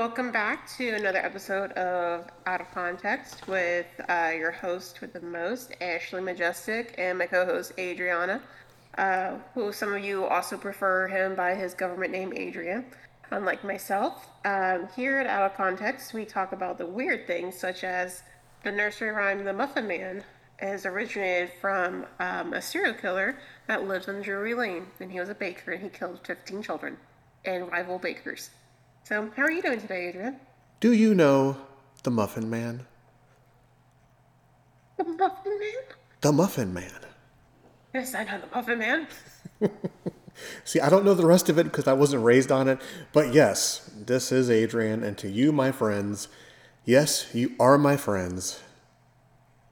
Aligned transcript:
welcome 0.00 0.32
back 0.32 0.66
to 0.66 0.94
another 0.94 1.18
episode 1.18 1.72
of 1.72 2.26
Out 2.46 2.62
of 2.62 2.70
Context 2.70 3.46
with 3.46 3.84
uh, 4.08 4.30
your 4.34 4.50
host 4.50 5.02
with 5.02 5.12
the 5.12 5.20
most, 5.20 5.74
Ashley 5.82 6.22
Majestic, 6.22 6.94
and 6.96 7.18
my 7.18 7.26
co 7.26 7.44
host, 7.44 7.74
Adriana, 7.78 8.40
uh, 8.96 9.34
who 9.52 9.70
some 9.74 9.92
of 9.92 10.02
you 10.02 10.24
also 10.24 10.56
prefer 10.56 11.06
him 11.06 11.34
by 11.34 11.54
his 11.54 11.74
government 11.74 12.12
name, 12.12 12.32
Adrian. 12.34 12.86
Unlike 13.30 13.62
myself, 13.62 14.26
um, 14.46 14.88
here 14.96 15.18
at 15.18 15.26
Out 15.26 15.50
of 15.50 15.54
Context, 15.58 16.14
we 16.14 16.24
talk 16.24 16.52
about 16.52 16.78
the 16.78 16.86
weird 16.86 17.26
things 17.26 17.58
such 17.58 17.84
as 17.84 18.22
the 18.64 18.72
nursery 18.72 19.10
rhyme 19.10 19.44
The 19.44 19.52
Muffin 19.52 19.86
Man 19.86 20.24
is 20.62 20.86
originated 20.86 21.50
from 21.60 22.06
um, 22.20 22.54
a 22.54 22.62
serial 22.62 22.94
killer 22.94 23.36
that 23.66 23.86
lived 23.86 24.08
on 24.08 24.22
Drury 24.22 24.54
Lane, 24.54 24.86
and 24.98 25.12
he 25.12 25.20
was 25.20 25.28
a 25.28 25.34
baker 25.34 25.72
and 25.72 25.82
he 25.82 25.90
killed 25.90 26.20
15 26.26 26.62
children 26.62 26.96
and 27.44 27.70
rival 27.70 27.98
bakers. 27.98 28.48
So, 29.04 29.30
how 29.36 29.42
are 29.42 29.50
you 29.50 29.62
doing 29.62 29.80
today, 29.80 30.08
Adrian? 30.08 30.36
Do 30.78 30.92
you 30.92 31.14
know 31.14 31.56
the 32.02 32.10
Muffin 32.10 32.48
Man? 32.48 32.86
The 34.96 35.04
Muffin 35.04 35.58
Man? 35.58 35.82
The 36.20 36.32
Muffin 36.32 36.74
Man. 36.74 37.00
Yes, 37.94 38.14
I 38.14 38.24
know 38.24 38.40
the 38.40 38.54
Muffin 38.54 38.78
Man. 38.78 39.06
See, 40.64 40.80
I 40.80 40.88
don't 40.88 41.04
know 41.04 41.14
the 41.14 41.26
rest 41.26 41.48
of 41.48 41.58
it 41.58 41.64
because 41.64 41.86
I 41.86 41.92
wasn't 41.92 42.24
raised 42.24 42.52
on 42.52 42.68
it, 42.68 42.80
but 43.12 43.34
yes, 43.34 43.90
this 43.94 44.30
is 44.32 44.48
Adrian, 44.50 45.02
and 45.02 45.18
to 45.18 45.28
you, 45.28 45.52
my 45.52 45.72
friends, 45.72 46.28
yes, 46.84 47.34
you 47.34 47.52
are 47.58 47.76
my 47.76 47.96
friends. 47.96 48.60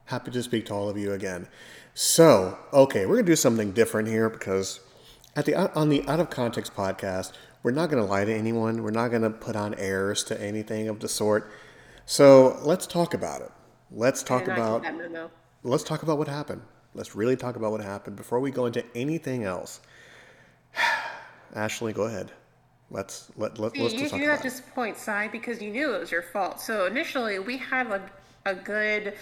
Happy 0.05 0.31
to 0.31 0.43
speak 0.43 0.65
to 0.67 0.73
all 0.73 0.89
of 0.89 0.97
you 0.97 1.13
again. 1.13 1.47
So, 1.93 2.57
okay, 2.73 3.05
we're 3.05 3.15
gonna 3.15 3.27
do 3.27 3.35
something 3.35 3.71
different 3.71 4.07
here 4.07 4.29
because 4.29 4.79
at 5.35 5.45
the 5.45 5.55
on 5.77 5.89
the 5.89 6.07
Out 6.07 6.19
of 6.19 6.29
Context 6.29 6.75
podcast, 6.75 7.31
we're 7.63 7.71
not 7.71 7.89
going 7.89 8.01
to 8.03 8.09
lie 8.09 8.25
to 8.25 8.33
anyone. 8.33 8.83
We're 8.83 8.91
not 8.91 9.09
going 9.09 9.23
to 9.23 9.29
put 9.29 9.55
on 9.55 9.73
airs 9.75 10.23
to 10.25 10.41
anything 10.41 10.87
of 10.87 10.99
the 10.99 11.09
sort. 11.09 11.51
So 12.05 12.57
let's 12.63 12.87
talk 12.87 13.13
about 13.13 13.41
it. 13.41 13.51
Let's 13.91 14.23
talk 14.23 14.47
about. 14.47 14.85
Let's 15.63 15.83
talk 15.83 16.03
about 16.03 16.17
what 16.17 16.27
happened. 16.27 16.61
Let's 16.93 17.15
really 17.15 17.35
talk 17.35 17.55
about 17.55 17.71
what 17.71 17.81
happened 17.81 18.15
before 18.15 18.39
we 18.39 18.51
go 18.51 18.65
into 18.65 18.83
anything 18.95 19.43
else. 19.43 19.81
Ashley, 21.55 21.93
go 21.93 22.03
ahead. 22.03 22.31
Let's 22.91 23.31
let, 23.35 23.59
let 23.59 23.77
let's 23.77 23.93
you, 23.93 23.99
just 23.99 24.11
talk 24.11 24.19
you 24.19 24.25
about 24.29 24.43
have 24.43 24.55
to 24.55 24.63
point 24.71 24.97
side 24.97 25.31
because 25.31 25.61
you 25.61 25.69
knew 25.69 25.93
it 25.93 25.99
was 25.99 26.11
your 26.11 26.23
fault. 26.23 26.59
So 26.59 26.87
initially, 26.87 27.37
we 27.37 27.57
had 27.57 27.87
a 27.87 28.01
a 28.45 28.55
good, 28.55 29.13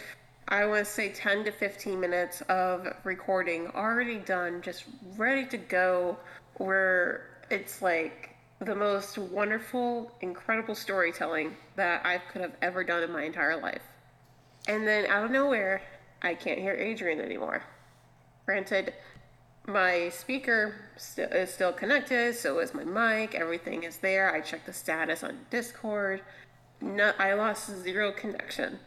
I 0.48 0.66
want 0.66 0.86
to 0.86 0.92
say, 0.92 1.10
ten 1.10 1.44
to 1.44 1.52
fifteen 1.52 2.00
minutes 2.00 2.42
of 2.44 2.88
recording 3.04 3.68
already 3.76 4.20
done, 4.20 4.62
just 4.62 4.86
ready 5.18 5.46
to 5.48 5.58
go. 5.58 6.18
Where 6.56 7.42
it's 7.50 7.82
like 7.82 8.37
the 8.60 8.76
most 8.76 9.18
wonderful, 9.18 10.12
incredible 10.22 10.76
storytelling 10.76 11.56
that 11.76 12.06
I 12.06 12.18
could 12.18 12.42
have 12.42 12.56
ever 12.62 12.84
done 12.84 13.04
in 13.04 13.12
my 13.12 13.24
entire 13.24 13.60
life. 13.60 13.84
And 14.68 14.88
then 14.88 15.06
out 15.06 15.26
of 15.26 15.32
nowhere, 15.32 15.82
I 16.22 16.34
can't 16.34 16.60
hear 16.60 16.74
Adrian 16.74 17.22
anymore. 17.22 17.64
Granted, 18.46 18.94
my 19.68 20.10
speaker 20.10 20.76
st- 20.96 21.32
is 21.32 21.54
still 21.54 21.74
connected, 21.74 22.36
so 22.36 22.60
is 22.60 22.74
my 22.74 22.84
mic, 22.84 23.36
everything 23.36 23.84
is 23.84 23.98
there. 23.98 24.34
I 24.34 24.42
checked 24.42 24.66
the 24.66 24.74
status 24.74 25.24
on 25.24 25.40
Discord. 25.50 26.22
No, 26.82 27.14
I 27.20 27.34
lost 27.34 27.70
zero 27.84 28.12
connection. 28.12 28.80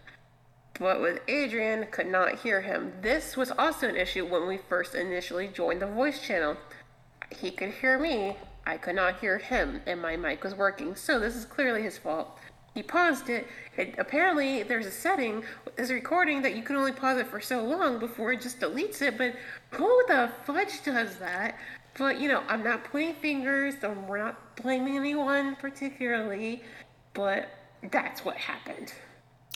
But 0.78 1.00
with 1.00 1.20
Adrian, 1.28 1.86
could 1.90 2.06
not 2.06 2.38
hear 2.40 2.62
him. 2.62 2.94
This 3.02 3.36
was 3.36 3.50
also 3.50 3.88
an 3.88 3.96
issue 3.96 4.26
when 4.26 4.48
we 4.48 4.56
first 4.56 4.94
initially 4.94 5.48
joined 5.48 5.82
the 5.82 5.86
voice 5.86 6.20
channel. 6.20 6.56
He 7.30 7.50
could 7.50 7.72
hear 7.72 7.98
me, 7.98 8.36
I 8.70 8.76
could 8.76 8.94
not 8.94 9.18
hear 9.18 9.36
him, 9.36 9.80
and 9.86 10.00
my 10.00 10.16
mic 10.16 10.44
was 10.44 10.54
working, 10.54 10.94
so 10.94 11.18
this 11.18 11.34
is 11.34 11.44
clearly 11.44 11.82
his 11.82 11.98
fault. 11.98 12.38
He 12.72 12.84
paused 12.84 13.28
it, 13.28 13.48
and 13.76 13.96
apparently 13.98 14.62
there's 14.62 14.86
a 14.86 14.92
setting 14.92 15.42
with 15.64 15.74
this 15.74 15.90
recording 15.90 16.40
that 16.42 16.54
you 16.54 16.62
can 16.62 16.76
only 16.76 16.92
pause 16.92 17.18
it 17.18 17.26
for 17.26 17.40
so 17.40 17.64
long 17.64 17.98
before 17.98 18.32
it 18.32 18.40
just 18.40 18.60
deletes 18.60 19.02
it, 19.02 19.18
but 19.18 19.34
who 19.72 19.88
the 20.06 20.30
fudge 20.44 20.84
does 20.84 21.16
that? 21.16 21.58
But, 21.98 22.20
you 22.20 22.28
know, 22.28 22.44
I'm 22.46 22.62
not 22.62 22.84
pointing 22.84 23.16
fingers, 23.16 23.74
so 23.80 23.90
we're 24.06 24.18
not 24.18 24.54
blaming 24.54 24.96
anyone 24.96 25.56
particularly, 25.56 26.62
but 27.12 27.48
that's 27.90 28.24
what 28.24 28.36
happened. 28.36 28.92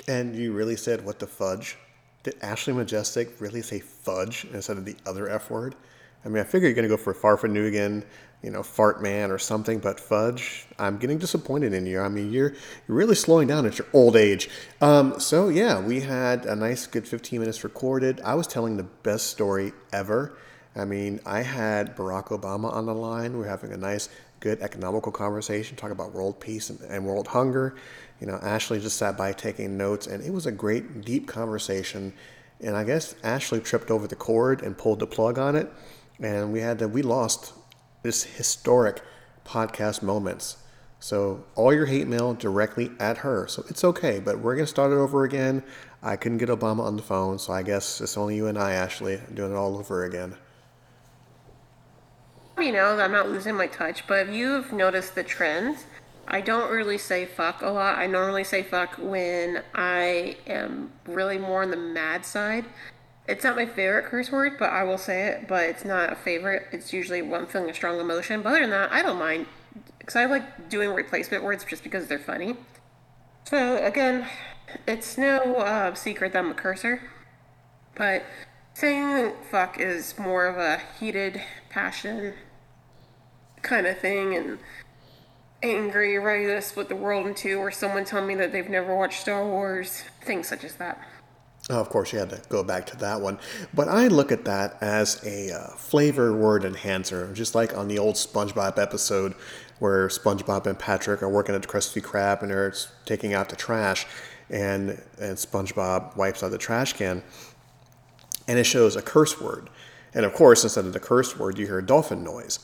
And 0.08 0.34
you 0.34 0.52
really 0.52 0.76
said, 0.76 1.04
what 1.04 1.20
the 1.20 1.28
fudge? 1.28 1.78
Did 2.24 2.34
Ashley 2.42 2.72
Majestic 2.72 3.40
really 3.40 3.62
say 3.62 3.78
fudge 3.78 4.44
instead 4.52 4.76
of 4.76 4.84
the 4.84 4.96
other 5.06 5.28
F 5.28 5.50
word? 5.50 5.76
I 6.24 6.28
mean, 6.28 6.38
I 6.38 6.44
figure 6.44 6.68
you're 6.68 6.74
going 6.74 6.88
to 6.88 6.88
go 6.88 6.96
for 6.96 7.14
Farfignugan, 7.14 8.02
you 8.44 8.50
know, 8.50 8.62
fart 8.62 9.02
man 9.02 9.30
or 9.30 9.38
something, 9.38 9.78
but 9.78 9.98
fudge, 9.98 10.66
I'm 10.78 10.98
getting 10.98 11.16
disappointed 11.16 11.72
in 11.72 11.86
you. 11.86 12.00
I 12.00 12.10
mean, 12.10 12.30
you're, 12.30 12.50
you're 12.86 12.96
really 12.96 13.14
slowing 13.14 13.48
down 13.48 13.64
at 13.64 13.78
your 13.78 13.86
old 13.94 14.16
age. 14.16 14.50
Um, 14.82 15.18
so, 15.18 15.48
yeah, 15.48 15.80
we 15.80 16.00
had 16.00 16.44
a 16.44 16.54
nice, 16.54 16.86
good 16.86 17.08
15 17.08 17.40
minutes 17.40 17.64
recorded. 17.64 18.20
I 18.20 18.34
was 18.34 18.46
telling 18.46 18.76
the 18.76 18.82
best 18.82 19.28
story 19.28 19.72
ever. 19.94 20.36
I 20.76 20.84
mean, 20.84 21.20
I 21.24 21.40
had 21.40 21.96
Barack 21.96 22.26
Obama 22.38 22.70
on 22.70 22.84
the 22.84 22.94
line. 22.94 23.32
We 23.32 23.38
we're 23.38 23.48
having 23.48 23.72
a 23.72 23.78
nice, 23.78 24.10
good 24.40 24.60
economical 24.60 25.10
conversation, 25.10 25.76
talking 25.78 25.92
about 25.92 26.12
world 26.12 26.38
peace 26.38 26.68
and, 26.68 26.78
and 26.82 27.06
world 27.06 27.28
hunger. 27.28 27.74
You 28.20 28.26
know, 28.26 28.38
Ashley 28.42 28.78
just 28.78 28.98
sat 28.98 29.16
by 29.16 29.32
taking 29.32 29.78
notes, 29.78 30.06
and 30.06 30.22
it 30.22 30.32
was 30.32 30.44
a 30.44 30.52
great, 30.52 31.02
deep 31.02 31.26
conversation. 31.26 32.12
And 32.60 32.76
I 32.76 32.84
guess 32.84 33.14
Ashley 33.22 33.60
tripped 33.60 33.90
over 33.90 34.06
the 34.06 34.16
cord 34.16 34.60
and 34.60 34.76
pulled 34.76 34.98
the 34.98 35.06
plug 35.06 35.38
on 35.38 35.56
it. 35.56 35.72
And 36.20 36.52
we 36.52 36.60
had 36.60 36.78
to, 36.80 36.88
we 36.88 37.02
lost 37.02 37.54
this 38.04 38.22
historic 38.22 39.00
podcast 39.46 40.02
moments. 40.02 40.58
So 41.00 41.44
all 41.54 41.72
your 41.72 41.86
hate 41.86 42.06
mail 42.06 42.34
directly 42.34 42.90
at 43.00 43.18
her. 43.18 43.48
So 43.48 43.64
it's 43.68 43.82
okay, 43.82 44.20
but 44.20 44.38
we're 44.38 44.54
gonna 44.54 44.66
start 44.66 44.92
it 44.92 44.96
over 44.96 45.24
again. 45.24 45.62
I 46.02 46.16
couldn't 46.16 46.38
get 46.38 46.50
Obama 46.50 46.80
on 46.80 46.96
the 46.96 47.02
phone, 47.02 47.38
so 47.38 47.54
I 47.54 47.62
guess 47.62 48.02
it's 48.02 48.18
only 48.18 48.36
you 48.36 48.46
and 48.46 48.58
I, 48.58 48.72
Ashley, 48.72 49.20
doing 49.32 49.52
it 49.52 49.56
all 49.56 49.78
over 49.78 50.04
again. 50.04 50.36
You 52.58 52.72
know, 52.72 52.98
I'm 52.98 53.10
not 53.10 53.30
losing 53.30 53.54
my 53.54 53.66
touch, 53.66 54.06
but 54.06 54.28
if 54.28 54.34
you've 54.34 54.70
noticed 54.72 55.14
the 55.14 55.24
trends, 55.24 55.86
I 56.28 56.42
don't 56.42 56.70
really 56.70 56.98
say 56.98 57.24
fuck 57.24 57.62
a 57.62 57.68
lot. 57.68 57.98
I 57.98 58.06
normally 58.06 58.44
say 58.44 58.62
fuck 58.62 58.96
when 58.98 59.62
I 59.74 60.36
am 60.46 60.92
really 61.06 61.38
more 61.38 61.62
on 61.62 61.70
the 61.70 61.76
mad 61.76 62.24
side. 62.26 62.66
It's 63.26 63.44
not 63.44 63.56
my 63.56 63.66
favorite 63.66 64.04
curse 64.06 64.30
word, 64.30 64.56
but 64.58 64.70
I 64.70 64.84
will 64.84 64.98
say 64.98 65.26
it. 65.28 65.48
But 65.48 65.64
it's 65.64 65.84
not 65.84 66.12
a 66.12 66.16
favorite. 66.16 66.68
It's 66.72 66.92
usually 66.92 67.22
when 67.22 67.42
I'm 67.42 67.46
feeling 67.46 67.70
a 67.70 67.74
strong 67.74 67.98
emotion. 67.98 68.42
But 68.42 68.50
other 68.50 68.60
than 68.60 68.70
that, 68.70 68.92
I 68.92 69.02
don't 69.02 69.18
mind 69.18 69.46
because 69.98 70.16
I 70.16 70.26
like 70.26 70.68
doing 70.68 70.92
replacement 70.92 71.42
words 71.42 71.64
just 71.64 71.82
because 71.82 72.06
they're 72.08 72.18
funny. 72.18 72.56
So 73.44 73.82
again, 73.82 74.26
it's 74.86 75.16
no 75.16 75.56
uh, 75.56 75.94
secret 75.94 76.32
that 76.32 76.38
I'm 76.38 76.50
a 76.50 76.54
cursor, 76.54 77.00
but 77.94 78.24
saying 78.74 79.32
fuck 79.50 79.78
is 79.78 80.18
more 80.18 80.46
of 80.46 80.56
a 80.56 80.80
heated 80.98 81.40
passion 81.70 82.34
kind 83.62 83.86
of 83.86 83.98
thing, 83.98 84.36
and 84.36 84.58
angry, 85.62 86.18
ready 86.18 86.44
to 86.46 86.60
split 86.60 86.88
the 86.88 86.96
world 86.96 87.26
in 87.26 87.34
two, 87.34 87.58
or 87.58 87.70
someone 87.70 88.04
telling 88.04 88.26
me 88.26 88.34
that 88.34 88.52
they've 88.52 88.68
never 88.68 88.94
watched 88.94 89.20
Star 89.20 89.44
Wars, 89.44 90.04
things 90.20 90.48
such 90.48 90.64
as 90.64 90.74
that. 90.76 91.00
Oh, 91.70 91.80
of 91.80 91.88
course, 91.88 92.12
you 92.12 92.18
had 92.18 92.28
to 92.30 92.42
go 92.50 92.62
back 92.62 92.84
to 92.86 92.96
that 92.98 93.22
one. 93.22 93.38
But 93.72 93.88
I 93.88 94.08
look 94.08 94.30
at 94.30 94.44
that 94.44 94.76
as 94.82 95.24
a 95.24 95.50
uh, 95.50 95.68
flavor 95.76 96.34
word 96.36 96.62
enhancer, 96.62 97.32
just 97.32 97.54
like 97.54 97.76
on 97.76 97.88
the 97.88 97.98
old 97.98 98.16
SpongeBob 98.16 98.78
episode 98.78 99.34
where 99.78 100.08
SpongeBob 100.08 100.66
and 100.66 100.78
Patrick 100.78 101.22
are 101.22 101.28
working 101.28 101.54
at 101.54 101.62
Krusty 101.62 102.02
Krab 102.02 102.42
and 102.42 102.50
they're 102.50 102.74
taking 103.06 103.32
out 103.32 103.48
the 103.48 103.56
trash, 103.56 104.06
and, 104.50 105.02
and 105.18 105.36
SpongeBob 105.38 106.16
wipes 106.16 106.42
out 106.42 106.50
the 106.50 106.58
trash 106.58 106.92
can, 106.92 107.22
and 108.46 108.58
it 108.58 108.64
shows 108.64 108.94
a 108.94 109.02
curse 109.02 109.40
word. 109.40 109.70
And 110.12 110.24
of 110.24 110.34
course, 110.34 110.64
instead 110.64 110.84
of 110.84 110.92
the 110.92 111.00
curse 111.00 111.38
word, 111.38 111.58
you 111.58 111.66
hear 111.66 111.78
a 111.78 111.86
dolphin 111.86 112.22
noise. 112.22 112.58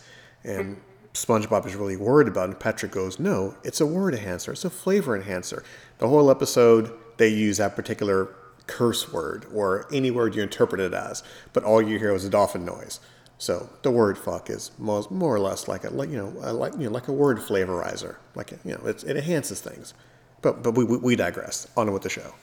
And 0.44 0.80
SpongeBob 1.14 1.66
is 1.66 1.74
really 1.74 1.96
worried 1.96 2.28
about 2.28 2.48
it, 2.48 2.52
and 2.52 2.60
Patrick 2.60 2.92
goes, 2.92 3.18
No, 3.18 3.56
it's 3.64 3.80
a 3.80 3.86
word 3.86 4.14
enhancer, 4.14 4.52
it's 4.52 4.64
a 4.64 4.70
flavor 4.70 5.16
enhancer. 5.16 5.64
The 5.98 6.08
whole 6.08 6.30
episode, 6.30 6.92
they 7.16 7.28
use 7.28 7.56
that 7.56 7.74
particular 7.74 8.34
curse 8.70 9.12
word 9.12 9.46
or 9.52 9.86
any 9.92 10.10
word 10.10 10.34
you 10.34 10.42
interpret 10.42 10.80
it 10.80 10.94
as, 10.94 11.22
but 11.52 11.64
all 11.64 11.82
you 11.82 11.98
hear 11.98 12.14
is 12.14 12.24
a 12.24 12.30
dolphin 12.30 12.64
noise. 12.64 13.00
So 13.38 13.70
the 13.82 13.90
word 13.90 14.18
"fuck" 14.18 14.50
is 14.50 14.70
more, 14.78 15.06
or 15.10 15.40
less 15.40 15.66
like 15.66 15.84
a 15.84 15.90
you 16.06 16.16
know 16.16 16.28
like 16.52 16.74
you 16.74 16.84
know 16.84 16.90
like 16.90 17.08
a 17.08 17.12
word 17.12 17.38
flavorizer, 17.38 18.16
like 18.34 18.52
you 18.64 18.72
know 18.72 18.86
it 18.86 19.02
enhances 19.04 19.60
things. 19.60 19.94
But 20.42 20.62
but 20.62 20.72
we 20.72 20.84
we 20.84 21.16
digress. 21.16 21.66
On 21.76 21.90
with 21.92 22.02
the 22.02 22.10
show. 22.10 22.34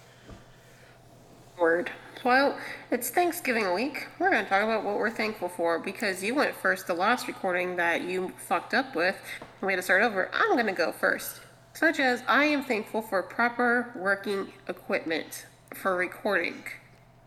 Word. 1.60 1.92
Well, 2.24 2.58
it's 2.92 3.12
Thanksgiving 3.12 3.74
week. 3.74 4.08
We're 4.20 4.32
going 4.32 4.44
to 4.44 4.50
talk 4.50 4.64
about 4.64 4.84
what 4.84 4.98
we're 4.98 5.12
thankful 5.12 5.50
for 5.50 5.80
because 5.80 6.24
you 6.24 6.34
went 6.34 6.56
first 6.56 6.88
the 6.88 6.94
last 6.94 7.28
recording 7.28 7.76
that 7.76 8.02
you 8.02 8.34
fucked 8.48 8.74
up 8.74 8.96
with. 8.96 9.16
We 9.62 9.72
had 9.72 9.78
to 9.78 9.84
start 9.84 10.02
over. 10.02 10.30
I'm 10.34 10.54
going 10.54 10.66
to 10.66 10.74
go 10.74 10.92
first. 10.92 11.42
Such 11.74 12.00
as 12.00 12.24
I 12.28 12.46
am 12.46 12.64
thankful 12.64 13.04
for 13.04 13.22
proper 13.22 13.92
working 13.96 14.52
equipment 14.68 15.46
for 15.78 15.96
recording. 15.96 16.64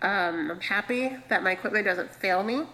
Um, 0.02 0.50
I'm 0.50 0.60
happy 0.60 1.16
that 1.28 1.42
my 1.42 1.52
equipment 1.52 1.84
doesn't 1.84 2.10
fail 2.16 2.42
me. 2.42 2.64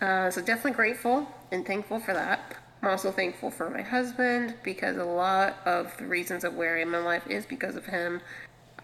Uh, 0.00 0.30
so 0.30 0.40
definitely 0.42 0.72
grateful 0.72 1.26
and 1.50 1.66
thankful 1.66 1.98
for 2.00 2.12
that. 2.12 2.56
I'm 2.82 2.90
also 2.90 3.10
thankful 3.10 3.50
for 3.50 3.70
my 3.70 3.82
husband 3.82 4.54
because 4.62 4.98
a 4.98 5.04
lot 5.04 5.56
of 5.64 5.96
the 5.96 6.06
reasons 6.06 6.44
of 6.44 6.54
where 6.54 6.76
I 6.76 6.82
am 6.82 6.94
in 6.94 7.04
life 7.04 7.26
is 7.28 7.46
because 7.46 7.76
of 7.76 7.86
him. 7.86 8.20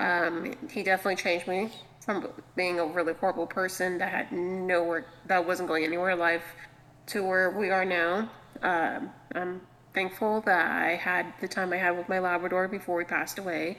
Um, 0.01 0.55
he 0.71 0.83
definitely 0.83 1.17
changed 1.17 1.47
me 1.47 1.71
from 2.01 2.27
being 2.57 2.81
a 2.81 2.87
really 2.87 3.13
horrible 3.13 3.47
person 3.47 3.99
that 3.99 4.11
had 4.11 4.33
nowhere, 4.33 5.05
that 5.27 5.47
wasn't 5.47 5.69
going 5.69 5.85
anywhere 5.85 6.11
in 6.11 6.19
life 6.19 6.45
to 7.09 7.23
where 7.23 7.51
we 7.51 7.71
are 7.71 7.85
now. 7.85 8.31
Um, 8.63 9.11
I'm 9.35 9.61
thankful 9.93 10.41
that 10.43 10.71
I 10.83 10.97
had 10.97 11.35
the 11.41 11.49
time 11.49 11.73
I 11.73 11.77
had 11.77 11.97
with 11.97 12.09
my 12.09 12.19
Labrador 12.19 12.69
before 12.69 13.01
he 13.01 13.05
passed 13.05 13.39
away. 13.39 13.79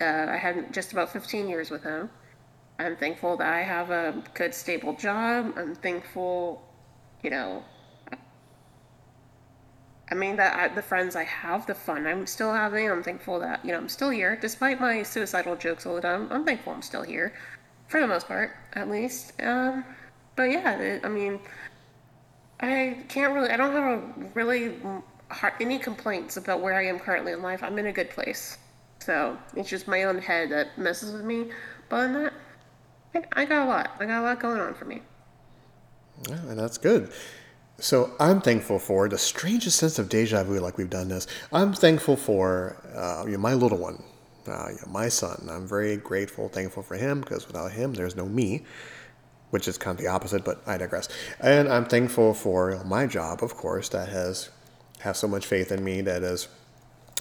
Uh, 0.00 0.26
I 0.28 0.36
had 0.36 0.72
just 0.72 0.92
about 0.92 1.12
15 1.12 1.48
years 1.48 1.70
with 1.70 1.82
him. 1.82 2.10
I'm 2.78 2.96
thankful 2.96 3.36
that 3.38 3.52
I 3.52 3.62
have 3.62 3.90
a 3.90 4.22
good, 4.34 4.54
stable 4.54 4.94
job. 4.94 5.54
I'm 5.56 5.74
thankful, 5.74 6.62
you 7.22 7.30
know, 7.30 7.62
I 10.10 10.14
mean 10.14 10.36
that 10.36 10.56
I, 10.56 10.74
the 10.74 10.82
friends 10.82 11.16
I 11.16 11.24
have, 11.24 11.66
the 11.66 11.74
fun 11.74 12.06
I'm 12.06 12.26
still 12.26 12.52
having. 12.52 12.90
I'm 12.90 13.02
thankful 13.02 13.40
that 13.40 13.64
you 13.64 13.72
know 13.72 13.78
I'm 13.78 13.88
still 13.88 14.10
here, 14.10 14.36
despite 14.36 14.80
my 14.80 15.02
suicidal 15.02 15.56
jokes 15.56 15.84
all 15.84 15.96
the 15.96 16.00
time. 16.00 16.28
I'm 16.30 16.44
thankful 16.44 16.72
I'm 16.72 16.82
still 16.82 17.02
here, 17.02 17.34
for 17.88 18.00
the 18.00 18.06
most 18.06 18.28
part, 18.28 18.52
at 18.74 18.88
least. 18.88 19.32
Um, 19.42 19.84
but 20.36 20.44
yeah, 20.44 20.78
it, 20.78 21.04
I 21.04 21.08
mean, 21.08 21.40
I 22.60 22.98
can't 23.08 23.34
really. 23.34 23.50
I 23.50 23.56
don't 23.56 23.72
have 23.72 23.98
a 23.98 24.30
really 24.34 24.76
hard, 25.30 25.54
any 25.60 25.78
complaints 25.78 26.36
about 26.36 26.60
where 26.60 26.74
I 26.74 26.86
am 26.86 27.00
currently 27.00 27.32
in 27.32 27.42
life. 27.42 27.62
I'm 27.62 27.78
in 27.78 27.86
a 27.86 27.92
good 27.92 28.10
place. 28.10 28.58
So 29.06 29.38
it's 29.54 29.70
just 29.70 29.86
my 29.86 30.02
own 30.02 30.18
head 30.18 30.50
that 30.50 30.76
messes 30.76 31.12
with 31.12 31.22
me. 31.22 31.50
But 31.88 32.06
in 32.06 32.12
that, 32.14 32.32
I, 33.34 33.44
got 33.44 33.64
a 33.64 33.68
lot. 33.68 33.92
I 34.00 34.04
got 34.04 34.20
a 34.20 34.24
lot 34.24 34.40
going 34.40 34.58
on 34.58 34.74
for 34.74 34.84
me. 34.84 35.00
Yeah, 36.28 36.40
and 36.48 36.58
that's 36.58 36.76
good. 36.76 37.12
So 37.78 38.10
I'm 38.18 38.40
thankful 38.40 38.80
for 38.80 39.08
the 39.08 39.16
strangest 39.16 39.78
sense 39.78 40.00
of 40.00 40.08
deja 40.08 40.42
vu, 40.42 40.58
like 40.58 40.76
we've 40.76 40.90
done 40.90 41.06
this. 41.06 41.28
I'm 41.52 41.72
thankful 41.72 42.16
for 42.16 42.82
uh, 42.96 43.24
you 43.26 43.32
know, 43.32 43.38
my 43.38 43.54
little 43.54 43.78
one, 43.78 44.02
uh, 44.48 44.70
you 44.70 44.74
know, 44.74 44.90
my 44.92 45.08
son. 45.08 45.46
I'm 45.52 45.68
very 45.68 45.96
grateful, 45.98 46.48
thankful 46.48 46.82
for 46.82 46.96
him 46.96 47.20
because 47.20 47.46
without 47.46 47.70
him, 47.70 47.94
there's 47.94 48.16
no 48.16 48.26
me, 48.26 48.64
which 49.50 49.68
is 49.68 49.78
kind 49.78 49.96
of 49.96 50.04
the 50.04 50.10
opposite, 50.10 50.44
but 50.44 50.62
I 50.66 50.78
digress. 50.78 51.08
And 51.38 51.68
I'm 51.68 51.84
thankful 51.84 52.34
for 52.34 52.82
my 52.84 53.06
job, 53.06 53.44
of 53.44 53.54
course, 53.54 53.88
that 53.90 54.08
has 54.08 54.50
have 55.00 55.16
so 55.16 55.28
much 55.28 55.46
faith 55.46 55.70
in 55.70 55.84
me, 55.84 56.00
that 56.00 56.22
has 56.22 56.48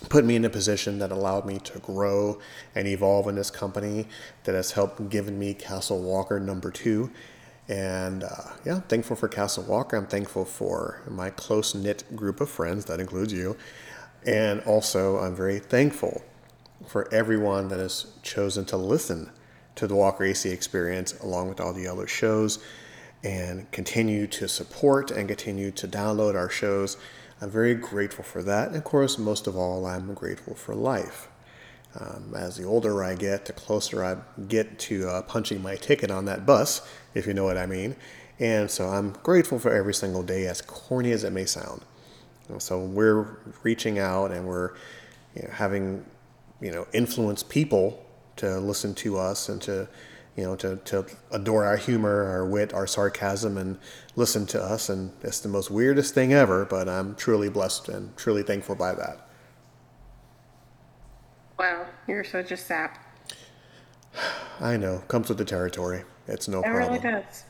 put 0.10 0.26
me 0.26 0.36
in 0.36 0.46
a 0.46 0.50
position 0.50 1.00
that 1.00 1.12
allowed 1.12 1.46
me 1.46 1.60
to 1.60 1.80
grow 1.80 2.40
and 2.76 2.88
evolve 2.88 3.28
in 3.28 3.36
this 3.36 3.50
company, 3.50 4.08
that 4.44 4.56
has 4.56 4.72
helped 4.72 5.10
given 5.10 5.40
me 5.40 5.54
Castle 5.54 6.02
Walker 6.02 6.40
number 6.40 6.72
two 6.72 7.12
and 7.68 8.24
uh, 8.24 8.52
yeah, 8.64 8.76
I'm 8.76 8.82
thankful 8.82 9.16
for 9.16 9.28
Castle 9.28 9.64
Walker. 9.64 9.98
I'm 9.98 10.06
thankful 10.06 10.46
for 10.46 11.02
my 11.10 11.32
close 11.32 11.74
knit 11.74 12.04
group 12.16 12.40
of 12.40 12.50
friends, 12.50 12.86
that 12.86 13.00
includes 13.00 13.34
you. 13.34 13.58
And 14.26 14.62
also, 14.62 15.18
I'm 15.18 15.36
very 15.36 15.60
thankful 15.60 16.24
for 16.88 17.12
everyone 17.14 17.68
that 17.70 17.80
has 17.80 18.08
chosen 18.22 18.66
to 18.66 18.78
listen 18.78 19.32
to 19.76 19.88
the 19.88 19.96
Walker 19.96 20.24
AC 20.24 20.50
experience 20.50 21.20
along 21.22 21.50
with 21.50 21.60
all 21.60 21.74
the 21.74 21.88
other 21.88 22.08
shows 22.08 22.60
and 23.24 23.70
continue 23.72 24.28
to 24.28 24.48
support 24.48 25.10
and 25.10 25.28
continue 25.28 25.72
to 25.72 25.88
download 25.88 26.36
our 26.36 26.50
shows. 26.50 26.98
I'm 27.42 27.50
very 27.50 27.76
grateful 27.76 28.24
for 28.24 28.42
that. 28.44 28.70
And 28.70 28.78
of 28.78 28.84
course, 28.84 29.18
most 29.18 29.48
of 29.48 29.58
all, 29.58 29.86
I'm 29.86 30.14
grateful 30.14 30.56
for 30.56 30.74
life. 30.74 31.28
Um, 32.00 32.34
as 32.36 32.58
the 32.58 32.66
older 32.66 33.04
I 33.04 33.16
get, 33.16 33.46
the 33.46 33.54
closer 33.54 34.04
I 34.04 34.18
get 34.48 34.80
to 34.80 35.08
uh, 35.08 35.22
punching 35.22 35.62
my 35.62 35.76
ticket 35.76 36.12
on 36.12 36.26
that 36.26 36.46
bus, 36.46 36.88
if 37.14 37.26
you 37.26 37.34
know 37.34 37.46
what 37.46 37.58
I 37.58 37.66
mean. 37.66 37.96
And 38.40 38.70
so 38.70 38.88
I'm 38.88 39.12
grateful 39.24 39.60
for 39.60 39.74
every 39.74 39.94
single 39.94 40.24
day, 40.24 40.46
as 40.48 40.62
corny 40.62 41.12
as 41.12 41.24
it 41.24 41.32
may 41.32 41.46
sound. 41.46 41.84
so 42.58 42.80
we're 42.80 43.38
reaching 43.64 43.98
out 43.98 44.32
and 44.32 44.46
we're 44.46 44.74
you 45.36 45.44
know, 45.44 45.50
having, 45.52 46.06
you 46.62 46.72
know, 46.72 46.86
influence 46.92 47.44
people 47.44 48.06
to 48.38 48.60
listen 48.60 48.94
to 48.96 49.18
us 49.18 49.48
and 49.48 49.62
to, 49.62 49.88
you 50.36 50.44
know, 50.44 50.56
to, 50.58 50.76
to 50.78 51.06
adore 51.32 51.64
our 51.66 51.78
humor, 51.78 52.24
our 52.26 52.46
wit, 52.46 52.74
our 52.74 52.86
sarcasm, 52.88 53.58
and 53.58 53.78
listen 54.16 54.46
to 54.48 54.62
us. 54.62 54.90
And 54.90 55.12
it's 55.22 55.40
the 55.40 55.48
most 55.50 55.72
weirdest 55.72 56.14
thing 56.14 56.34
ever, 56.34 56.66
but 56.66 56.90
I'm 56.90 57.16
truly 57.16 57.50
blessed 57.50 57.88
and 57.90 58.16
truly 58.18 58.44
thankful 58.44 58.76
by 58.76 58.94
that. 58.96 59.28
Wow, 61.58 61.86
you're 62.08 62.24
such 62.26 62.52
a 62.52 62.58
sap. 62.58 62.98
I 64.60 64.78
know. 64.78 65.04
Comes 65.08 65.30
with 65.30 65.38
the 65.38 65.46
territory. 65.46 66.04
It's 66.28 66.48
no 66.48 66.60
It 66.60 66.66
problem. 66.66 66.90
really 66.90 67.00
does. 67.00 67.44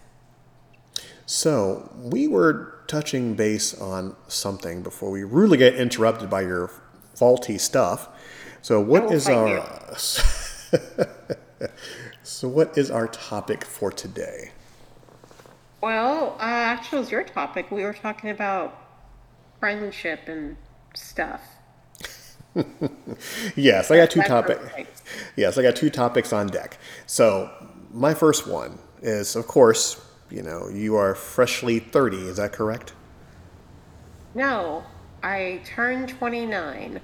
So, 1.26 1.92
we 1.98 2.28
were 2.28 2.84
touching 2.88 3.34
base 3.34 3.74
on 3.80 4.16
something 4.28 4.84
before 4.84 5.10
we 5.10 5.24
really 5.24 5.58
get 5.58 5.74
interrupted 5.74 6.30
by 6.30 6.42
your 6.42 6.70
faulty 7.16 7.58
stuff. 7.58 8.10
So, 8.62 8.80
what 8.80 9.12
is 9.12 9.28
our 9.28 9.58
So, 12.26 12.48
what 12.48 12.76
is 12.76 12.90
our 12.90 13.08
topic 13.08 13.64
for 13.64 13.92
today? 13.92 14.50
Well, 15.80 16.36
uh, 16.40 16.44
actually, 16.44 16.98
it 16.98 17.02
was 17.02 17.12
your 17.12 17.24
topic. 17.24 17.70
We 17.70 17.84
were 17.84 17.94
talking 17.94 18.32
about 18.32 18.82
friendship 19.60 20.22
and 20.28 20.58
stuff. 20.96 21.42
Yes, 23.56 23.92
I 23.92 23.98
got 23.98 24.10
two 24.10 24.24
topics. 24.24 25.04
Yes, 25.36 25.58
I 25.58 25.62
got 25.62 25.76
two 25.76 25.92
topics 25.92 26.34
on 26.34 26.48
deck. 26.48 26.80
So, 27.06 27.52
my 27.94 28.16
first 28.16 28.48
one 28.48 28.80
is, 29.04 29.36
of 29.36 29.46
course, 29.46 30.04
you 30.32 30.42
know, 30.42 30.68
you 30.68 30.96
are 30.96 31.14
freshly 31.14 31.78
30, 31.78 32.18
is 32.30 32.38
that 32.38 32.54
correct? 32.54 32.94
No, 34.34 34.84
I 35.22 35.62
turned 35.64 36.10
29. 36.10 37.00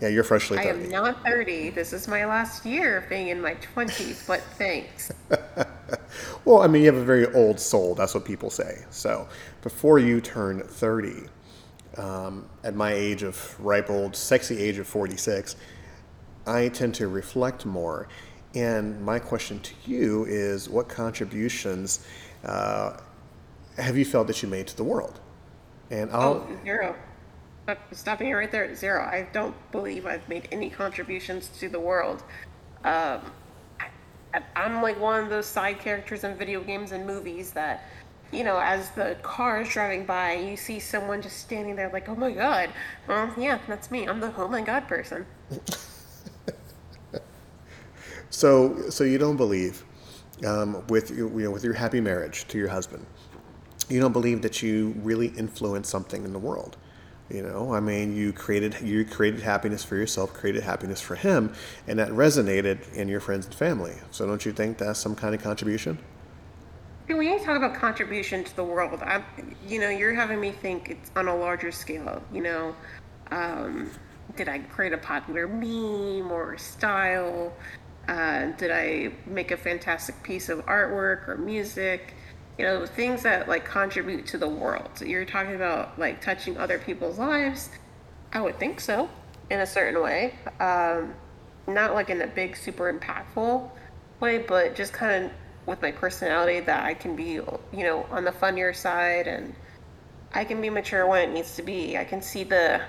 Yeah, 0.00 0.08
you're 0.08 0.24
freshly 0.24 0.58
I 0.58 0.64
30. 0.64 0.84
am 0.84 0.90
not 0.90 1.24
30. 1.24 1.70
This 1.70 1.92
is 1.92 2.08
my 2.08 2.24
last 2.24 2.64
year 2.64 2.98
of 2.98 3.08
being 3.08 3.28
in 3.28 3.40
my 3.40 3.54
20s, 3.56 4.26
but 4.26 4.40
thanks. 4.40 5.12
Well, 6.44 6.62
I 6.62 6.68
mean, 6.68 6.82
you 6.82 6.86
have 6.92 7.00
a 7.00 7.04
very 7.04 7.32
old 7.34 7.60
soul, 7.60 7.94
that's 7.94 8.14
what 8.14 8.24
people 8.24 8.50
say. 8.50 8.84
So, 8.90 9.28
before 9.62 9.98
you 9.98 10.20
turn 10.20 10.60
30, 10.62 11.26
um, 11.96 12.48
at 12.64 12.74
my 12.74 12.92
age 12.92 13.22
of 13.22 13.56
ripe 13.60 13.90
old, 13.90 14.16
sexy 14.16 14.58
age 14.58 14.78
of 14.78 14.86
46, 14.86 15.56
I 16.46 16.68
tend 16.68 16.94
to 16.96 17.08
reflect 17.08 17.66
more. 17.66 18.08
And 18.54 19.00
my 19.02 19.18
question 19.18 19.60
to 19.60 19.74
you 19.84 20.24
is 20.24 20.68
what 20.68 20.88
contributions 20.88 22.04
uh, 22.44 22.96
have 23.76 23.96
you 23.96 24.04
felt 24.04 24.26
that 24.28 24.42
you 24.42 24.48
made 24.48 24.66
to 24.68 24.76
the 24.76 24.84
world? 24.84 25.20
And 25.90 26.10
I'll, 26.10 26.46
Oh, 26.48 26.58
zero. 26.64 26.96
Stop- 27.70 27.94
Stopping 27.94 28.28
it 28.28 28.32
right 28.32 28.50
there 28.50 28.64
at 28.64 28.76
zero. 28.76 29.02
I 29.02 29.28
don't 29.32 29.54
believe 29.70 30.04
I've 30.04 30.28
made 30.28 30.48
any 30.50 30.70
contributions 30.70 31.48
to 31.60 31.68
the 31.68 31.78
world. 31.78 32.24
Um, 32.84 33.20
I- 34.34 34.42
I'm 34.56 34.82
like 34.82 34.98
one 34.98 35.22
of 35.22 35.30
those 35.30 35.46
side 35.46 35.78
characters 35.78 36.24
in 36.24 36.36
video 36.36 36.62
games 36.62 36.90
and 36.90 37.06
movies 37.06 37.52
that, 37.52 37.84
you 38.32 38.42
know, 38.42 38.58
as 38.58 38.90
the 38.90 39.16
car 39.22 39.60
is 39.60 39.68
driving 39.68 40.04
by, 40.04 40.32
you 40.34 40.56
see 40.56 40.80
someone 40.80 41.22
just 41.22 41.38
standing 41.38 41.76
there 41.76 41.90
like, 41.92 42.08
oh 42.08 42.16
my 42.16 42.32
god. 42.32 42.70
Well, 43.06 43.32
yeah, 43.38 43.58
that's 43.68 43.90
me. 43.90 44.06
I'm 44.08 44.18
the 44.18 44.32
oh 44.36 44.48
my 44.48 44.62
god 44.62 44.88
person. 44.88 45.26
So, 48.32 48.88
so 48.90 49.02
you 49.02 49.18
don't 49.18 49.36
believe 49.36 49.84
um, 50.46 50.86
with 50.86 51.10
you 51.10 51.28
know, 51.28 51.50
with 51.50 51.64
your 51.64 51.74
happy 51.74 52.00
marriage 52.00 52.46
to 52.46 52.58
your 52.58 52.68
husband, 52.68 53.04
you 53.88 54.00
don't 54.00 54.12
believe 54.12 54.40
that 54.42 54.62
you 54.62 54.94
really 55.02 55.28
influence 55.36 55.88
something 55.88 56.24
in 56.24 56.32
the 56.32 56.38
world. 56.38 56.76
You 57.30 57.42
know, 57.42 57.72
I 57.72 57.78
mean, 57.78 58.16
you 58.16 58.32
created 58.32 58.80
you 58.80 59.04
created 59.04 59.40
happiness 59.40 59.84
for 59.84 59.94
yourself, 59.94 60.34
created 60.34 60.64
happiness 60.64 61.00
for 61.00 61.14
him, 61.14 61.52
and 61.86 61.98
that 62.00 62.08
resonated 62.10 62.92
in 62.92 63.08
your 63.08 63.20
friends 63.20 63.46
and 63.46 63.54
family. 63.54 63.94
So, 64.10 64.26
don't 64.26 64.44
you 64.44 64.52
think 64.52 64.78
that's 64.78 64.98
some 64.98 65.14
kind 65.14 65.32
of 65.34 65.40
contribution? 65.40 65.98
When 67.06 67.22
you 67.22 67.38
talk 67.38 67.56
about 67.56 67.74
contribution 67.74 68.42
to 68.44 68.56
the 68.56 68.64
world, 68.64 69.00
I, 69.02 69.22
you 69.66 69.80
know, 69.80 69.90
you're 69.90 70.14
having 70.14 70.40
me 70.40 70.50
think 70.50 70.90
it's 70.90 71.10
on 71.14 71.28
a 71.28 71.36
larger 71.36 71.70
scale. 71.70 72.22
You 72.32 72.42
know, 72.42 72.76
um, 73.30 73.90
did 74.36 74.48
I 74.48 74.58
create 74.58 74.92
a 74.92 74.98
popular 74.98 75.46
meme 75.46 76.32
or 76.32 76.58
style? 76.58 77.52
Uh, 78.08 78.46
did 78.56 78.72
I 78.72 79.12
make 79.26 79.52
a 79.52 79.56
fantastic 79.56 80.20
piece 80.24 80.48
of 80.48 80.66
artwork 80.66 81.28
or 81.28 81.36
music? 81.36 82.14
You 82.58 82.64
know, 82.66 82.86
things 82.86 83.22
that 83.22 83.48
like 83.48 83.64
contribute 83.64 84.26
to 84.28 84.38
the 84.38 84.48
world. 84.48 85.00
You're 85.00 85.24
talking 85.24 85.54
about 85.54 85.98
like 85.98 86.20
touching 86.20 86.58
other 86.58 86.78
people's 86.78 87.18
lives. 87.18 87.70
I 88.32 88.40
would 88.40 88.58
think 88.58 88.80
so, 88.80 89.08
in 89.50 89.60
a 89.60 89.66
certain 89.66 90.02
way. 90.02 90.34
Um, 90.60 91.14
not 91.66 91.94
like 91.94 92.10
in 92.10 92.20
a 92.22 92.26
big, 92.26 92.56
super 92.56 92.92
impactful 92.92 93.70
way, 94.20 94.38
but 94.38 94.74
just 94.74 94.92
kind 94.92 95.26
of 95.26 95.30
with 95.66 95.82
my 95.82 95.92
personality 95.92 96.60
that 96.60 96.84
I 96.84 96.94
can 96.94 97.16
be, 97.16 97.32
you 97.32 97.60
know, 97.72 98.06
on 98.10 98.24
the 98.24 98.32
funnier 98.32 98.72
side 98.72 99.26
and 99.26 99.54
I 100.32 100.44
can 100.44 100.60
be 100.60 100.70
mature 100.70 101.06
when 101.06 101.28
it 101.28 101.32
needs 101.32 101.56
to 101.56 101.62
be. 101.62 101.96
I 101.96 102.04
can 102.04 102.22
see 102.22 102.44
the 102.44 102.80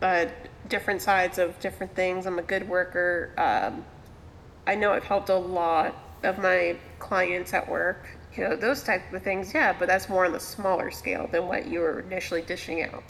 uh, 0.00 0.26
different 0.68 1.02
sides 1.02 1.38
of 1.38 1.58
different 1.60 1.94
things. 1.94 2.26
I'm 2.26 2.38
a 2.38 2.42
good 2.42 2.68
worker. 2.68 3.32
Um, 3.36 3.84
I 4.66 4.74
know 4.74 4.92
I've 4.92 5.04
helped 5.04 5.28
a 5.28 5.36
lot 5.36 5.96
of 6.22 6.38
my 6.38 6.76
clients 6.98 7.52
at 7.52 7.68
work 7.68 8.08
You 8.36 8.48
know, 8.48 8.56
those 8.56 8.82
type 8.82 9.12
of 9.12 9.22
things, 9.22 9.52
yeah, 9.52 9.74
but 9.78 9.88
that's 9.88 10.08
more 10.08 10.24
on 10.24 10.32
the 10.32 10.40
smaller 10.40 10.90
scale 10.90 11.28
than 11.30 11.46
what 11.46 11.66
you 11.66 11.80
were 11.80 12.00
initially 12.00 12.42
dishing 12.42 12.82
out. 12.82 13.02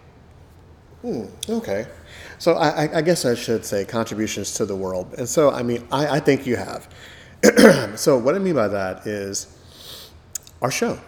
Hmm, 1.03 1.25
okay. 1.49 1.87
So 2.39 2.55
I, 2.55 2.99
I 2.99 3.03
guess 3.03 3.25
I 3.25 3.35
should 3.35 3.65
say 3.65 3.85
contributions 3.85 4.55
to 4.55 4.67
the 4.67 4.77
world. 4.77 5.15
And 5.19 5.29
so, 5.29 5.51
I 5.51 5.63
mean, 5.63 5.87
I, 5.91 6.17
I 6.17 6.21
think 6.21 6.47
you 6.47 6.57
have. 6.57 6.89
so 7.99 8.17
what 8.17 8.35
I 8.35 8.39
mean 8.39 8.55
by 8.55 8.69
that 8.69 9.07
is 9.07 9.59
our 10.61 10.71
show. 10.71 10.99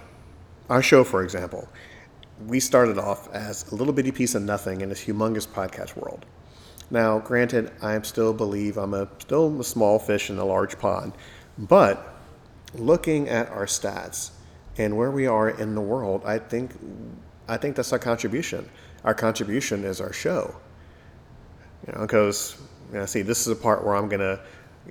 Our 0.68 0.82
show, 0.82 1.04
for 1.04 1.22
example, 1.22 1.68
we 2.46 2.58
started 2.58 2.98
off 2.98 3.32
as 3.32 3.70
a 3.70 3.74
little 3.74 3.92
bitty 3.92 4.10
piece 4.10 4.34
of 4.34 4.42
nothing 4.42 4.80
in 4.80 4.88
this 4.88 5.04
humongous 5.04 5.46
podcast 5.46 5.96
world. 5.96 6.24
Now, 6.90 7.20
granted, 7.20 7.70
I 7.80 8.00
still 8.02 8.32
believe 8.32 8.76
I'm 8.76 8.94
a 8.94 9.08
still 9.20 9.60
a 9.60 9.64
small 9.64 9.98
fish 9.98 10.28
in 10.28 10.38
a 10.38 10.44
large 10.44 10.78
pond, 10.78 11.12
but 11.56 12.13
looking 12.74 13.28
at 13.28 13.48
our 13.48 13.66
stats 13.66 14.30
and 14.76 14.96
where 14.96 15.10
we 15.10 15.26
are 15.26 15.50
in 15.50 15.74
the 15.74 15.80
world, 15.80 16.22
I 16.24 16.38
think 16.38 16.72
I 17.48 17.56
think 17.56 17.76
that's 17.76 17.92
our 17.92 17.98
contribution. 17.98 18.68
Our 19.04 19.14
contribution 19.14 19.84
is 19.84 20.00
our 20.00 20.12
show. 20.12 20.54
You 21.86 21.92
know, 21.92 22.00
because 22.00 22.56
you 22.92 22.98
know, 22.98 23.06
see, 23.06 23.22
this 23.22 23.40
is 23.40 23.48
a 23.48 23.56
part 23.56 23.84
where 23.84 23.94
I'm 23.94 24.08
gonna, 24.08 24.40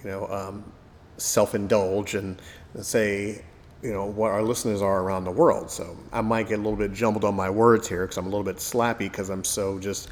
you 0.03 0.09
know, 0.09 0.27
um, 0.27 0.71
self-indulge 1.17 2.15
and 2.15 2.39
say, 2.81 3.43
you 3.81 3.91
know, 3.91 4.05
what 4.05 4.31
our 4.31 4.41
listeners 4.41 4.81
are 4.81 5.01
around 5.01 5.25
the 5.25 5.31
world. 5.31 5.69
So 5.69 5.97
I 6.11 6.21
might 6.21 6.47
get 6.47 6.55
a 6.55 6.61
little 6.61 6.77
bit 6.77 6.93
jumbled 6.93 7.25
on 7.25 7.35
my 7.35 7.49
words 7.49 7.87
here 7.87 8.03
because 8.03 8.17
I'm 8.17 8.25
a 8.25 8.29
little 8.29 8.43
bit 8.43 8.57
slappy 8.57 8.99
because 8.99 9.29
I'm 9.29 9.43
so 9.43 9.77
just, 9.79 10.09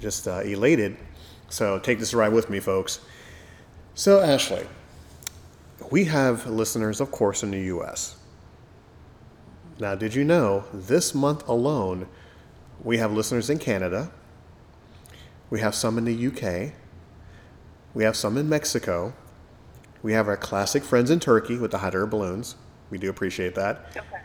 just 0.00 0.26
uh, 0.26 0.40
elated. 0.40 0.96
So 1.48 1.78
take 1.78 1.98
this 1.98 2.14
ride 2.14 2.32
with 2.32 2.48
me, 2.48 2.60
folks. 2.60 3.00
So 3.94 4.20
Ashley, 4.20 4.66
we 5.90 6.04
have 6.04 6.46
listeners, 6.46 7.00
of 7.00 7.10
course, 7.10 7.42
in 7.42 7.50
the 7.50 7.60
U.S. 7.62 8.16
Now, 9.78 9.94
did 9.94 10.14
you 10.14 10.24
know 10.24 10.64
this 10.72 11.14
month 11.14 11.46
alone, 11.48 12.06
we 12.82 12.98
have 12.98 13.12
listeners 13.12 13.48
in 13.50 13.58
Canada, 13.58 14.10
we 15.48 15.60
have 15.60 15.74
some 15.74 15.98
in 15.98 16.04
the 16.04 16.26
UK, 16.26 16.72
we 17.94 18.04
have 18.04 18.16
some 18.16 18.36
in 18.36 18.48
Mexico, 18.48 19.14
we 20.02 20.12
have 20.12 20.28
our 20.28 20.36
classic 20.36 20.82
friends 20.82 21.10
in 21.10 21.20
Turkey 21.20 21.56
with 21.56 21.70
the 21.70 21.78
hot 21.78 21.94
air 21.94 22.06
balloons. 22.06 22.56
We 22.90 22.98
do 22.98 23.10
appreciate 23.10 23.54
that. 23.54 23.86
Okay. 23.96 24.16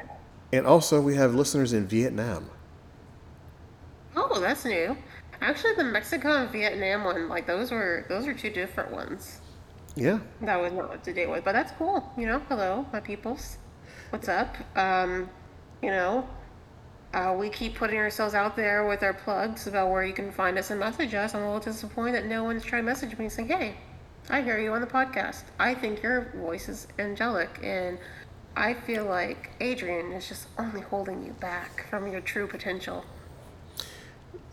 And 0.54 0.66
also, 0.66 1.02
we 1.02 1.16
have 1.16 1.36
listeners 1.36 1.74
in 1.74 1.88
Vietnam. 1.88 2.50
Oh, 4.16 4.40
that's 4.40 4.66
new. 4.66 4.96
Actually, 5.42 5.76
the 5.76 5.84
Mexico 5.84 6.44
and 6.44 6.50
Vietnam 6.50 7.04
one, 7.04 7.28
like 7.28 7.46
those 7.46 7.72
were 7.72 8.06
those 8.08 8.26
are 8.26 8.34
two 8.34 8.50
different 8.50 8.92
ones. 8.92 9.42
Yeah. 9.96 10.20
That 10.42 10.62
was 10.62 10.74
not 10.74 10.92
up 10.94 11.04
to 11.04 11.14
date 11.14 11.30
with, 11.30 11.44
but 11.46 11.54
that's 11.54 11.72
cool. 11.74 12.12
You 12.18 12.28
know, 12.28 12.40
hello, 12.50 12.86
my 12.92 13.00
peoples. 13.00 13.58
What's 14.10 14.28
up? 14.28 14.56
Um, 14.76 15.30
you 15.82 15.90
know, 15.90 16.28
uh, 17.14 17.34
we 17.38 17.50
keep 17.50 17.76
putting 17.76 17.98
ourselves 17.98 18.34
out 18.34 18.58
there 18.58 18.86
with 18.86 19.02
our 19.04 19.14
plugs 19.14 19.68
about 19.68 19.90
where 19.90 20.04
you 20.04 20.14
can 20.14 20.32
find 20.32 20.58
us 20.58 20.70
and 20.70 20.80
message 20.80 21.14
us. 21.14 21.34
I'm 21.34 21.44
a 21.44 21.46
little 21.46 21.62
disappointed 21.62 22.16
that 22.16 22.26
no 22.26 22.44
one's 22.44 22.64
trying 22.64 22.84
to 22.84 22.86
message 22.86 23.18
me 23.18 23.26
and 23.26 23.32
say, 23.32 23.46
"Hey, 23.46 23.76
I 24.30 24.42
hear 24.42 24.60
you 24.60 24.74
on 24.74 24.82
the 24.82 24.88
podcast. 24.88 25.44
I 25.60 25.74
think 25.74 26.04
your 26.04 26.32
voice 26.36 26.68
is 26.68 26.88
angelic, 27.00 27.60
and 27.64 27.98
I 28.58 28.74
feel 28.74 29.06
like 29.06 29.52
Adrian 29.62 30.12
is 30.12 30.28
just 30.28 30.48
only 30.60 30.82
holding 30.82 31.24
you 31.24 31.32
back 31.34 31.88
from 31.90 32.12
your 32.12 32.20
true 32.20 32.48
potential." 32.48 33.06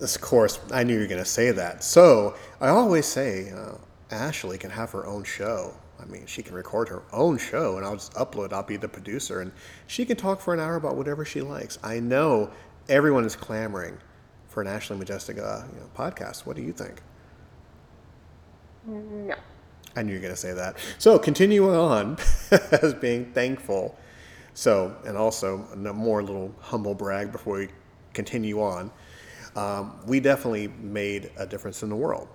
Of 0.00 0.20
course, 0.20 0.60
I 0.72 0.84
knew 0.84 0.94
you 0.94 1.00
were 1.00 1.06
going 1.06 1.18
to 1.18 1.24
say 1.24 1.50
that. 1.50 1.82
So 1.82 2.36
I 2.60 2.68
always 2.68 3.06
say 3.06 3.50
uh, 3.50 3.74
Ashley 4.12 4.58
can 4.58 4.70
have 4.70 4.90
her 4.92 5.06
own 5.06 5.24
show. 5.24 5.74
I 6.00 6.04
mean, 6.06 6.26
she 6.26 6.42
can 6.42 6.54
record 6.54 6.88
her 6.88 7.02
own 7.12 7.38
show, 7.38 7.76
and 7.76 7.86
I'll 7.86 7.96
just 7.96 8.12
upload. 8.14 8.52
I'll 8.52 8.62
be 8.62 8.76
the 8.76 8.88
producer, 8.88 9.40
and 9.40 9.52
she 9.86 10.04
can 10.04 10.16
talk 10.16 10.40
for 10.40 10.52
an 10.52 10.60
hour 10.60 10.76
about 10.76 10.96
whatever 10.96 11.24
she 11.24 11.40
likes. 11.40 11.78
I 11.82 12.00
know 12.00 12.50
everyone 12.88 13.24
is 13.24 13.36
clamoring 13.36 13.98
for 14.48 14.60
an 14.60 14.68
Ashley 14.68 14.96
Majestic 14.96 15.38
uh, 15.38 15.62
you 15.72 15.80
know, 15.80 15.88
podcast. 15.96 16.44
What 16.46 16.56
do 16.56 16.62
you 16.62 16.72
think? 16.72 17.00
No. 18.86 19.34
I 19.94 20.02
knew 20.02 20.12
you 20.12 20.18
were 20.18 20.22
going 20.22 20.34
to 20.34 20.40
say 20.40 20.52
that. 20.54 20.76
So 20.98 21.18
continuing 21.18 21.76
on 21.76 22.16
as 22.82 22.94
being 22.94 23.32
thankful. 23.32 23.96
So, 24.54 24.96
and 25.06 25.16
also 25.16 25.66
a 25.72 25.76
more 25.76 26.22
little 26.22 26.54
humble 26.60 26.94
brag 26.94 27.32
before 27.32 27.58
we 27.58 27.68
continue 28.12 28.60
on 28.60 28.90
um, 29.56 29.98
we 30.06 30.20
definitely 30.20 30.68
made 30.68 31.30
a 31.36 31.46
difference 31.46 31.82
in 31.82 31.88
the 31.88 31.96
world 31.96 32.28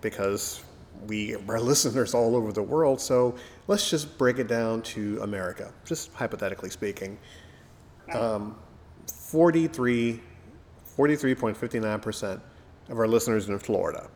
because 0.00 0.62
we 1.06 1.36
are 1.36 1.60
listeners 1.60 2.14
all 2.14 2.36
over 2.36 2.52
the 2.52 2.62
world. 2.62 3.00
So 3.00 3.34
let's 3.66 3.88
just 3.90 4.18
break 4.18 4.38
it 4.38 4.48
down 4.48 4.82
to 4.82 5.20
America, 5.22 5.72
just 5.84 6.12
hypothetically 6.12 6.70
speaking. 6.70 7.18
Um, 8.12 8.56
43, 9.06 10.20
43.59% 10.96 12.40
of 12.90 12.98
our 12.98 13.08
listeners 13.08 13.48
in 13.48 13.58
Florida, 13.58 14.08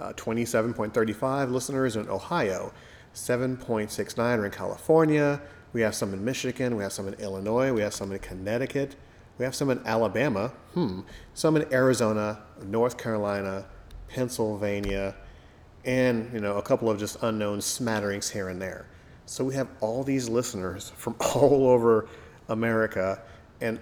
uh, 0.00 0.12
27.35 0.14 1.50
listeners 1.50 1.96
in 1.96 2.08
Ohio, 2.08 2.72
7.69 3.14 4.18
are 4.18 4.44
in 4.44 4.50
California. 4.50 5.40
We 5.72 5.80
have 5.80 5.94
some 5.94 6.14
in 6.14 6.24
Michigan. 6.24 6.76
We 6.76 6.82
have 6.82 6.92
some 6.92 7.08
in 7.08 7.14
Illinois. 7.14 7.72
We 7.72 7.80
have 7.80 7.94
some 7.94 8.12
in 8.12 8.18
Connecticut. 8.18 8.96
We 9.38 9.44
have 9.44 9.54
some 9.54 9.68
in 9.70 9.80
Alabama, 9.84 10.48
hmm, 10.72 11.00
some 11.34 11.56
in 11.56 11.70
Arizona, 11.72 12.40
North 12.64 12.96
Carolina, 12.96 13.66
Pennsylvania, 14.08 15.14
and 15.86 16.30
you 16.32 16.40
know 16.40 16.56
a 16.58 16.62
couple 16.62 16.90
of 16.90 16.98
just 16.98 17.22
unknown 17.22 17.60
smatterings 17.60 18.28
here 18.28 18.48
and 18.48 18.60
there. 18.60 18.86
So 19.24 19.44
we 19.44 19.54
have 19.54 19.68
all 19.80 20.02
these 20.02 20.28
listeners 20.28 20.92
from 20.96 21.14
all 21.34 21.68
over 21.68 22.08
America 22.48 23.22
and 23.60 23.80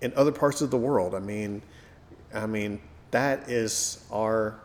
in 0.00 0.12
other 0.16 0.32
parts 0.32 0.62
of 0.62 0.70
the 0.70 0.78
world. 0.78 1.14
I 1.14 1.18
mean, 1.18 1.60
I 2.32 2.46
mean 2.46 2.80
that 3.10 3.50
is 3.50 4.04
our 4.10 4.58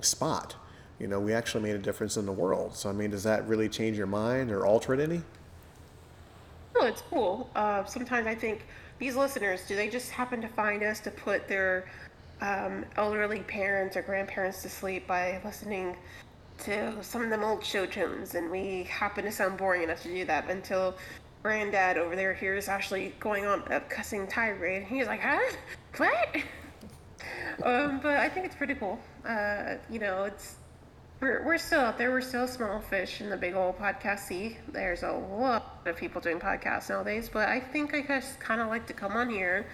spot. 0.00 0.54
You 0.98 1.06
know, 1.06 1.20
we 1.20 1.32
actually 1.32 1.62
made 1.62 1.76
a 1.76 1.80
difference 1.80 2.16
in 2.16 2.26
the 2.26 2.32
world. 2.32 2.74
So 2.74 2.90
I 2.90 2.92
mean, 2.92 3.10
does 3.10 3.22
that 3.22 3.46
really 3.46 3.68
change 3.68 3.96
your 3.96 4.06
mind 4.06 4.50
or 4.50 4.66
alter 4.66 4.92
it 4.94 5.00
any? 5.00 5.22
No, 6.74 6.86
it's 6.86 7.02
cool. 7.02 7.48
Uh, 7.54 7.84
sometimes 7.84 8.26
I 8.26 8.34
think 8.34 8.66
these 8.98 9.16
listeners, 9.16 9.60
do 9.66 9.76
they 9.76 9.88
just 9.88 10.10
happen 10.10 10.40
to 10.42 10.48
find 10.48 10.82
us 10.82 11.00
to 11.00 11.10
put 11.10 11.48
their 11.48 11.86
um, 12.40 12.84
elderly 12.96 13.40
parents 13.40 13.96
or 13.96 14.02
grandparents 14.02 14.62
to 14.62 14.68
sleep 14.68 15.06
by 15.06 15.40
listening 15.44 15.96
to 16.58 17.02
some 17.02 17.22
of 17.22 17.30
them 17.30 17.44
old 17.44 17.64
show 17.64 17.86
tunes? 17.86 18.34
And 18.34 18.50
we 18.50 18.84
happen 18.84 19.24
to 19.24 19.32
sound 19.32 19.58
boring 19.58 19.82
enough 19.82 20.02
to 20.02 20.08
do 20.08 20.24
that 20.24 20.50
until 20.50 20.96
granddad 21.42 21.96
over 21.96 22.16
there 22.16 22.34
hears 22.34 22.68
Ashley 22.68 23.14
going 23.20 23.46
on 23.46 23.62
a 23.70 23.80
cussing 23.80 24.26
tirade. 24.26 24.84
He's 24.84 25.06
like, 25.06 25.20
huh? 25.20 25.38
What? 25.96 26.36
um, 27.62 28.00
but 28.00 28.16
I 28.16 28.28
think 28.28 28.46
it's 28.46 28.56
pretty 28.56 28.74
cool. 28.74 28.98
Uh, 29.24 29.74
you 29.90 29.98
know, 29.98 30.24
it's 30.24 30.56
we're, 31.20 31.42
we're 31.44 31.58
still 31.58 31.80
out 31.80 31.98
there. 31.98 32.10
We're 32.10 32.20
still 32.20 32.46
small 32.46 32.80
fish 32.80 33.20
in 33.20 33.30
the 33.30 33.36
big 33.36 33.54
old 33.54 33.78
podcast 33.78 34.20
sea. 34.20 34.58
There's 34.68 35.02
a 35.02 35.12
lot 35.12 35.80
of 35.86 35.96
people 35.96 36.20
doing 36.20 36.38
podcasts 36.38 36.90
nowadays, 36.90 37.30
but 37.32 37.48
I 37.48 37.58
think 37.58 37.94
I 37.94 38.02
just 38.02 38.38
kind 38.38 38.60
of 38.60 38.68
like 38.68 38.86
to 38.88 38.92
come 38.92 39.12
on 39.12 39.30
here. 39.30 39.66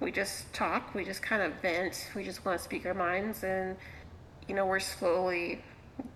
We 0.00 0.10
just 0.10 0.52
talk. 0.52 0.94
We 0.94 1.04
just 1.04 1.22
kind 1.22 1.42
of 1.42 1.52
vent. 1.62 2.10
We 2.14 2.24
just 2.24 2.44
want 2.44 2.58
to 2.58 2.64
speak 2.64 2.84
our 2.86 2.94
minds, 2.94 3.44
and 3.44 3.76
you 4.48 4.54
know, 4.54 4.66
we're 4.66 4.80
slowly 4.80 5.62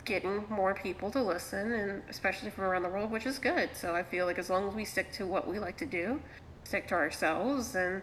getting 0.05 0.45
more 0.49 0.75
people 0.75 1.11
to 1.13 1.23
listen, 1.23 1.73
and 1.73 2.03
especially 2.09 2.51
from 2.51 2.65
around 2.65 2.83
the 2.83 2.89
world, 2.89 3.11
which 3.11 3.27
is 3.27 3.39
good. 3.39 3.71
So 3.75 3.95
I 3.95 4.03
feel 4.03 4.27
like 4.27 4.39
as 4.39 4.51
long 4.51 4.69
as 4.69 4.75
we 4.75 4.85
stick 4.85 5.13
to 5.13 5.27
what 5.27 5.47
we 5.47 5.59
like 5.59 5.77
to 5.79 5.87
do, 5.87 6.21
stick 6.65 6.89
to 6.89 6.95
ourselves, 6.95 7.75
and 7.75 8.03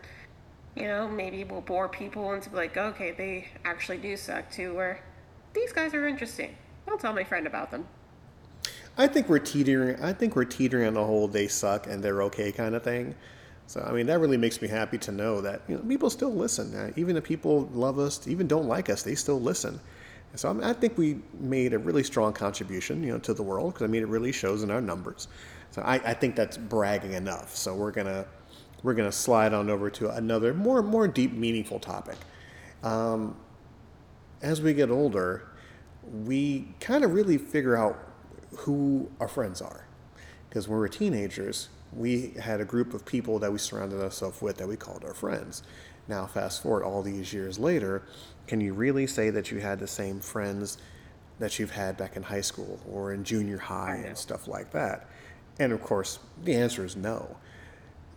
you 0.75 0.83
know, 0.83 1.07
maybe 1.07 1.43
we'll 1.43 1.61
bore 1.61 1.87
people 1.87 2.33
into 2.33 2.53
like, 2.55 2.77
okay, 2.77 3.11
they 3.11 3.47
actually 3.63 3.97
do 3.97 4.17
suck 4.17 4.49
too, 4.51 4.73
where 4.73 5.01
these 5.53 5.71
guys 5.71 5.93
are 5.93 6.07
interesting. 6.07 6.55
I'll 6.87 6.97
tell 6.97 7.13
my 7.13 7.23
friend 7.23 7.47
about 7.47 7.71
them. 7.71 7.87
I 8.97 9.07
think 9.07 9.27
we're 9.27 9.39
teetering. 9.39 10.01
I 10.01 10.13
think 10.13 10.35
we're 10.35 10.45
teetering 10.45 10.87
on 10.87 10.93
the 10.93 11.03
whole 11.03 11.27
"they 11.27 11.47
suck 11.47 11.87
and 11.87 12.01
they're 12.03 12.21
okay" 12.23 12.51
kind 12.51 12.75
of 12.75 12.83
thing. 12.83 13.15
So 13.67 13.81
I 13.81 13.91
mean, 13.91 14.05
that 14.07 14.19
really 14.19 14.37
makes 14.37 14.61
me 14.61 14.67
happy 14.67 14.97
to 14.99 15.11
know 15.11 15.41
that 15.41 15.61
you 15.67 15.75
know, 15.75 15.83
people 15.83 16.09
still 16.09 16.33
listen. 16.33 16.73
Uh, 16.75 16.91
even 16.95 17.17
if 17.17 17.23
people 17.23 17.69
love 17.73 17.99
us, 17.99 18.27
even 18.27 18.47
don't 18.47 18.67
like 18.67 18.89
us, 18.89 19.03
they 19.03 19.15
still 19.15 19.41
listen. 19.41 19.79
so 20.35 20.49
I, 20.49 20.53
mean, 20.53 20.63
I 20.63 20.73
think 20.73 20.97
we 20.97 21.19
made 21.39 21.73
a 21.73 21.79
really 21.79 22.03
strong 22.03 22.33
contribution, 22.33 23.03
you 23.03 23.11
know, 23.11 23.19
to 23.19 23.33
the 23.33 23.43
world 23.43 23.73
because 23.73 23.85
I 23.85 23.87
mean, 23.87 24.03
it 24.03 24.07
really 24.07 24.31
shows 24.31 24.63
in 24.63 24.69
our 24.69 24.81
numbers. 24.81 25.27
So 25.71 25.81
I, 25.81 25.95
I 25.95 26.13
think 26.13 26.35
that's 26.35 26.57
bragging 26.57 27.13
enough. 27.13 27.55
So 27.55 27.73
we're 27.73 27.91
gonna 27.91 28.25
we're 28.83 28.93
gonna 28.93 29.11
slide 29.11 29.53
on 29.53 29.69
over 29.69 29.89
to 29.91 30.11
another 30.11 30.53
more 30.53 30.81
more 30.83 31.07
deep, 31.07 31.33
meaningful 31.33 31.79
topic. 31.79 32.17
Um, 32.83 33.35
as 34.41 34.61
we 34.61 34.73
get 34.73 34.91
older, 34.91 35.49
we 36.23 36.67
kind 36.79 37.03
of 37.03 37.13
really 37.13 37.37
figure 37.37 37.75
out 37.75 37.97
who 38.59 39.09
our 39.19 39.27
friends 39.27 39.61
are. 39.61 39.85
Because 40.47 40.67
when 40.67 40.77
we're 40.77 40.87
teenagers, 40.87 41.69
we 41.95 42.33
had 42.39 42.59
a 42.61 42.65
group 42.65 42.93
of 42.93 43.05
people 43.05 43.39
that 43.39 43.51
we 43.51 43.57
surrounded 43.57 44.01
ourselves 44.01 44.41
with 44.41 44.57
that 44.57 44.67
we 44.67 44.75
called 44.75 45.03
our 45.05 45.13
friends. 45.13 45.63
Now, 46.07 46.27
fast 46.27 46.61
forward 46.61 46.83
all 46.83 47.01
these 47.01 47.33
years 47.33 47.57
later, 47.57 48.03
can 48.47 48.61
you 48.61 48.73
really 48.73 49.07
say 49.07 49.29
that 49.31 49.49
you 49.51 49.59
had 49.59 49.79
the 49.79 49.87
same 49.87 50.19
friends 50.19 50.77
that 51.39 51.57
you've 51.57 51.71
had 51.71 51.97
back 51.97 52.15
in 52.15 52.23
high 52.23 52.41
school 52.41 52.79
or 52.89 53.13
in 53.13 53.23
junior 53.23 53.57
high 53.57 54.03
and 54.05 54.17
stuff 54.17 54.47
like 54.47 54.71
that? 54.71 55.07
And 55.57 55.71
of 55.71 55.81
course, 55.81 56.19
the 56.43 56.53
answer 56.53 56.85
is 56.85 56.95
no. 56.95 57.37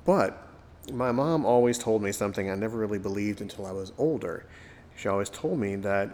But 0.05 0.47
my 0.93 1.13
mom 1.13 1.47
always 1.47 1.79
told 1.79 2.03
me 2.03 2.13
something 2.13 2.51
I 2.51 2.55
never 2.55 2.79
really 2.79 2.99
believed 2.99 3.41
until 3.41 3.67
I 3.67 3.73
was 3.73 3.93
older. 3.97 4.47
She 4.97 5.09
always 5.09 5.31
told 5.31 5.59
me 5.59 5.77
that, 5.77 6.11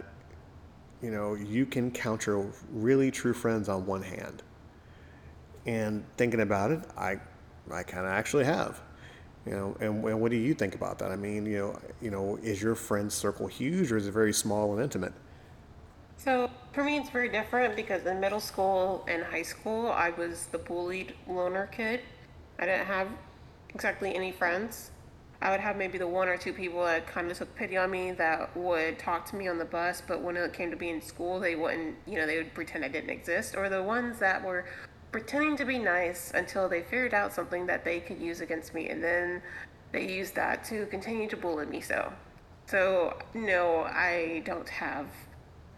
you 1.02 1.10
know, 1.10 1.34
you 1.34 1.64
can 1.64 1.90
count 1.90 2.26
your 2.26 2.52
really 2.70 3.10
true 3.10 3.32
friends 3.32 3.68
on 3.68 3.86
one 3.86 4.02
hand. 4.02 4.42
And 5.66 6.04
thinking 6.16 6.40
about 6.40 6.70
it, 6.70 6.84
I, 6.96 7.20
I 7.70 7.82
kind 7.82 8.06
of 8.06 8.12
actually 8.12 8.44
have. 8.44 8.80
You 9.46 9.52
know, 9.52 9.76
and, 9.80 10.04
and 10.04 10.20
what 10.20 10.30
do 10.30 10.36
you 10.38 10.54
think 10.54 10.74
about 10.74 10.98
that? 11.00 11.10
I 11.10 11.16
mean, 11.16 11.44
you 11.44 11.58
know, 11.58 11.78
you 12.00 12.10
know, 12.10 12.38
is 12.42 12.62
your 12.62 12.74
friend 12.74 13.12
circle 13.12 13.46
huge 13.46 13.92
or 13.92 13.98
is 13.98 14.06
it 14.06 14.12
very 14.12 14.32
small 14.32 14.72
and 14.72 14.82
intimate? 14.82 15.12
So 16.16 16.50
for 16.72 16.82
me, 16.82 16.96
it's 16.96 17.10
very 17.10 17.28
different 17.28 17.76
because 17.76 18.06
in 18.06 18.20
middle 18.20 18.40
school 18.40 19.04
and 19.06 19.22
high 19.22 19.42
school, 19.42 19.88
I 19.88 20.10
was 20.10 20.46
the 20.46 20.58
bullied 20.58 21.14
loner 21.28 21.66
kid. 21.66 22.00
I 22.58 22.66
didn't 22.66 22.86
have 22.86 23.08
exactly 23.74 24.14
any 24.14 24.32
friends. 24.32 24.90
I 25.42 25.50
would 25.50 25.60
have 25.60 25.76
maybe 25.76 25.98
the 25.98 26.08
one 26.08 26.28
or 26.28 26.38
two 26.38 26.54
people 26.54 26.82
that 26.84 27.06
kind 27.06 27.30
of 27.30 27.36
took 27.36 27.54
pity 27.54 27.76
on 27.76 27.90
me 27.90 28.12
that 28.12 28.56
would 28.56 28.98
talk 28.98 29.26
to 29.26 29.36
me 29.36 29.46
on 29.46 29.58
the 29.58 29.66
bus, 29.66 30.02
but 30.06 30.22
when 30.22 30.38
it 30.38 30.52
came 30.54 30.70
to 30.70 30.76
being 30.76 30.94
in 30.94 31.02
school, 31.02 31.38
they 31.38 31.54
wouldn't, 31.54 31.96
you 32.06 32.16
know, 32.16 32.26
they 32.26 32.38
would 32.38 32.54
pretend 32.54 32.82
I 32.82 32.88
didn't 32.88 33.10
exist. 33.10 33.54
Or 33.54 33.68
the 33.68 33.82
ones 33.82 34.18
that 34.20 34.42
were 34.42 34.64
pretending 35.14 35.56
to 35.56 35.64
be 35.64 35.78
nice 35.78 36.32
until 36.34 36.68
they 36.68 36.82
figured 36.82 37.14
out 37.14 37.32
something 37.32 37.66
that 37.66 37.84
they 37.84 38.00
could 38.00 38.20
use 38.20 38.40
against 38.40 38.74
me, 38.74 38.88
and 38.88 39.00
then 39.00 39.40
they 39.92 40.12
used 40.12 40.34
that 40.34 40.64
to 40.64 40.86
continue 40.86 41.28
to 41.28 41.36
bully 41.36 41.66
me. 41.66 41.80
So, 41.80 42.12
so 42.66 43.16
no, 43.32 43.82
I 43.82 44.42
don't 44.44 44.68
have 44.68 45.06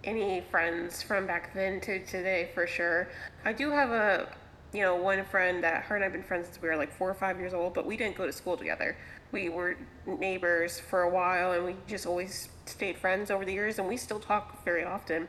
any 0.04 0.40
friends 0.50 1.02
from 1.02 1.26
back 1.26 1.52
then 1.52 1.82
to 1.82 2.02
today 2.06 2.48
for 2.54 2.66
sure. 2.66 3.08
I 3.44 3.52
do 3.52 3.70
have 3.70 3.90
a, 3.90 4.34
you 4.72 4.80
know, 4.80 4.96
one 4.96 5.22
friend 5.26 5.62
that 5.62 5.82
her 5.82 5.96
and 5.96 6.02
I've 6.02 6.12
been 6.12 6.22
friends 6.22 6.46
since 6.46 6.62
we 6.62 6.70
were 6.70 6.76
like 6.76 6.90
four 6.90 7.10
or 7.10 7.14
five 7.14 7.38
years 7.38 7.52
old, 7.52 7.74
but 7.74 7.84
we 7.84 7.98
didn't 7.98 8.16
go 8.16 8.24
to 8.24 8.32
school 8.32 8.56
together. 8.56 8.96
We 9.32 9.50
were 9.50 9.76
neighbors 10.06 10.80
for 10.80 11.02
a 11.02 11.10
while, 11.10 11.52
and 11.52 11.62
we 11.62 11.76
just 11.86 12.06
always 12.06 12.48
stayed 12.64 12.96
friends 12.96 13.30
over 13.30 13.44
the 13.44 13.52
years, 13.52 13.78
and 13.78 13.86
we 13.86 13.98
still 13.98 14.18
talk 14.18 14.64
very 14.64 14.84
often. 14.84 15.28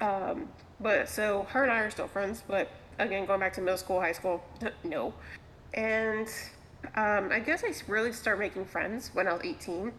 Um, 0.00 0.48
but 0.80 1.08
so 1.08 1.46
her 1.50 1.62
and 1.62 1.70
I 1.70 1.78
are 1.82 1.90
still 1.92 2.08
friends, 2.08 2.42
but 2.48 2.68
again, 2.98 3.26
going 3.26 3.40
back 3.40 3.52
to 3.54 3.60
middle 3.60 3.78
school, 3.78 4.00
high 4.00 4.12
school, 4.12 4.42
no. 4.84 5.14
And 5.74 6.28
um, 6.96 7.30
I 7.32 7.40
guess 7.40 7.64
I 7.64 7.72
really 7.90 8.12
started 8.12 8.40
making 8.40 8.64
friends 8.66 9.10
when 9.14 9.26
I 9.26 9.32
was 9.32 9.42
18, 9.44 9.92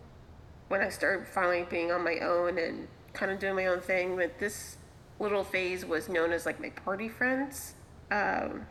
when 0.68 0.82
I 0.82 0.90
started 0.90 1.28
finally 1.28 1.66
being 1.70 1.92
on 1.92 2.04
my 2.04 2.20
own 2.20 2.58
and 2.58 2.88
kind 3.14 3.32
of 3.32 3.40
doing 3.40 3.56
my 3.56 3.68
own 3.68 3.82
thing. 3.82 4.16
But 4.16 4.40
this 4.40 4.78
little 5.20 5.44
phase 5.44 5.86
was 5.86 6.10
known 6.10 6.32
as 6.32 6.46
like 6.46 6.60
my 6.60 6.70
party 6.70 7.10
friends. 7.10 7.76
Um, 8.12 8.66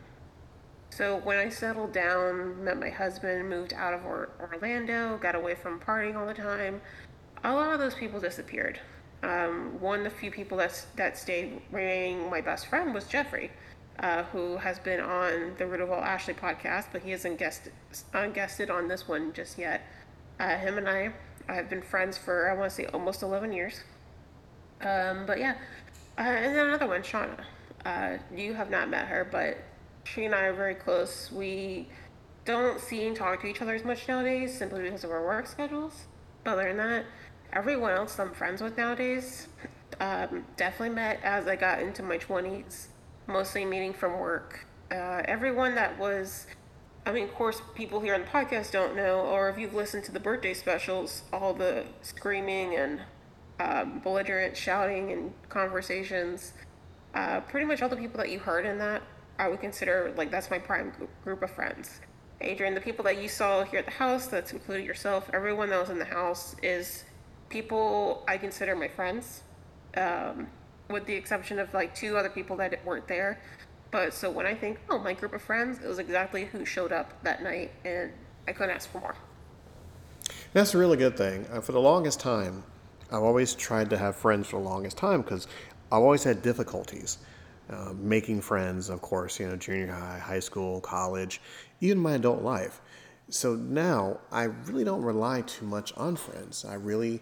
so 0.89 1.17
when 1.23 1.37
I 1.37 1.49
settled 1.49 1.91
down, 1.91 2.63
met 2.63 2.79
my 2.79 2.89
husband, 2.89 3.49
moved 3.49 3.73
out 3.73 3.95
of 3.95 4.05
Orlando, 4.05 5.17
got 5.17 5.33
away 5.33 5.55
from 5.55 5.79
partying 5.79 6.15
all 6.15 6.27
the 6.27 6.35
time, 6.35 6.81
a 7.43 7.51
lot 7.51 7.73
of 7.73 7.79
those 7.79 7.95
people 7.95 8.19
disappeared. 8.19 8.79
Um, 9.23 9.79
one 9.79 9.99
of 9.99 10.03
the 10.03 10.11
few 10.11 10.29
people 10.29 10.57
that's, 10.57 10.85
that 10.95 11.17
stayed 11.17 11.61
remaining 11.71 12.29
my 12.29 12.41
best 12.41 12.67
friend 12.67 12.93
was 12.93 13.05
Jeffrey, 13.05 13.51
uh, 13.99 14.23
who 14.23 14.57
has 14.57 14.79
been 14.79 14.99
on 14.99 15.53
the 15.57 15.65
of 15.65 15.89
Ashley 15.91 16.33
podcast, 16.33 16.85
but 16.91 17.01
he 17.03 17.11
hasn't 17.11 17.37
guested, 17.37 17.73
unguested 18.13 18.69
on 18.69 18.87
this 18.87 19.07
one 19.07 19.33
just 19.33 19.57
yet. 19.57 19.81
Uh, 20.39 20.57
him 20.57 20.77
and 20.77 20.89
I 20.89 21.13
have 21.47 21.69
been 21.69 21.81
friends 21.81 22.17
for, 22.17 22.49
I 22.49 22.53
want 22.53 22.69
to 22.71 22.75
say, 22.75 22.85
almost 22.87 23.21
11 23.21 23.53
years. 23.53 23.81
Um, 24.81 25.25
but 25.25 25.39
yeah, 25.39 25.55
uh, 26.17 26.21
and 26.21 26.55
then 26.55 26.67
another 26.67 26.87
one, 26.87 27.01
Shauna. 27.01 27.43
Uh, 27.85 28.17
you 28.35 28.53
have 28.53 28.69
not 28.69 28.89
met 28.89 29.07
her, 29.07 29.27
but 29.29 29.57
she 30.05 30.25
and 30.25 30.33
I 30.33 30.43
are 30.43 30.53
very 30.53 30.75
close. 30.75 31.31
We 31.31 31.87
don't 32.45 32.79
see 32.79 33.07
and 33.07 33.15
talk 33.15 33.41
to 33.41 33.47
each 33.47 33.61
other 33.61 33.75
as 33.75 33.83
much 33.83 34.07
nowadays 34.07 34.57
simply 34.57 34.83
because 34.83 35.03
of 35.03 35.11
our 35.11 35.23
work 35.23 35.47
schedules. 35.47 36.05
But 36.43 36.53
other 36.53 36.67
than 36.67 36.77
that, 36.77 37.05
everyone 37.51 37.91
else 37.91 38.19
I'm 38.19 38.33
friends 38.33 38.61
with 38.61 38.77
nowadays 38.77 39.47
um, 39.99 40.45
definitely 40.57 40.95
met 40.95 41.19
as 41.23 41.47
I 41.47 41.55
got 41.55 41.79
into 41.79 42.03
my 42.03 42.17
20s, 42.17 42.87
mostly 43.27 43.65
meeting 43.65 43.93
from 43.93 44.19
work. 44.19 44.65
Uh, 44.91 45.21
everyone 45.25 45.75
that 45.75 45.97
was, 45.97 46.45
I 47.05 47.11
mean, 47.11 47.23
of 47.23 47.33
course, 47.33 47.61
people 47.75 47.99
here 47.99 48.13
on 48.13 48.21
the 48.21 48.27
podcast 48.27 48.71
don't 48.71 48.95
know, 48.95 49.21
or 49.21 49.49
if 49.49 49.57
you've 49.57 49.73
listened 49.73 50.03
to 50.05 50.11
the 50.11 50.19
birthday 50.19 50.53
specials, 50.53 51.23
all 51.31 51.53
the 51.53 51.85
screaming 52.01 52.75
and 52.75 53.01
um, 53.59 53.99
belligerent 53.99 54.55
shouting 54.57 55.11
and 55.11 55.33
conversations. 55.49 56.53
Uh, 57.13 57.41
pretty 57.41 57.65
much 57.65 57.81
all 57.81 57.89
the 57.89 57.95
people 57.95 58.17
that 58.17 58.29
you 58.29 58.39
heard 58.39 58.65
in 58.65 58.77
that, 58.79 59.03
I 59.37 59.47
would 59.47 59.61
consider 59.61 60.13
like 60.17 60.31
that's 60.31 60.49
my 60.49 60.59
prime 60.59 60.93
group 61.23 61.41
of 61.41 61.51
friends. 61.51 62.01
Adrian, 62.41 62.73
the 62.73 62.81
people 62.81 63.05
that 63.05 63.21
you 63.21 63.29
saw 63.29 63.63
here 63.63 63.79
at 63.79 63.85
the 63.85 63.91
house, 63.91 64.27
that's 64.27 64.51
included 64.51 64.85
yourself, 64.85 65.29
everyone 65.33 65.69
that 65.69 65.79
was 65.79 65.89
in 65.89 65.99
the 65.99 66.05
house 66.05 66.55
is 66.61 67.05
people 67.49 68.23
I 68.27 68.37
consider 68.37 68.75
my 68.75 68.87
friends, 68.87 69.43
um, 69.95 70.47
with 70.93 71.05
the 71.05 71.13
exception 71.13 71.59
of 71.59 71.73
like 71.73 71.93
two 71.93 72.15
other 72.17 72.29
people 72.29 72.55
that 72.57 72.85
weren't 72.85 73.07
there. 73.07 73.41
But 73.91 74.13
so 74.13 74.31
when 74.31 74.45
I 74.45 74.55
think, 74.55 74.79
oh, 74.89 74.97
my 74.97 75.13
group 75.13 75.33
of 75.33 75.41
friends, 75.41 75.79
it 75.83 75.87
was 75.87 75.99
exactly 75.99 76.45
who 76.45 76.65
showed 76.65 76.91
up 76.93 77.21
that 77.23 77.43
night, 77.43 77.71
and 77.83 78.11
I 78.47 78.53
couldn't 78.53 78.75
ask 78.75 78.89
for 78.89 78.99
more. 78.99 79.15
That's 80.53 80.73
a 80.73 80.77
really 80.77 80.97
good 80.97 81.17
thing. 81.17 81.45
Uh, 81.51 81.59
for 81.59 81.73
the 81.73 81.81
longest 81.81 82.19
time, 82.19 82.63
I've 83.11 83.23
always 83.23 83.53
tried 83.53 83.89
to 83.89 83.97
have 83.97 84.15
friends 84.15 84.47
for 84.47 84.59
the 84.59 84.67
longest 84.67 84.97
time 84.97 85.21
because 85.21 85.47
I've 85.91 86.01
always 86.01 86.23
had 86.23 86.41
difficulties 86.41 87.17
uh, 87.69 87.93
making 87.97 88.41
friends, 88.41 88.89
of 88.89 89.01
course, 89.01 89.39
you 89.39 89.47
know, 89.47 89.55
junior 89.55 89.91
high, 89.91 90.19
high 90.19 90.39
school, 90.39 90.81
college, 90.81 91.41
even 91.81 91.97
my 91.97 92.13
adult 92.13 92.41
life. 92.41 92.81
So 93.29 93.55
now 93.55 94.19
I 94.31 94.43
really 94.43 94.83
don't 94.83 95.01
rely 95.01 95.41
too 95.41 95.65
much 95.65 95.93
on 95.95 96.15
friends. 96.15 96.65
I 96.65 96.75
really 96.75 97.21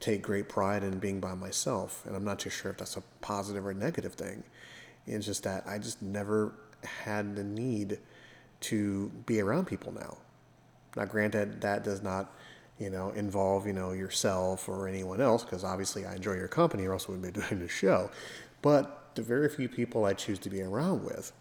take 0.00 0.22
great 0.22 0.48
pride 0.48 0.82
in 0.82 0.98
being 0.98 1.20
by 1.20 1.34
myself. 1.34 2.04
And 2.06 2.14
I'm 2.14 2.24
not 2.24 2.38
too 2.38 2.50
sure 2.50 2.70
if 2.70 2.78
that's 2.78 2.96
a 2.96 3.02
positive 3.20 3.66
or 3.66 3.74
negative 3.74 4.14
thing. 4.14 4.44
It's 5.06 5.26
just 5.26 5.44
that 5.44 5.64
I 5.66 5.78
just 5.78 6.02
never 6.02 6.54
had 6.84 7.36
the 7.36 7.44
need 7.44 7.98
to 8.60 9.10
be 9.26 9.40
around 9.40 9.66
people 9.66 9.92
now. 9.92 10.18
Now, 10.96 11.04
granted, 11.04 11.60
that 11.60 11.84
does 11.84 12.02
not 12.02 12.32
you 12.78 12.90
know, 12.90 13.10
involve, 13.10 13.66
you 13.66 13.72
know, 13.72 13.92
yourself 13.92 14.68
or 14.68 14.86
anyone 14.86 15.20
else, 15.20 15.44
because 15.44 15.64
obviously 15.64 16.04
I 16.04 16.14
enjoy 16.14 16.34
your 16.34 16.48
company 16.48 16.84
or 16.84 16.92
else 16.92 17.08
we 17.08 17.16
wouldn't 17.16 17.34
be 17.34 17.40
doing 17.48 17.60
the 17.60 17.68
show. 17.68 18.10
But 18.62 19.14
the 19.14 19.22
very 19.22 19.48
few 19.48 19.68
people 19.68 20.04
I 20.04 20.12
choose 20.12 20.38
to 20.40 20.50
be 20.50 20.60
around 20.60 21.04
with, 21.04 21.32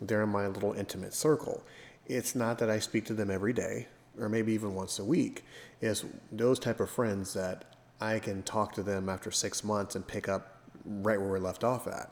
they're 0.00 0.22
in 0.22 0.30
my 0.30 0.46
little 0.46 0.72
intimate 0.72 1.12
circle. 1.12 1.62
It's 2.06 2.34
not 2.34 2.58
that 2.58 2.70
I 2.70 2.78
speak 2.78 3.04
to 3.06 3.14
them 3.14 3.30
every 3.30 3.52
day 3.52 3.88
or 4.18 4.28
maybe 4.28 4.52
even 4.52 4.74
once 4.74 4.98
a 4.98 5.04
week. 5.04 5.44
It's 5.80 6.04
those 6.32 6.58
type 6.58 6.80
of 6.80 6.90
friends 6.90 7.34
that 7.34 7.64
I 8.00 8.18
can 8.18 8.42
talk 8.42 8.72
to 8.74 8.82
them 8.82 9.08
after 9.08 9.30
six 9.30 9.64
months 9.64 9.94
and 9.96 10.06
pick 10.06 10.28
up 10.28 10.58
right 10.84 11.20
where 11.20 11.30
we 11.30 11.38
left 11.38 11.64
off 11.64 11.86
at. 11.86 12.10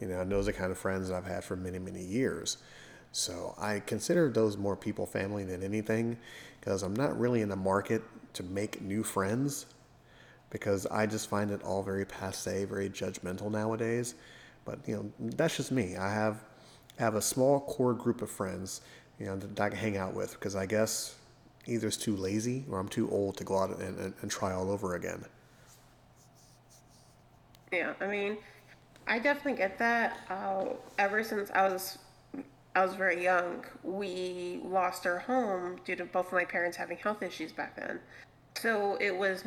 You 0.00 0.08
know, 0.08 0.20
and 0.20 0.30
those 0.30 0.48
are 0.48 0.52
kind 0.52 0.72
of 0.72 0.78
friends 0.78 1.08
that 1.08 1.16
I've 1.16 1.26
had 1.26 1.44
for 1.44 1.56
many, 1.56 1.78
many 1.78 2.02
years. 2.02 2.58
So 3.12 3.54
I 3.58 3.80
consider 3.80 4.30
those 4.30 4.56
more 4.56 4.76
people 4.76 5.04
family 5.04 5.44
than 5.44 5.62
anything 5.62 6.16
because 6.60 6.82
I'm 6.82 6.94
not 6.94 7.18
really 7.18 7.42
in 7.42 7.48
the 7.48 7.56
market 7.56 8.02
to 8.34 8.42
make 8.44 8.80
new 8.80 9.02
friends 9.02 9.66
because 10.50 10.86
I 10.86 11.06
just 11.06 11.28
find 11.28 11.50
it 11.50 11.62
all 11.62 11.82
very 11.82 12.04
passe, 12.04 12.64
very 12.64 12.88
judgmental 12.88 13.50
nowadays. 13.50 14.14
But 14.64 14.78
you 14.86 14.96
know, 14.96 15.30
that's 15.36 15.56
just 15.56 15.72
me. 15.72 15.96
I 15.96 16.12
have 16.12 16.44
have 16.98 17.14
a 17.14 17.22
small 17.22 17.60
core 17.60 17.94
group 17.94 18.20
of 18.20 18.30
friends, 18.30 18.82
you 19.18 19.26
know, 19.26 19.36
that 19.36 19.58
I 19.58 19.70
can 19.70 19.78
hang 19.78 19.96
out 19.96 20.14
with 20.14 20.32
because 20.32 20.54
I 20.54 20.66
guess 20.66 21.16
either 21.66 21.88
it's 21.88 21.96
too 21.96 22.16
lazy 22.16 22.64
or 22.70 22.78
I'm 22.78 22.88
too 22.88 23.10
old 23.10 23.36
to 23.38 23.44
go 23.44 23.58
out 23.58 23.70
and, 23.78 23.98
and, 23.98 24.14
and 24.20 24.30
try 24.30 24.52
all 24.52 24.70
over 24.70 24.94
again. 24.94 25.24
Yeah, 27.72 27.92
I 28.00 28.06
mean, 28.06 28.38
I 29.06 29.18
definitely 29.18 29.58
get 29.58 29.78
that. 29.78 30.18
Uh, 30.28 30.66
ever 30.98 31.22
since 31.22 31.50
I 31.52 31.68
was 31.68 31.98
I 32.74 32.84
was 32.84 32.94
very 32.94 33.22
young, 33.22 33.64
we 33.82 34.60
lost 34.64 35.04
our 35.06 35.18
home 35.18 35.80
due 35.84 35.96
to 35.96 36.04
both 36.04 36.28
of 36.28 36.32
my 36.32 36.44
parents 36.44 36.76
having 36.76 36.98
health 36.98 37.22
issues 37.22 37.50
back 37.50 37.74
then. 37.74 37.98
So 38.56 38.96
it 39.00 39.16
was 39.16 39.44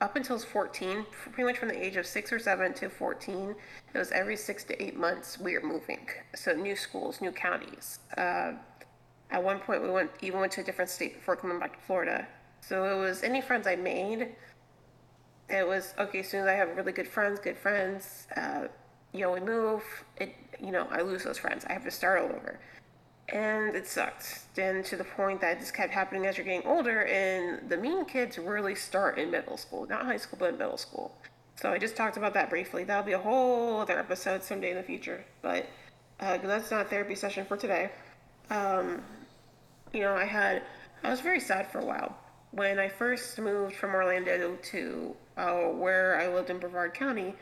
up 0.00 0.16
until 0.16 0.38
14, 0.38 1.06
pretty 1.32 1.44
much 1.44 1.58
from 1.58 1.68
the 1.68 1.84
age 1.84 1.96
of 1.96 2.04
six 2.04 2.32
or 2.32 2.40
seven 2.40 2.74
to 2.74 2.88
14. 2.88 3.54
It 3.94 3.98
was 3.98 4.10
every 4.10 4.36
six 4.36 4.64
to 4.64 4.82
eight 4.82 4.96
months 4.96 5.38
we 5.38 5.56
were 5.56 5.64
moving. 5.64 6.06
So 6.34 6.52
new 6.52 6.74
schools, 6.74 7.20
new 7.20 7.30
counties. 7.30 8.00
Uh, 8.16 8.54
at 9.34 9.42
one 9.42 9.58
point, 9.58 9.82
we 9.82 9.90
went 9.90 10.10
even 10.22 10.38
went 10.38 10.52
to 10.52 10.60
a 10.60 10.64
different 10.64 10.90
state 10.90 11.12
before 11.18 11.34
coming 11.36 11.58
back 11.58 11.72
to 11.76 11.84
Florida. 11.86 12.26
So 12.60 12.74
it 12.92 12.98
was 13.06 13.22
any 13.24 13.40
friends 13.40 13.66
I 13.66 13.76
made. 13.76 14.20
It 15.48 15.66
was 15.66 15.92
okay. 15.98 16.20
As 16.20 16.28
soon 16.28 16.42
as 16.42 16.46
I 16.46 16.56
have 16.60 16.68
really 16.76 16.92
good 16.92 17.08
friends, 17.08 17.40
good 17.40 17.58
friends. 17.58 18.28
Uh, 18.36 18.68
you 19.12 19.20
know, 19.22 19.32
we 19.32 19.40
move, 19.40 19.82
it, 20.16 20.34
you 20.60 20.72
know, 20.72 20.86
I 20.90 21.02
lose 21.02 21.24
those 21.24 21.38
friends. 21.38 21.64
I 21.68 21.72
have 21.72 21.84
to 21.84 21.90
start 21.90 22.20
all 22.20 22.30
over. 22.38 22.58
And 23.28 23.74
it 23.74 23.86
sucked. 23.86 24.26
Then 24.54 24.82
to 24.84 24.96
the 24.96 25.04
point 25.04 25.40
that 25.40 25.58
this 25.60 25.70
kept 25.70 25.92
happening 25.92 26.26
as 26.26 26.36
you're 26.36 26.44
getting 26.44 26.66
older, 26.66 27.06
and 27.06 27.68
the 27.68 27.76
mean 27.76 28.04
kids 28.04 28.38
really 28.38 28.74
start 28.74 29.18
in 29.18 29.30
middle 29.30 29.56
school, 29.56 29.86
not 29.86 30.04
high 30.04 30.16
school, 30.16 30.38
but 30.38 30.50
in 30.50 30.58
middle 30.58 30.76
school. 30.76 31.14
So 31.56 31.72
I 31.72 31.78
just 31.78 31.96
talked 31.96 32.16
about 32.16 32.34
that 32.34 32.50
briefly. 32.50 32.84
That'll 32.84 33.04
be 33.04 33.12
a 33.12 33.18
whole 33.18 33.80
other 33.80 33.98
episode 33.98 34.42
someday 34.42 34.70
in 34.70 34.76
the 34.76 34.82
future, 34.82 35.24
but 35.42 35.66
uh, 36.20 36.38
that's 36.38 36.70
not 36.70 36.86
a 36.86 36.88
therapy 36.88 37.14
session 37.14 37.46
for 37.46 37.56
today. 37.56 37.90
um, 38.50 39.02
you 39.94 40.00
know, 40.00 40.14
I 40.14 40.24
had, 40.24 40.62
I 41.02 41.10
was 41.10 41.20
very 41.20 41.40
sad 41.40 41.70
for 41.70 41.78
a 41.78 41.84
while. 41.84 42.16
When 42.50 42.78
I 42.78 42.88
first 42.88 43.38
moved 43.38 43.76
from 43.76 43.94
Orlando 43.94 44.56
to 44.56 45.16
uh, 45.36 45.62
where 45.68 46.20
I 46.20 46.28
lived 46.28 46.50
in 46.50 46.58
Brevard 46.58 46.94
County, 46.94 47.34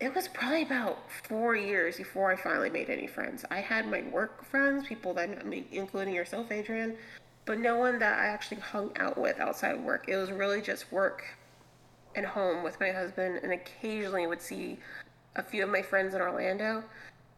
it 0.00 0.14
was 0.14 0.28
probably 0.28 0.62
about 0.62 0.98
four 1.28 1.54
years 1.54 1.96
before 1.96 2.32
I 2.32 2.36
finally 2.36 2.70
made 2.70 2.90
any 2.90 3.06
friends. 3.06 3.44
I 3.50 3.60
had 3.60 3.86
my 3.86 4.02
work 4.02 4.44
friends, 4.44 4.86
people 4.86 5.14
that, 5.14 5.28
I 5.28 5.64
including 5.70 6.14
yourself, 6.14 6.50
Adrian, 6.50 6.96
but 7.44 7.58
no 7.58 7.76
one 7.76 7.98
that 7.98 8.18
I 8.18 8.26
actually 8.26 8.60
hung 8.60 8.90
out 8.96 9.18
with 9.18 9.38
outside 9.38 9.76
of 9.76 9.82
work. 9.82 10.08
It 10.08 10.16
was 10.16 10.30
really 10.30 10.60
just 10.60 10.90
work 10.92 11.24
and 12.14 12.26
home 12.26 12.62
with 12.62 12.78
my 12.80 12.90
husband, 12.90 13.40
and 13.42 13.52
occasionally 13.52 14.26
would 14.26 14.42
see 14.42 14.78
a 15.36 15.42
few 15.42 15.62
of 15.62 15.70
my 15.70 15.82
friends 15.82 16.14
in 16.14 16.20
Orlando. 16.20 16.84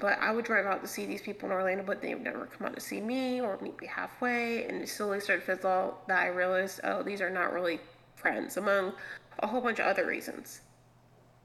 But 0.05 0.19
I 0.21 0.33
would 0.33 0.45
drive 0.45 0.67
out 0.67 0.83
to 0.83 0.87
see 0.87 1.07
these 1.07 1.23
people 1.23 1.49
in 1.49 1.55
Orlando, 1.55 1.83
but 1.83 2.03
they 2.03 2.13
would 2.13 2.25
never 2.25 2.45
come 2.45 2.67
out 2.67 2.75
to 2.75 2.81
see 2.81 3.01
me 3.01 3.41
or 3.41 3.59
meet 3.63 3.81
me 3.81 3.87
halfway. 3.87 4.67
And 4.67 4.83
it 4.83 4.89
slowly 4.91 5.19
started 5.19 5.47
to 5.47 5.57
fizzle 5.57 5.97
that 6.09 6.23
I 6.25 6.27
realized, 6.27 6.81
oh, 6.85 7.03
these 7.03 7.23
are 7.23 7.31
not 7.31 7.55
really 7.55 7.81
friends, 8.15 8.59
among 8.59 8.93
a 9.39 9.47
whole 9.47 9.63
bunch 9.63 9.79
of 9.79 9.87
other 9.87 10.05
reasons. 10.05 10.61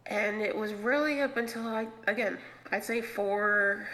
And 0.08 0.42
it 0.42 0.54
was 0.54 0.74
really 0.74 1.22
up 1.22 1.38
until 1.38 1.70
I, 1.70 1.88
again, 2.08 2.38
I'd 2.70 2.84
say 2.84 3.00
four, 3.00 3.88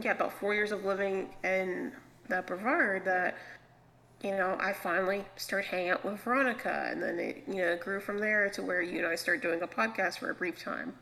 yeah, 0.00 0.12
about 0.12 0.32
four 0.32 0.54
years 0.54 0.70
of 0.70 0.84
living 0.84 1.30
in 1.42 1.90
that 2.28 2.46
Brevard 2.46 3.04
that 3.06 3.34
you 4.22 4.30
know, 4.30 4.56
I 4.60 4.72
finally 4.72 5.24
started 5.34 5.66
hanging 5.66 5.90
out 5.90 6.04
with 6.04 6.20
Veronica, 6.20 6.88
and 6.88 7.02
then 7.02 7.18
it, 7.18 7.42
you 7.48 7.56
know, 7.56 7.76
grew 7.76 7.98
from 7.98 8.18
there 8.18 8.48
to 8.50 8.62
where 8.62 8.80
you 8.80 9.00
and 9.00 9.08
I 9.08 9.16
started 9.16 9.42
doing 9.42 9.60
a 9.60 9.66
podcast 9.66 10.18
for 10.18 10.30
a 10.30 10.34
brief 10.34 10.62
time. 10.62 10.94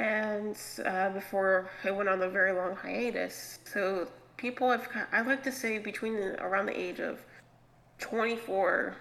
And 0.00 0.56
uh, 0.86 1.10
before 1.10 1.68
it 1.84 1.94
went 1.94 2.08
on 2.08 2.22
a 2.22 2.28
very 2.30 2.52
long 2.52 2.74
hiatus. 2.74 3.58
So 3.70 4.08
people 4.38 4.70
have, 4.70 4.88
I 5.12 5.20
like 5.20 5.42
to 5.42 5.52
say, 5.52 5.78
between 5.78 6.16
around 6.38 6.66
the 6.66 6.80
age 6.80 7.00
of 7.00 7.18
24 7.98 8.96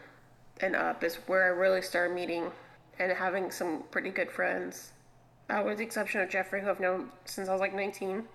and 0.59 0.75
up 0.75 1.01
is 1.05 1.15
where 1.27 1.45
I 1.45 1.57
really 1.57 1.81
started 1.81 2.13
meeting 2.13 2.51
and 2.99 3.13
having 3.13 3.49
some 3.49 3.83
pretty 3.91 4.09
good 4.09 4.29
friends. 4.29 4.91
Uh, 5.49 5.63
with 5.65 5.77
the 5.77 5.85
exception 5.85 6.19
of 6.19 6.29
Jeffrey, 6.29 6.59
who 6.59 6.69
I've 6.69 6.81
known 6.81 7.09
since 7.23 7.47
I 7.47 7.53
was 7.53 7.61
like 7.61 7.73
19. 7.73 8.25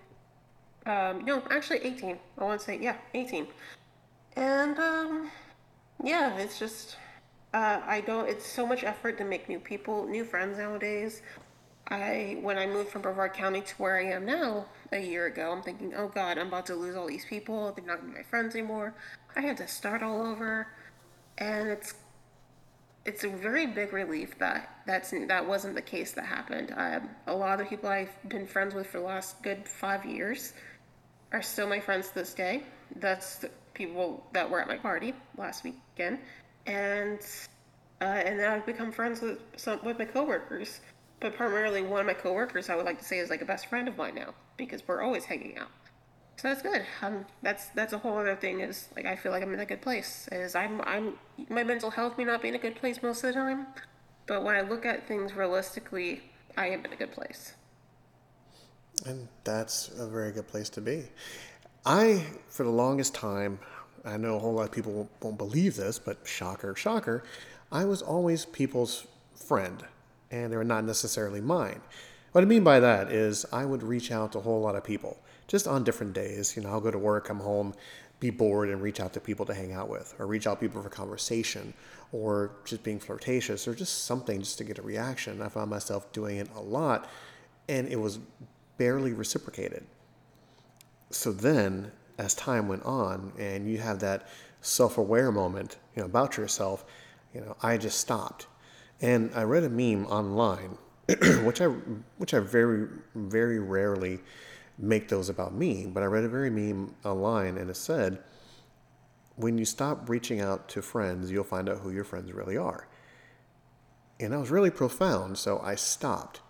Um, 0.87 1.23
no, 1.23 1.43
actually 1.51 1.81
18. 1.83 2.17
I 2.39 2.43
want 2.43 2.59
to 2.59 2.65
say, 2.65 2.79
yeah, 2.81 2.97
18. 3.13 3.45
And 4.37 4.79
um, 4.79 5.29
yeah, 6.03 6.35
it's 6.37 6.57
just 6.57 6.97
uh, 7.53 7.79
I 7.85 8.01
don't. 8.01 8.27
It's 8.27 8.45
so 8.45 8.65
much 8.65 8.83
effort 8.83 9.17
to 9.19 9.23
make 9.23 9.47
new 9.47 9.59
people, 9.59 10.05
new 10.07 10.25
friends 10.25 10.57
nowadays. 10.57 11.21
I 11.87 12.37
when 12.41 12.57
I 12.57 12.65
moved 12.65 12.89
from 12.89 13.03
Brevard 13.03 13.33
County 13.33 13.61
to 13.61 13.75
where 13.75 13.97
I 13.97 14.05
am 14.05 14.25
now 14.25 14.65
a 14.91 14.99
year 14.99 15.27
ago, 15.27 15.51
I'm 15.51 15.61
thinking, 15.61 15.93
oh 15.95 16.07
God, 16.07 16.37
I'm 16.37 16.47
about 16.47 16.65
to 16.67 16.75
lose 16.75 16.95
all 16.95 17.07
these 17.07 17.25
people. 17.25 17.71
They're 17.73 17.85
not 17.85 17.99
gonna 18.01 18.11
be 18.11 18.17
my 18.17 18.23
friends 18.23 18.55
anymore. 18.55 18.93
I 19.35 19.41
had 19.41 19.57
to 19.57 19.67
start 19.67 20.01
all 20.01 20.25
over, 20.25 20.67
and 21.37 21.69
it's 21.69 21.93
it's 23.05 23.23
a 23.23 23.29
very 23.29 23.67
big 23.67 23.93
relief 23.93 24.37
that 24.39 24.81
that's 24.87 25.13
that 25.27 25.47
wasn't 25.47 25.75
the 25.75 25.81
case 25.81 26.11
that 26.13 26.25
happened. 26.25 26.73
Um, 26.75 27.09
a 27.27 27.35
lot 27.35 27.59
of 27.59 27.59
the 27.59 27.65
people 27.65 27.89
I've 27.89 28.17
been 28.29 28.47
friends 28.47 28.73
with 28.73 28.87
for 28.87 28.99
the 28.99 29.05
last 29.05 29.41
good 29.43 29.67
five 29.67 30.05
years 30.05 30.53
are 31.31 31.41
still 31.43 31.67
my 31.67 31.79
friends 31.79 32.09
to 32.09 32.15
this 32.15 32.33
day. 32.33 32.63
That's 32.95 33.37
the 33.37 33.51
people 33.75 34.25
that 34.33 34.49
were 34.49 34.59
at 34.59 34.67
my 34.67 34.77
party 34.77 35.13
last 35.37 35.63
weekend, 35.63 36.17
and 36.65 37.19
uh, 38.01 38.05
and 38.05 38.39
then 38.39 38.51
I've 38.51 38.65
become 38.65 38.91
friends 38.91 39.21
with 39.21 39.39
some 39.55 39.79
with 39.83 39.99
my 39.99 40.05
coworkers. 40.05 40.79
But 41.25 41.35
primarily, 41.35 41.81
one 41.81 42.01
of 42.01 42.05
my 42.05 42.13
coworkers 42.13 42.69
I 42.69 42.75
would 42.75 42.85
like 42.85 42.99
to 42.99 43.03
say 43.03 43.17
is 43.17 43.31
like 43.31 43.41
a 43.41 43.45
best 43.45 43.65
friend 43.65 43.87
of 43.87 43.97
mine 43.97 44.13
now 44.13 44.35
because 44.57 44.87
we're 44.87 45.01
always 45.01 45.25
hanging 45.25 45.57
out. 45.57 45.71
So 46.35 46.49
that's 46.49 46.61
good. 46.61 46.83
Um, 47.01 47.25
that's 47.41 47.69
that's 47.69 47.93
a 47.93 47.97
whole 47.97 48.15
other 48.19 48.35
thing. 48.35 48.59
Is 48.59 48.89
like 48.95 49.07
I 49.07 49.15
feel 49.15 49.31
like 49.31 49.41
I'm 49.41 49.51
in 49.51 49.59
a 49.59 49.65
good 49.65 49.81
place. 49.81 50.29
Is 50.31 50.53
I'm 50.53 50.81
I'm 50.81 51.17
my 51.49 51.63
mental 51.63 51.89
health 51.89 52.19
may 52.19 52.25
not 52.25 52.43
be 52.43 52.49
in 52.49 52.53
a 52.53 52.59
good 52.59 52.75
place 52.75 53.01
most 53.01 53.23
of 53.23 53.33
the 53.33 53.39
time, 53.39 53.65
but 54.27 54.43
when 54.43 54.55
I 54.55 54.61
look 54.61 54.85
at 54.85 55.07
things 55.07 55.33
realistically, 55.33 56.21
I 56.55 56.67
am 56.67 56.85
in 56.85 56.93
a 56.93 56.95
good 56.95 57.11
place. 57.11 57.55
And 59.07 59.27
that's 59.43 59.89
a 59.97 60.07
very 60.07 60.31
good 60.31 60.47
place 60.47 60.69
to 60.69 60.81
be. 60.81 61.05
I, 61.87 62.23
for 62.49 62.65
the 62.65 62.69
longest 62.69 63.15
time, 63.15 63.57
I 64.05 64.17
know 64.17 64.35
a 64.35 64.39
whole 64.39 64.53
lot 64.53 64.65
of 64.65 64.71
people 64.71 65.09
won't 65.23 65.39
believe 65.39 65.75
this, 65.75 65.97
but 65.97 66.19
shocker, 66.23 66.75
shocker, 66.75 67.23
I 67.71 67.85
was 67.85 68.03
always 68.03 68.45
people's 68.45 69.07
friend, 69.33 69.83
and 70.31 70.51
they 70.51 70.57
were 70.57 70.63
not 70.63 70.83
necessarily 70.83 71.41
mine. 71.41 71.81
What 72.31 72.43
I 72.43 72.47
mean 72.47 72.63
by 72.63 72.79
that 72.79 73.11
is 73.11 73.45
I 73.53 73.65
would 73.65 73.83
reach 73.83 74.11
out 74.11 74.33
to 74.33 74.39
a 74.39 74.41
whole 74.41 74.59
lot 74.59 74.75
of 74.75 74.83
people 74.83 75.17
just 75.47 75.67
on 75.67 75.83
different 75.83 76.13
days. 76.13 76.55
You 76.55 76.63
know, 76.63 76.69
I'll 76.69 76.81
go 76.81 76.91
to 76.91 76.97
work, 76.97 77.25
come 77.27 77.39
home, 77.39 77.73
be 78.19 78.29
bored, 78.29 78.69
and 78.69 78.81
reach 78.81 78.99
out 78.99 79.13
to 79.13 79.19
people 79.19 79.45
to 79.45 79.53
hang 79.53 79.73
out 79.73 79.89
with, 79.89 80.15
or 80.19 80.27
reach 80.27 80.47
out 80.47 80.59
to 80.59 80.67
people 80.67 80.81
for 80.81 80.89
conversation, 80.89 81.73
or 82.11 82.51
just 82.65 82.83
being 82.83 82.99
flirtatious, 82.99 83.67
or 83.67 83.75
just 83.75 84.05
something 84.05 84.39
just 84.39 84.57
to 84.57 84.63
get 84.63 84.79
a 84.79 84.81
reaction. 84.81 85.41
I 85.41 85.49
found 85.49 85.69
myself 85.69 86.11
doing 86.11 86.37
it 86.37 86.49
a 86.55 86.61
lot, 86.61 87.09
and 87.67 87.87
it 87.87 87.99
was 87.99 88.19
barely 88.77 89.13
reciprocated. 89.13 89.85
So 91.09 91.31
then, 91.31 91.91
as 92.17 92.35
time 92.35 92.67
went 92.67 92.83
on, 92.83 93.33
and 93.37 93.69
you 93.69 93.77
have 93.77 93.99
that 93.99 94.27
self-aware 94.61 95.31
moment, 95.31 95.77
you 95.95 96.01
know, 96.01 96.07
about 96.07 96.37
yourself, 96.37 96.85
you 97.33 97.41
know, 97.41 97.55
I 97.61 97.77
just 97.77 97.99
stopped. 97.99 98.47
And 99.01 99.31
I 99.35 99.43
read 99.43 99.63
a 99.63 99.69
meme 99.69 100.05
online, 100.07 100.77
which 101.43 101.61
I 101.61 101.65
which 102.17 102.33
I 102.33 102.39
very 102.39 102.87
very 103.13 103.59
rarely 103.59 104.19
make 104.77 105.07
those 105.07 105.29
about 105.29 105.53
me, 105.53 105.85
but 105.85 106.03
I 106.03 106.05
read 106.07 106.23
a 106.23 106.29
very 106.29 106.49
meme 106.49 106.95
online 107.05 107.57
and 107.57 107.69
it 107.69 107.77
said, 107.77 108.19
when 109.37 109.57
you 109.57 109.65
stop 109.65 110.09
reaching 110.09 110.41
out 110.41 110.67
to 110.69 110.81
friends, 110.81 111.31
you'll 111.31 111.43
find 111.43 111.69
out 111.69 111.79
who 111.79 111.91
your 111.91 112.03
friends 112.03 112.31
really 112.31 112.57
are. 112.57 112.87
And 114.19 114.31
that 114.31 114.39
was 114.39 114.49
really 114.49 114.71
profound, 114.71 115.37
so 115.37 115.59
I 115.59 115.75
stopped. 115.75 116.41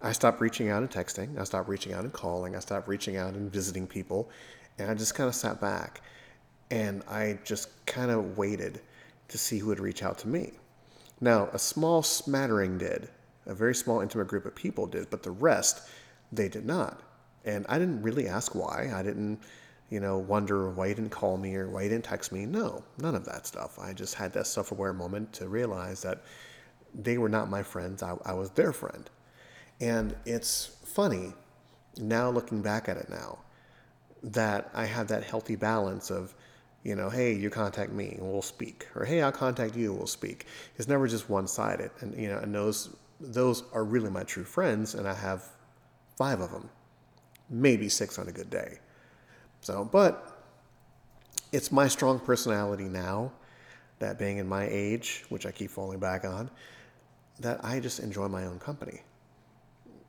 I 0.00 0.12
stopped 0.12 0.40
reaching 0.40 0.68
out 0.68 0.82
and 0.82 0.90
texting. 0.90 1.38
I 1.38 1.44
stopped 1.44 1.68
reaching 1.68 1.92
out 1.92 2.04
and 2.04 2.12
calling. 2.12 2.54
I 2.54 2.60
stopped 2.60 2.86
reaching 2.86 3.16
out 3.16 3.34
and 3.34 3.50
visiting 3.50 3.86
people. 3.86 4.30
And 4.78 4.88
I 4.88 4.94
just 4.94 5.16
kind 5.16 5.28
of 5.28 5.34
sat 5.34 5.60
back 5.60 6.00
and 6.70 7.02
I 7.08 7.38
just 7.44 7.84
kind 7.86 8.12
of 8.12 8.38
waited 8.38 8.80
to 9.28 9.38
see 9.38 9.58
who 9.58 9.66
would 9.68 9.80
reach 9.80 10.04
out 10.04 10.18
to 10.18 10.28
me. 10.28 10.52
Now, 11.20 11.48
a 11.52 11.58
small 11.58 12.02
smattering 12.02 12.78
did, 12.78 13.08
a 13.46 13.54
very 13.54 13.74
small, 13.74 14.00
intimate 14.00 14.28
group 14.28 14.44
of 14.46 14.54
people 14.54 14.86
did, 14.86 15.10
but 15.10 15.22
the 15.22 15.30
rest, 15.30 15.88
they 16.30 16.48
did 16.48 16.64
not. 16.64 17.02
And 17.44 17.66
I 17.68 17.78
didn't 17.78 18.02
really 18.02 18.28
ask 18.28 18.54
why. 18.54 18.90
I 18.94 19.02
didn't, 19.02 19.40
you 19.90 20.00
know, 20.00 20.18
wonder 20.18 20.70
why 20.70 20.88
he 20.88 20.94
didn't 20.94 21.10
call 21.10 21.36
me 21.36 21.56
or 21.56 21.68
why 21.68 21.84
he 21.84 21.88
didn't 21.88 22.04
text 22.04 22.30
me. 22.30 22.46
No, 22.46 22.84
none 22.98 23.14
of 23.14 23.24
that 23.24 23.46
stuff. 23.46 23.78
I 23.78 23.92
just 23.92 24.14
had 24.14 24.32
that 24.34 24.46
self 24.46 24.70
aware 24.70 24.92
moment 24.92 25.32
to 25.34 25.48
realize 25.48 26.02
that 26.02 26.22
they 26.94 27.18
were 27.18 27.28
not 27.28 27.50
my 27.50 27.62
friends, 27.62 28.02
I, 28.02 28.16
I 28.24 28.34
was 28.34 28.50
their 28.50 28.72
friend. 28.72 29.08
And 29.80 30.14
it's 30.24 30.76
funny 30.84 31.32
now 31.96 32.30
looking 32.30 32.62
back 32.62 32.88
at 32.88 32.96
it 32.96 33.08
now 33.08 33.38
that 34.22 34.70
I 34.74 34.84
have 34.84 35.08
that 35.08 35.24
healthy 35.24 35.56
balance 35.56 36.10
of, 36.10 36.34
you 36.84 36.94
know, 36.94 37.10
hey, 37.10 37.34
you 37.34 37.50
contact 37.50 37.92
me 37.92 38.14
and 38.18 38.30
we'll 38.30 38.42
speak, 38.42 38.86
or 38.94 39.04
hey, 39.04 39.22
I'll 39.22 39.32
contact 39.32 39.76
you 39.76 39.90
and 39.90 39.98
we'll 39.98 40.06
speak. 40.06 40.46
It's 40.76 40.88
never 40.88 41.08
just 41.08 41.28
one 41.28 41.46
sided. 41.46 41.90
And, 42.00 42.16
you 42.16 42.28
know, 42.28 42.38
and 42.38 42.54
those, 42.54 42.96
those 43.20 43.64
are 43.72 43.84
really 43.84 44.10
my 44.10 44.24
true 44.24 44.44
friends, 44.44 44.94
and 44.94 45.06
I 45.08 45.14
have 45.14 45.44
five 46.16 46.40
of 46.40 46.50
them, 46.50 46.68
maybe 47.50 47.88
six 47.88 48.18
on 48.18 48.28
a 48.28 48.32
good 48.32 48.50
day. 48.50 48.78
So, 49.60 49.88
but 49.90 50.44
it's 51.52 51.72
my 51.72 51.88
strong 51.88 52.20
personality 52.20 52.84
now, 52.84 53.32
that 53.98 54.18
being 54.18 54.38
in 54.38 54.46
my 54.48 54.68
age, 54.70 55.24
which 55.28 55.46
I 55.46 55.50
keep 55.50 55.70
falling 55.70 55.98
back 55.98 56.24
on, 56.24 56.50
that 57.40 57.64
I 57.64 57.80
just 57.80 57.98
enjoy 57.98 58.28
my 58.28 58.44
own 58.44 58.58
company. 58.58 59.00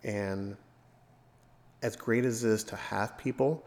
And 0.04 0.56
as 1.82 1.96
great 1.96 2.26
as 2.26 2.44
it 2.44 2.50
is 2.50 2.64
to 2.66 2.76
have 2.76 3.18
people 3.18 3.66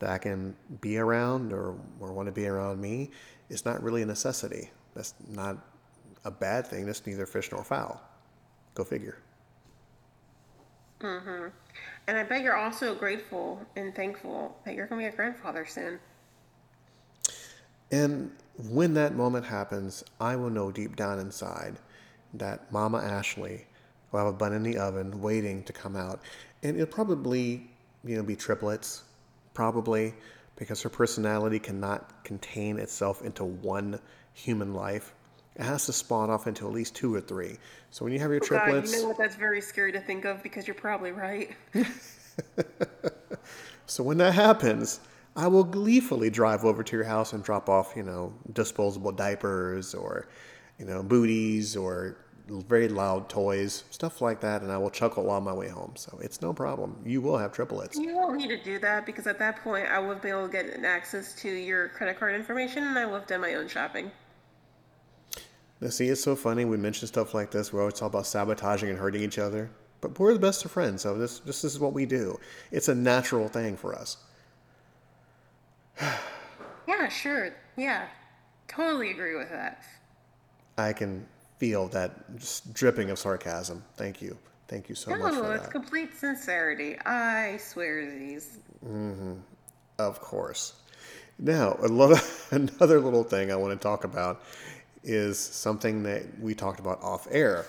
that 0.00 0.22
can 0.22 0.56
be 0.80 0.98
around 0.98 1.52
or, 1.52 1.76
or 2.00 2.12
want 2.12 2.26
to 2.26 2.32
be 2.32 2.46
around 2.46 2.80
me, 2.80 3.10
is 3.48 3.64
not 3.64 3.82
really 3.82 4.02
a 4.02 4.06
necessity. 4.06 4.70
That's 4.94 5.14
not 5.28 5.58
a 6.24 6.30
bad 6.30 6.66
thing. 6.66 6.86
That's 6.86 7.06
neither 7.06 7.26
fish 7.26 7.50
nor 7.52 7.62
fowl. 7.62 8.02
Go 8.74 8.84
figure. 8.84 9.18
Mm-hmm. 11.00 11.48
And 12.06 12.18
I 12.18 12.24
bet 12.24 12.42
you're 12.42 12.56
also 12.56 12.94
grateful 12.94 13.64
and 13.76 13.94
thankful 13.94 14.56
that 14.64 14.74
you're 14.74 14.86
going 14.86 15.00
to 15.00 15.08
be 15.08 15.12
a 15.12 15.16
grandfather 15.16 15.64
soon. 15.64 15.98
And 17.90 18.32
when 18.68 18.94
that 18.94 19.14
moment 19.14 19.44
happens, 19.44 20.04
I 20.20 20.36
will 20.36 20.50
know 20.50 20.70
deep 20.70 20.96
down 20.96 21.18
inside 21.18 21.76
that 22.34 22.70
Mama 22.72 22.98
Ashley 22.98 23.66
will 24.12 24.20
have 24.20 24.28
a 24.28 24.32
bun 24.32 24.52
in 24.52 24.62
the 24.62 24.78
oven 24.78 25.20
waiting 25.20 25.62
to 25.64 25.72
come 25.72 25.96
out. 25.96 26.20
And 26.62 26.76
it'll 26.76 26.92
probably, 26.92 27.70
you 28.04 28.16
know, 28.16 28.22
be 28.22 28.36
triplets, 28.36 29.04
probably, 29.60 30.14
because 30.56 30.80
her 30.80 30.88
personality 30.88 31.58
cannot 31.58 32.24
contain 32.24 32.78
itself 32.78 33.20
into 33.20 33.44
one 33.44 34.00
human 34.32 34.72
life. 34.72 35.12
It 35.54 35.64
has 35.64 35.84
to 35.84 35.92
spawn 35.92 36.30
off 36.30 36.46
into 36.46 36.66
at 36.66 36.72
least 36.72 36.96
two 36.96 37.14
or 37.14 37.20
three. 37.20 37.58
So 37.90 38.06
when 38.06 38.14
you 38.14 38.20
have 38.20 38.30
your 38.30 38.40
oh 38.42 38.46
triplets. 38.46 38.90
God, 38.90 38.96
you 38.96 39.02
know 39.02 39.08
what? 39.08 39.18
That's 39.18 39.36
very 39.36 39.60
scary 39.60 39.92
to 39.92 40.00
think 40.00 40.24
of 40.24 40.42
because 40.42 40.66
you're 40.66 40.74
probably 40.74 41.12
right. 41.12 41.50
so 43.84 44.02
when 44.02 44.16
that 44.16 44.32
happens, 44.32 45.00
I 45.36 45.46
will 45.46 45.64
gleefully 45.64 46.30
drive 46.30 46.64
over 46.64 46.82
to 46.82 46.96
your 46.96 47.04
house 47.04 47.34
and 47.34 47.44
drop 47.44 47.68
off, 47.68 47.92
you 47.94 48.02
know, 48.02 48.32
disposable 48.54 49.12
diapers 49.12 49.94
or, 49.94 50.26
you 50.78 50.86
know, 50.86 51.02
booties 51.02 51.76
or 51.76 52.16
very 52.50 52.88
loud 52.88 53.28
toys, 53.28 53.84
stuff 53.90 54.20
like 54.20 54.40
that, 54.40 54.62
and 54.62 54.72
I 54.72 54.78
will 54.78 54.90
chuckle 54.90 55.30
on 55.30 55.44
my 55.44 55.52
way 55.52 55.68
home. 55.68 55.92
So 55.96 56.18
it's 56.22 56.42
no 56.42 56.52
problem. 56.52 56.96
You 57.04 57.20
will 57.20 57.38
have 57.38 57.52
triplets. 57.52 57.96
You 57.96 58.14
won't 58.16 58.36
need 58.36 58.48
to 58.48 58.62
do 58.62 58.78
that 58.80 59.06
because 59.06 59.26
at 59.26 59.38
that 59.38 59.62
point 59.62 59.86
I 59.88 59.98
would 59.98 60.20
be 60.20 60.28
able 60.28 60.46
to 60.46 60.52
get 60.52 60.84
access 60.84 61.34
to 61.42 61.48
your 61.48 61.88
credit 61.88 62.18
card 62.18 62.34
information 62.34 62.84
and 62.84 62.98
I 62.98 63.06
will 63.06 63.14
have 63.14 63.26
done 63.26 63.40
my 63.40 63.54
own 63.54 63.68
shopping. 63.68 64.10
Now, 65.80 65.88
see, 65.88 66.08
it's 66.08 66.22
so 66.22 66.36
funny. 66.36 66.64
We 66.64 66.76
mention 66.76 67.08
stuff 67.08 67.32
like 67.32 67.50
this. 67.50 67.72
We're 67.72 67.80
always 67.80 67.94
talk 67.94 68.10
about 68.10 68.26
sabotaging 68.26 68.90
and 68.90 68.98
hurting 68.98 69.22
each 69.22 69.38
other, 69.38 69.70
but 70.00 70.18
we're 70.18 70.34
the 70.34 70.40
best 70.40 70.64
of 70.64 70.70
friends. 70.70 71.02
So 71.02 71.16
this, 71.16 71.38
this 71.40 71.64
is 71.64 71.78
what 71.78 71.94
we 71.94 72.04
do. 72.04 72.38
It's 72.70 72.88
a 72.88 72.94
natural 72.94 73.48
thing 73.48 73.76
for 73.76 73.94
us. 73.94 74.18
yeah, 76.88 77.08
sure. 77.08 77.54
Yeah, 77.76 78.08
totally 78.68 79.10
agree 79.10 79.36
with 79.36 79.50
that. 79.50 79.84
I 80.76 80.92
can 80.92 81.26
feel 81.60 81.88
that 81.88 82.38
just 82.38 82.72
dripping 82.72 83.10
of 83.10 83.18
sarcasm. 83.18 83.84
Thank 83.94 84.22
you. 84.22 84.36
Thank 84.66 84.88
you 84.88 84.94
so 84.94 85.10
no, 85.10 85.18
much 85.18 85.34
for 85.34 85.42
that. 85.42 85.56
it's 85.56 85.66
complete 85.66 86.16
sincerity. 86.16 86.98
I 87.00 87.58
swear 87.58 88.10
these. 88.18 88.58
Mm-hmm. 88.84 89.34
Of 89.98 90.20
course. 90.20 90.74
Now, 91.38 91.74
another 92.50 93.00
little 93.00 93.24
thing 93.24 93.52
I 93.52 93.56
want 93.56 93.78
to 93.78 93.82
talk 93.82 94.04
about 94.04 94.42
is 95.04 95.38
something 95.38 96.02
that 96.04 96.22
we 96.40 96.54
talked 96.54 96.80
about 96.80 97.02
off 97.02 97.28
air. 97.30 97.66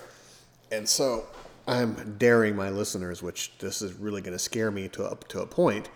And 0.72 0.88
so 0.88 1.26
I'm 1.68 2.16
daring 2.18 2.56
my 2.56 2.70
listeners, 2.70 3.22
which 3.22 3.58
this 3.60 3.82
is 3.82 3.94
really 3.94 4.22
going 4.22 4.34
to 4.34 4.40
scare 4.40 4.72
me 4.72 4.88
to 4.90 5.04
up 5.04 5.28
to 5.30 5.42
a 5.42 5.46
point. 5.46 5.90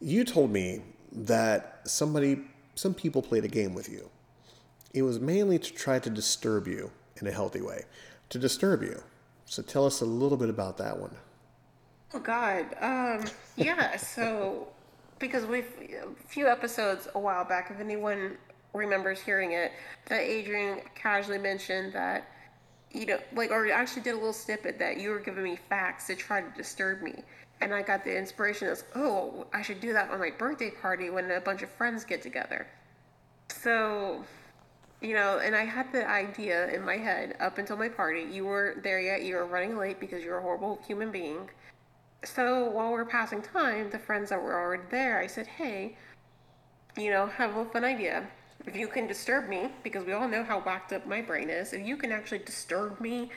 You 0.00 0.24
told 0.24 0.50
me 0.50 0.82
that 1.12 1.80
somebody, 1.84 2.40
some 2.74 2.92
people 2.92 3.22
played 3.22 3.44
a 3.44 3.48
game 3.48 3.74
with 3.74 3.88
you. 3.88 4.10
It 4.92 5.02
was 5.02 5.18
mainly 5.18 5.58
to 5.58 5.72
try 5.72 5.98
to 5.98 6.10
disturb 6.10 6.66
you 6.66 6.90
in 7.20 7.26
a 7.26 7.30
healthy 7.30 7.60
way, 7.60 7.84
to 8.30 8.38
disturb 8.38 8.82
you. 8.82 9.02
So 9.44 9.62
tell 9.62 9.86
us 9.86 10.00
a 10.00 10.04
little 10.04 10.38
bit 10.38 10.50
about 10.50 10.76
that 10.78 10.98
one. 10.98 11.14
Oh 12.14 12.20
God, 12.20 12.66
um, 12.80 13.24
yeah. 13.56 13.96
so 13.96 14.68
because 15.18 15.44
we've 15.44 15.70
a 15.80 16.28
few 16.28 16.48
episodes 16.48 17.08
a 17.14 17.18
while 17.18 17.44
back, 17.44 17.70
if 17.70 17.80
anyone 17.80 18.36
remembers 18.72 19.20
hearing 19.20 19.52
it, 19.52 19.72
that 20.06 20.20
Adrian 20.20 20.80
casually 20.94 21.38
mentioned 21.38 21.92
that 21.92 22.28
you 22.92 23.06
know, 23.06 23.18
like, 23.34 23.50
or 23.50 23.70
actually 23.70 24.02
did 24.02 24.12
a 24.12 24.16
little 24.16 24.32
snippet 24.32 24.78
that 24.78 24.98
you 24.98 25.10
were 25.10 25.18
giving 25.18 25.44
me 25.44 25.58
facts 25.68 26.06
to 26.06 26.16
try 26.16 26.40
to 26.40 26.50
disturb 26.56 27.02
me. 27.02 27.22
And 27.60 27.74
I 27.74 27.82
got 27.82 28.04
the 28.04 28.16
inspiration 28.16 28.68
as, 28.68 28.84
oh, 28.94 29.46
I 29.52 29.62
should 29.62 29.80
do 29.80 29.92
that 29.92 30.10
on 30.10 30.18
my 30.18 30.30
birthday 30.30 30.70
party 30.70 31.10
when 31.10 31.30
a 31.30 31.40
bunch 31.40 31.62
of 31.62 31.70
friends 31.70 32.04
get 32.04 32.22
together. 32.22 32.66
So 33.48 34.24
you 35.00 35.14
know, 35.14 35.38
and 35.38 35.54
I 35.54 35.64
had 35.64 35.92
the 35.92 36.08
idea 36.08 36.68
in 36.68 36.84
my 36.84 36.96
head 36.96 37.36
up 37.40 37.58
until 37.58 37.76
my 37.76 37.88
party. 37.88 38.26
You 38.30 38.46
weren't 38.46 38.82
there 38.82 39.00
yet, 39.00 39.22
you 39.22 39.36
were 39.36 39.46
running 39.46 39.76
late 39.76 40.00
because 40.00 40.24
you're 40.24 40.38
a 40.38 40.42
horrible 40.42 40.80
human 40.86 41.10
being. 41.10 41.50
So 42.24 42.70
while 42.70 42.92
we 42.92 42.98
are 42.98 43.04
passing 43.04 43.42
time, 43.42 43.90
the 43.90 43.98
friends 43.98 44.30
that 44.30 44.42
were 44.42 44.54
already 44.54 44.84
there, 44.90 45.20
I 45.20 45.26
said, 45.26 45.46
hey, 45.46 45.96
you 46.96 47.10
know, 47.10 47.26
have 47.26 47.56
a 47.56 47.64
fun 47.66 47.84
idea. 47.84 48.26
If 48.66 48.74
you 48.74 48.88
can 48.88 49.06
disturb 49.06 49.48
me, 49.48 49.70
because 49.84 50.04
we 50.04 50.12
all 50.12 50.26
know 50.26 50.42
how 50.42 50.60
whacked 50.60 50.92
up 50.92 51.06
my 51.06 51.20
brain 51.20 51.50
is, 51.50 51.72
if 51.72 51.86
you 51.86 51.96
can 51.96 52.10
actually 52.10 52.38
disturb 52.38 53.00
me, 53.00 53.30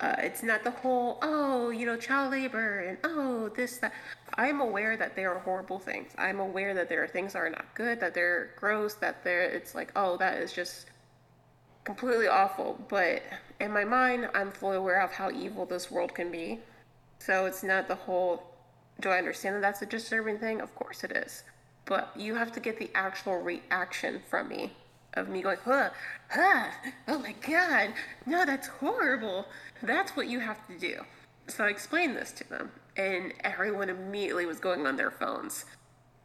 uh, 0.00 0.14
it's 0.18 0.44
not 0.44 0.62
the 0.62 0.70
whole, 0.70 1.18
oh, 1.22 1.70
you 1.70 1.84
know, 1.84 1.96
child 1.96 2.30
labor 2.30 2.80
and 2.80 2.98
oh, 3.02 3.48
this, 3.56 3.78
that. 3.78 3.92
I'm 4.34 4.60
aware 4.60 4.96
that 4.96 5.16
there 5.16 5.34
are 5.34 5.40
horrible 5.40 5.80
things. 5.80 6.12
I'm 6.16 6.38
aware 6.38 6.74
that 6.74 6.88
there 6.88 7.02
are 7.02 7.08
things 7.08 7.32
that 7.32 7.40
are 7.40 7.50
not 7.50 7.64
good, 7.74 7.98
that 7.98 8.14
they're 8.14 8.50
gross, 8.56 8.94
that 8.94 9.24
they're, 9.24 9.42
it's 9.42 9.74
like, 9.74 9.90
oh, 9.96 10.16
that 10.18 10.40
is 10.40 10.52
just 10.52 10.86
completely 11.88 12.28
awful, 12.28 12.78
but 12.90 13.22
in 13.60 13.72
my 13.72 13.82
mind, 13.82 14.28
I'm 14.34 14.52
fully 14.52 14.76
aware 14.76 15.00
of 15.00 15.10
how 15.10 15.30
evil 15.30 15.64
this 15.64 15.90
world 15.90 16.14
can 16.14 16.30
be. 16.30 16.58
So 17.18 17.46
it's 17.46 17.62
not 17.62 17.88
the 17.88 17.94
whole, 17.94 18.42
do 19.00 19.08
I 19.08 19.16
understand 19.16 19.56
that 19.56 19.62
that's 19.62 19.80
a 19.80 19.86
disturbing 19.86 20.38
thing? 20.38 20.60
Of 20.60 20.74
course 20.74 21.02
it 21.02 21.12
is. 21.12 21.44
But 21.86 22.10
you 22.14 22.34
have 22.34 22.52
to 22.52 22.60
get 22.60 22.78
the 22.78 22.90
actual 22.94 23.38
reaction 23.38 24.20
from 24.28 24.50
me 24.50 24.72
of 25.14 25.30
me 25.30 25.40
going, 25.40 25.56
huh, 25.64 25.88
huh, 26.28 26.66
oh 27.08 27.20
my 27.20 27.34
god, 27.40 27.94
no, 28.26 28.44
that's 28.44 28.66
horrible. 28.66 29.46
That's 29.82 30.14
what 30.14 30.28
you 30.28 30.40
have 30.40 30.66
to 30.66 30.78
do. 30.78 31.00
So 31.46 31.64
I 31.64 31.68
explained 31.68 32.16
this 32.16 32.32
to 32.32 32.48
them, 32.50 32.70
and 32.98 33.32
everyone 33.44 33.88
immediately 33.88 34.44
was 34.44 34.60
going 34.60 34.86
on 34.86 34.96
their 34.96 35.10
phones. 35.10 35.64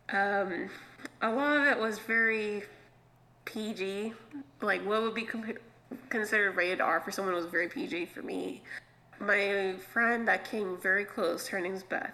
Um, 0.10 0.69
a 1.21 1.32
lot 1.32 1.56
of 1.56 1.67
it 1.67 1.80
was 1.80 1.99
very 1.99 2.63
PG, 3.45 4.13
like 4.62 4.86
what 4.86 5.01
would 5.01 5.13
be 5.13 5.27
considered 6.10 6.56
rated 6.56 6.82
R 6.82 6.99
for 7.01 7.12
someone 7.12 7.34
who 7.34 7.41
was 7.41 7.49
very 7.51 7.67
PG 7.67 8.08
for 8.08 8.21
me. 8.21 8.62
My 9.19 9.75
friend 9.91 10.27
that 10.27 10.49
came 10.49 10.77
very 10.82 11.06
close, 11.06 11.47
her 11.47 11.60
name's 11.60 11.84
Beth. 11.84 12.13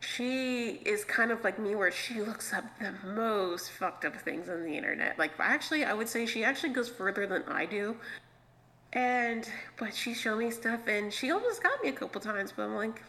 She 0.00 0.80
is 0.84 1.04
kind 1.04 1.30
of 1.30 1.42
like 1.42 1.58
me, 1.58 1.74
where 1.74 1.90
she 1.90 2.20
looks 2.20 2.52
up 2.52 2.64
the 2.78 2.92
most 3.08 3.70
fucked 3.72 4.04
up 4.04 4.16
things 4.16 4.48
on 4.48 4.62
the 4.62 4.76
internet. 4.76 5.18
Like, 5.18 5.32
actually, 5.38 5.84
I 5.84 5.94
would 5.94 6.08
say 6.08 6.26
she 6.26 6.44
actually 6.44 6.72
goes 6.72 6.88
further 6.88 7.26
than 7.26 7.44
I 7.44 7.66
do. 7.66 7.96
And, 8.92 9.48
but 9.78 9.94
she 9.94 10.14
showed 10.14 10.38
me 10.38 10.50
stuff, 10.50 10.80
and 10.86 11.12
she 11.12 11.30
almost 11.30 11.62
got 11.62 11.82
me 11.82 11.88
a 11.88 11.92
couple 11.92 12.20
times, 12.20 12.52
but 12.54 12.64
I'm 12.64 12.76
like, 12.76 13.02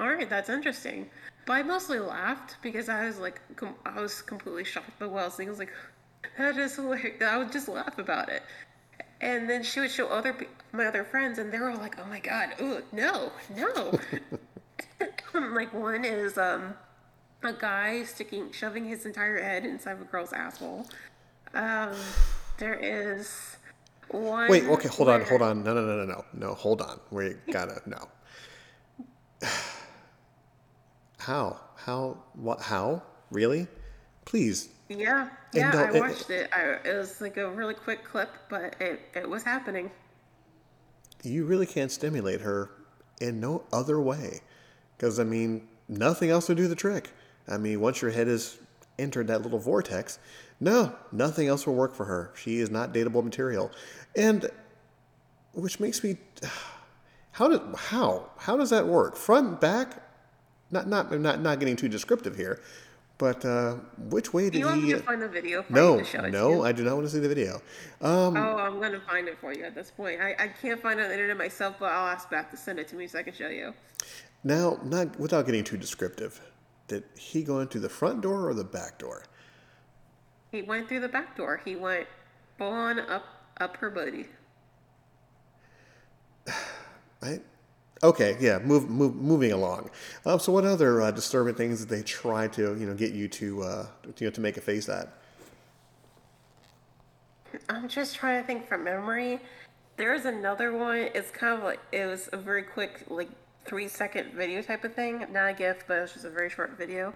all 0.00 0.08
right, 0.08 0.28
that's 0.28 0.48
interesting. 0.48 1.08
But 1.46 1.54
I 1.54 1.62
mostly 1.62 1.98
laughed 1.98 2.56
because 2.62 2.88
I 2.88 3.06
was 3.06 3.18
like, 3.18 3.40
com- 3.56 3.76
I 3.84 4.00
was 4.00 4.22
completely 4.22 4.64
shocked 4.64 4.98
by 4.98 5.06
what 5.06 5.22
I 5.22 5.24
was 5.26 5.34
thinking. 5.34 5.50
I 5.50 5.52
was 5.52 5.58
like, 5.58 5.72
that 6.38 6.56
is 6.56 6.76
hilarious. 6.76 7.22
I 7.22 7.36
would 7.36 7.52
just 7.52 7.68
laugh 7.68 7.98
about 7.98 8.28
it. 8.28 8.42
And 9.20 9.48
then 9.48 9.62
she 9.62 9.80
would 9.80 9.90
show 9.90 10.08
other 10.08 10.36
my 10.72 10.86
other 10.86 11.04
friends, 11.04 11.38
and 11.38 11.52
they're 11.52 11.70
all 11.70 11.78
like, 11.78 11.98
"Oh 11.98 12.06
my 12.06 12.20
god, 12.20 12.54
ooh, 12.60 12.82
no, 12.92 13.32
no!" 13.56 13.98
like 15.34 15.72
one 15.72 16.04
is 16.04 16.36
um, 16.36 16.74
a 17.42 17.52
guy 17.52 18.04
sticking, 18.04 18.52
shoving 18.52 18.84
his 18.84 19.06
entire 19.06 19.40
head 19.40 19.64
inside 19.64 19.92
of 19.92 20.02
a 20.02 20.04
girl's 20.04 20.32
asshole. 20.32 20.86
Um, 21.54 21.94
there 22.58 22.74
is 22.74 23.56
one. 24.10 24.50
Wait, 24.50 24.64
okay, 24.64 24.88
hold 24.88 25.08
where... 25.08 25.20
on, 25.20 25.26
hold 25.26 25.42
on. 25.42 25.62
No, 25.62 25.74
no, 25.74 25.84
no, 25.84 25.96
no, 25.96 26.04
no, 26.04 26.24
no. 26.32 26.54
Hold 26.54 26.82
on. 26.82 27.00
We 27.10 27.34
gotta 27.50 27.80
no. 27.86 28.08
How? 31.18 31.60
How? 31.76 32.18
What? 32.34 32.60
How? 32.60 33.02
Really? 33.30 33.66
Please 34.24 34.68
yeah, 34.98 35.28
yeah, 35.52 35.90
I 35.92 35.98
watched 35.98 36.30
it. 36.30 36.50
I, 36.52 36.88
it 36.88 36.96
was 36.96 37.20
like 37.20 37.36
a 37.36 37.50
really 37.50 37.74
quick 37.74 38.04
clip, 38.04 38.30
but 38.48 38.76
it, 38.80 39.00
it 39.14 39.28
was 39.28 39.42
happening. 39.42 39.90
You 41.22 41.44
really 41.44 41.66
can't 41.66 41.90
stimulate 41.90 42.40
her 42.40 42.70
in 43.20 43.40
no 43.40 43.64
other 43.72 44.00
way. 44.00 44.40
Because, 44.96 45.18
I 45.18 45.24
mean, 45.24 45.66
nothing 45.88 46.30
else 46.30 46.48
will 46.48 46.56
do 46.56 46.68
the 46.68 46.74
trick. 46.74 47.10
I 47.48 47.56
mean, 47.56 47.80
once 47.80 48.02
your 48.02 48.10
head 48.10 48.26
has 48.26 48.58
entered 48.98 49.26
that 49.28 49.42
little 49.42 49.58
vortex, 49.58 50.18
no, 50.60 50.94
nothing 51.12 51.48
else 51.48 51.66
will 51.66 51.74
work 51.74 51.94
for 51.94 52.04
her. 52.04 52.32
She 52.36 52.58
is 52.58 52.70
not 52.70 52.92
dateable 52.92 53.24
material. 53.24 53.70
And, 54.16 54.48
which 55.52 55.80
makes 55.80 56.02
me, 56.04 56.18
how 57.32 57.48
did, 57.48 57.60
how, 57.76 58.30
how 58.38 58.56
does 58.56 58.70
that 58.70 58.86
work? 58.86 59.16
Front, 59.16 59.60
back? 59.60 60.02
Not, 60.70 60.88
not, 60.88 61.12
not, 61.20 61.40
not 61.40 61.58
getting 61.58 61.76
too 61.76 61.88
descriptive 61.88 62.36
here, 62.36 62.60
but 63.18 63.44
uh, 63.44 63.74
which 64.08 64.32
way 64.32 64.50
did 64.50 64.58
you 64.58 64.66
want 64.66 64.80
he? 64.80 64.86
me 64.88 64.92
to 64.94 64.98
find 65.00 65.22
the 65.22 65.28
video? 65.28 65.62
For 65.62 65.72
no, 65.72 65.94
you 65.94 65.98
to 66.00 66.04
show 66.04 66.24
it 66.24 66.32
no, 66.32 66.64
I 66.64 66.72
do 66.72 66.82
not 66.84 66.94
want 66.94 67.06
to 67.06 67.12
see 67.12 67.20
the 67.20 67.28
video. 67.28 67.60
Um, 68.00 68.36
oh, 68.36 68.56
I'm 68.58 68.80
gonna 68.80 69.00
find 69.00 69.28
it 69.28 69.38
for 69.38 69.52
you 69.52 69.64
at 69.64 69.74
this 69.74 69.90
point. 69.90 70.20
I, 70.20 70.34
I 70.38 70.48
can't 70.48 70.80
find 70.80 70.98
it 70.98 71.04
on 71.04 71.08
the 71.08 71.14
internet 71.14 71.36
myself, 71.36 71.76
but 71.78 71.92
I'll 71.92 72.08
ask 72.08 72.28
Beth 72.28 72.50
to 72.50 72.56
send 72.56 72.78
it 72.78 72.88
to 72.88 72.96
me 72.96 73.06
so 73.06 73.18
I 73.18 73.22
can 73.22 73.34
show 73.34 73.48
you. 73.48 73.72
Now, 74.42 74.78
not 74.82 75.18
without 75.18 75.46
getting 75.46 75.64
too 75.64 75.76
descriptive, 75.76 76.40
did 76.88 77.04
he 77.18 77.42
go 77.42 77.60
in 77.60 77.68
through 77.68 77.82
the 77.82 77.88
front 77.88 78.20
door 78.20 78.48
or 78.48 78.54
the 78.54 78.64
back 78.64 78.98
door? 78.98 79.24
He 80.50 80.62
went 80.62 80.88
through 80.88 81.00
the 81.00 81.08
back 81.08 81.36
door. 81.36 81.60
He 81.64 81.76
went 81.76 82.06
full 82.58 82.68
on 82.68 82.98
up 82.98 83.24
up 83.60 83.76
her 83.78 83.90
booty. 83.90 84.26
I 87.22 87.40
Okay, 88.02 88.36
yeah, 88.40 88.58
move, 88.58 88.90
move, 88.90 89.14
moving 89.14 89.52
along. 89.52 89.90
Um, 90.26 90.38
so, 90.38 90.52
what 90.52 90.64
other 90.64 91.00
uh, 91.00 91.10
disturbing 91.10 91.54
things 91.54 91.80
did 91.80 91.88
they 91.88 92.02
try 92.02 92.48
to, 92.48 92.76
you 92.76 92.86
know, 92.86 92.94
get 92.94 93.12
you 93.12 93.28
to, 93.28 93.62
uh, 93.62 93.86
you 94.18 94.26
know, 94.26 94.30
to 94.30 94.40
make 94.40 94.56
a 94.56 94.60
face 94.60 94.88
at? 94.88 95.08
I'm 97.68 97.88
just 97.88 98.16
trying 98.16 98.40
to 98.42 98.46
think 98.46 98.66
from 98.66 98.84
memory. 98.84 99.40
There's 99.96 100.24
another 100.24 100.76
one. 100.76 101.08
It's 101.14 101.30
kind 101.30 101.56
of 101.56 101.62
like 101.62 101.80
it 101.92 102.06
was 102.06 102.28
a 102.32 102.36
very 102.36 102.64
quick, 102.64 103.04
like 103.08 103.28
three 103.64 103.88
second 103.88 104.32
video 104.32 104.60
type 104.60 104.84
of 104.84 104.94
thing. 104.94 105.24
Not 105.30 105.50
a 105.50 105.54
gift, 105.54 105.84
but 105.86 105.98
it 105.98 106.00
was 106.02 106.12
just 106.12 106.24
a 106.24 106.30
very 106.30 106.50
short 106.50 106.76
video. 106.76 107.14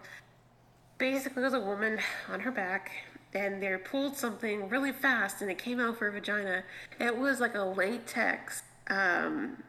Basically, 0.97 1.43
it 1.43 1.45
was 1.45 1.55
a 1.55 1.61
woman 1.61 1.99
on 2.31 2.41
her 2.41 2.51
back, 2.51 2.93
and 3.35 3.63
they 3.63 3.77
pulled 3.77 4.17
something 4.17 4.69
really 4.69 4.93
fast, 4.93 5.43
and 5.43 5.51
it 5.51 5.59
came 5.59 5.81
out 5.81 5.99
for 5.99 6.07
her 6.07 6.13
vagina. 6.13 6.63
It 7.01 7.17
was 7.17 7.41
like 7.41 7.55
a 7.55 7.63
latex. 7.63 8.63
Um, 8.89 9.63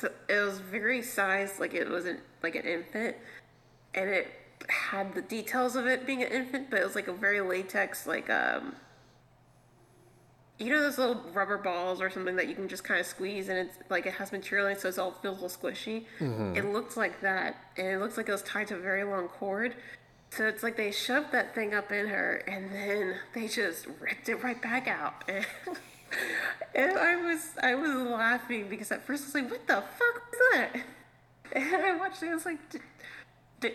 so 0.00 0.10
it 0.28 0.40
was 0.40 0.58
very 0.58 1.02
sized, 1.02 1.58
like 1.58 1.74
it 1.74 1.90
wasn't 1.90 2.20
like 2.42 2.54
an 2.54 2.64
infant, 2.64 3.16
and 3.94 4.10
it 4.10 4.28
had 4.68 5.14
the 5.14 5.22
details 5.22 5.76
of 5.76 5.86
it 5.86 6.06
being 6.06 6.22
an 6.22 6.30
infant, 6.30 6.70
but 6.70 6.80
it 6.80 6.84
was 6.84 6.94
like 6.94 7.08
a 7.08 7.12
very 7.12 7.40
latex, 7.40 8.06
like 8.06 8.28
um, 8.28 8.74
you 10.58 10.70
know 10.70 10.80
those 10.80 10.98
little 10.98 11.22
rubber 11.32 11.58
balls 11.58 12.00
or 12.00 12.10
something 12.10 12.36
that 12.36 12.48
you 12.48 12.54
can 12.54 12.68
just 12.68 12.84
kind 12.84 13.00
of 13.00 13.06
squeeze 13.06 13.48
and 13.48 13.58
it's 13.58 13.76
like 13.90 14.06
it 14.06 14.14
has 14.14 14.32
material 14.32 14.66
in 14.66 14.72
it, 14.72 14.80
so 14.80 14.88
it's 14.88 14.98
all 14.98 15.12
feels 15.12 15.38
a 15.38 15.42
little 15.42 15.70
squishy. 15.70 16.04
It 16.56 16.64
looks 16.72 16.96
like 16.96 17.20
that, 17.22 17.56
and 17.76 17.86
it 17.86 17.98
looks 17.98 18.16
like 18.16 18.28
it 18.28 18.32
was 18.32 18.42
tied 18.42 18.68
to 18.68 18.76
a 18.76 18.80
very 18.80 19.04
long 19.04 19.28
cord. 19.28 19.76
So 20.30 20.46
it's 20.46 20.62
like 20.62 20.76
they 20.76 20.90
shoved 20.90 21.32
that 21.32 21.54
thing 21.54 21.72
up 21.72 21.90
in 21.92 22.08
her, 22.08 22.42
and 22.46 22.70
then 22.72 23.16
they 23.32 23.48
just 23.48 23.86
ripped 24.00 24.28
it 24.28 24.42
right 24.42 24.60
back 24.60 24.88
out. 24.88 25.24
And, 26.74 26.98
I 26.98 27.16
was 27.16 27.50
I 27.62 27.74
was 27.74 27.90
laughing 27.90 28.68
because 28.68 28.92
at 28.92 29.02
first 29.02 29.24
I 29.24 29.26
was 29.26 29.34
like, 29.34 29.50
"What 29.50 29.66
the 29.66 29.74
fuck 29.74 30.30
was 30.30 30.40
that?" 30.52 30.76
And 31.52 31.74
I 31.76 31.96
watched 31.96 32.22
it. 32.22 32.28
I 32.28 32.34
was 32.34 32.44
like, 32.44 32.58
did, 33.60 33.72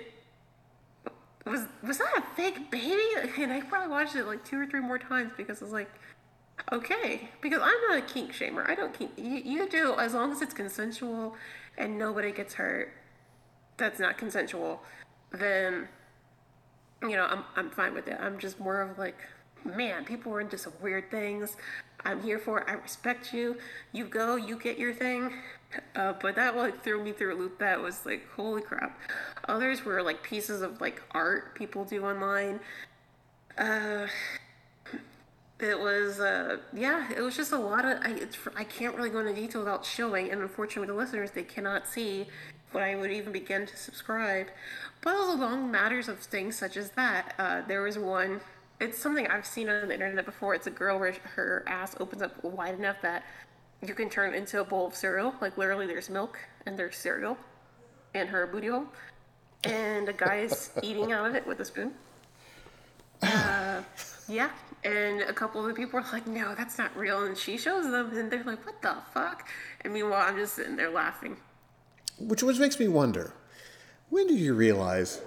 "Was 1.45 1.65
was 1.81 1.97
that 1.97 2.17
a 2.17 2.35
fake 2.35 2.69
baby?" 2.69 3.01
And 3.39 3.51
I 3.51 3.61
probably 3.61 3.89
watched 3.89 4.15
it 4.15 4.25
like 4.25 4.43
two 4.45 4.59
or 4.59 4.65
three 4.65 4.81
more 4.81 4.99
times 4.99 5.31
because 5.35 5.61
I 5.61 5.65
was 5.65 5.73
like, 5.73 5.89
"Okay," 6.71 7.29
because 7.41 7.59
I'm 7.61 7.81
not 7.89 7.97
a 7.97 8.01
kink 8.01 8.33
shamer. 8.33 8.69
I 8.69 8.75
don't 8.75 8.93
kink. 8.93 9.11
You, 9.17 9.37
you 9.37 9.69
do 9.69 9.95
as 9.97 10.13
long 10.13 10.31
as 10.31 10.41
it's 10.41 10.53
consensual 10.53 11.35
and 11.77 11.97
nobody 11.97 12.31
gets 12.31 12.55
hurt. 12.55 12.93
That's 13.77 13.99
not 13.99 14.17
consensual. 14.17 14.83
Then 15.31 15.87
you 17.01 17.15
know, 17.15 17.25
I'm 17.25 17.43
I'm 17.55 17.69
fine 17.69 17.93
with 17.93 18.07
it. 18.07 18.17
I'm 18.19 18.37
just 18.37 18.59
more 18.59 18.81
of 18.81 18.97
like, 18.97 19.17
man, 19.65 20.05
people 20.05 20.33
are 20.33 20.41
into 20.41 20.57
some 20.57 20.73
weird 20.81 21.11
things. 21.11 21.57
I'm 22.03 22.21
here 22.21 22.39
for 22.39 22.59
it. 22.59 22.65
I 22.67 22.73
respect 22.73 23.33
you. 23.33 23.57
You 23.91 24.05
go, 24.05 24.35
you 24.35 24.57
get 24.57 24.77
your 24.79 24.93
thing. 24.93 25.33
Uh, 25.95 26.13
but 26.21 26.35
that 26.35 26.55
like 26.57 26.83
threw 26.83 27.03
me 27.03 27.11
through 27.11 27.35
a 27.35 27.37
loop. 27.37 27.59
That 27.59 27.81
was 27.81 28.05
like, 28.05 28.27
holy 28.35 28.61
crap. 28.61 28.99
Others 29.47 29.85
were 29.85 30.01
like 30.01 30.21
pieces 30.23 30.61
of 30.61 30.81
like 30.81 31.01
art 31.11 31.55
people 31.55 31.85
do 31.85 32.05
online. 32.05 32.59
Uh, 33.57 34.07
it 35.59 35.79
was 35.79 36.19
uh, 36.19 36.57
yeah, 36.73 37.11
it 37.15 37.21
was 37.21 37.35
just 37.35 37.51
a 37.51 37.57
lot 37.57 37.85
of. 37.85 37.99
I 38.01 38.27
I 38.55 38.63
can't 38.63 38.95
really 38.95 39.09
go 39.09 39.19
into 39.19 39.33
detail 39.33 39.61
without 39.61 39.85
showing, 39.85 40.31
and 40.31 40.41
unfortunately, 40.41 40.87
the 40.87 40.97
listeners 40.97 41.31
they 41.31 41.43
cannot 41.43 41.87
see 41.87 42.27
when 42.71 42.83
I 42.83 42.95
would 42.95 43.11
even 43.11 43.31
begin 43.31 43.65
to 43.67 43.77
subscribe. 43.77 44.47
But 45.01 45.15
along 45.15 45.71
matters 45.71 46.07
of 46.07 46.19
things 46.19 46.57
such 46.57 46.77
as 46.77 46.91
that. 46.91 47.33
Uh, 47.37 47.61
there 47.67 47.81
was 47.81 47.97
one. 47.97 48.41
It's 48.81 48.97
something 48.97 49.27
I've 49.27 49.45
seen 49.45 49.69
on 49.69 49.89
the 49.89 49.93
internet 49.93 50.25
before. 50.25 50.55
It's 50.55 50.65
a 50.65 50.71
girl 50.71 50.99
where 50.99 51.13
her 51.35 51.63
ass 51.67 51.95
opens 51.99 52.23
up 52.23 52.43
wide 52.43 52.73
enough 52.79 52.97
that 53.03 53.23
you 53.85 53.93
can 53.93 54.09
turn 54.09 54.33
it 54.33 54.37
into 54.37 54.59
a 54.59 54.63
bowl 54.63 54.87
of 54.87 54.95
cereal. 54.95 55.35
Like 55.39 55.55
literally, 55.55 55.85
there's 55.85 56.09
milk 56.09 56.39
and 56.65 56.77
there's 56.77 56.97
cereal 56.97 57.37
in 58.15 58.25
her 58.25 58.47
booty 58.47 58.67
hole, 58.67 58.87
and 59.63 60.09
a 60.09 60.13
guy 60.13 60.39
is 60.39 60.71
eating 60.83 61.11
out 61.11 61.27
of 61.27 61.35
it 61.35 61.45
with 61.45 61.59
a 61.59 61.65
spoon. 61.65 61.93
Uh, 63.21 63.83
yeah, 64.27 64.49
and 64.83 65.21
a 65.21 65.33
couple 65.33 65.61
of 65.61 65.67
the 65.67 65.75
people 65.75 65.99
are 65.99 66.05
like, 66.11 66.25
"No, 66.25 66.55
that's 66.55 66.79
not 66.79 66.95
real," 66.97 67.23
and 67.23 67.37
she 67.37 67.57
shows 67.57 67.85
them, 67.91 68.17
and 68.17 68.31
they're 68.31 68.43
like, 68.43 68.65
"What 68.65 68.81
the 68.81 68.95
fuck?" 69.13 69.47
And 69.81 69.93
meanwhile, 69.93 70.27
I'm 70.27 70.37
just 70.37 70.55
sitting 70.55 70.75
there 70.75 70.89
laughing. 70.89 71.37
Which 72.19 72.41
which 72.41 72.57
makes 72.57 72.79
me 72.79 72.87
wonder, 72.87 73.33
when 74.09 74.25
did 74.25 74.39
you 74.39 74.55
realize, 74.55 75.21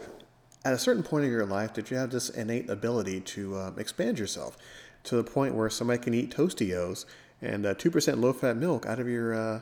at 0.65 0.73
a 0.73 0.79
certain 0.79 1.03
point 1.03 1.25
in 1.25 1.31
your 1.31 1.47
life, 1.47 1.75
that 1.75 1.91
you 1.91 1.97
have 1.97 2.11
this 2.11 2.31
innate 2.31 2.71
ability 2.71 3.21
to 3.21 3.59
um, 3.59 3.79
expand 3.79 4.19
yourself 4.19 4.57
to 5.05 5.17
the 5.17 5.25
point 5.25 5.55
where 5.55 5.69
somebody 5.69 6.03
can 6.03 6.15
eat 6.15 6.35
Tostios 6.35 7.05
and 7.43 7.67
uh, 7.67 7.75
two 7.75 7.91
percent 7.91 8.19
low-fat 8.19 8.57
milk 8.57 8.87
out 8.87 8.99
of 8.99 9.09
your 9.09 9.35
uh, 9.35 9.61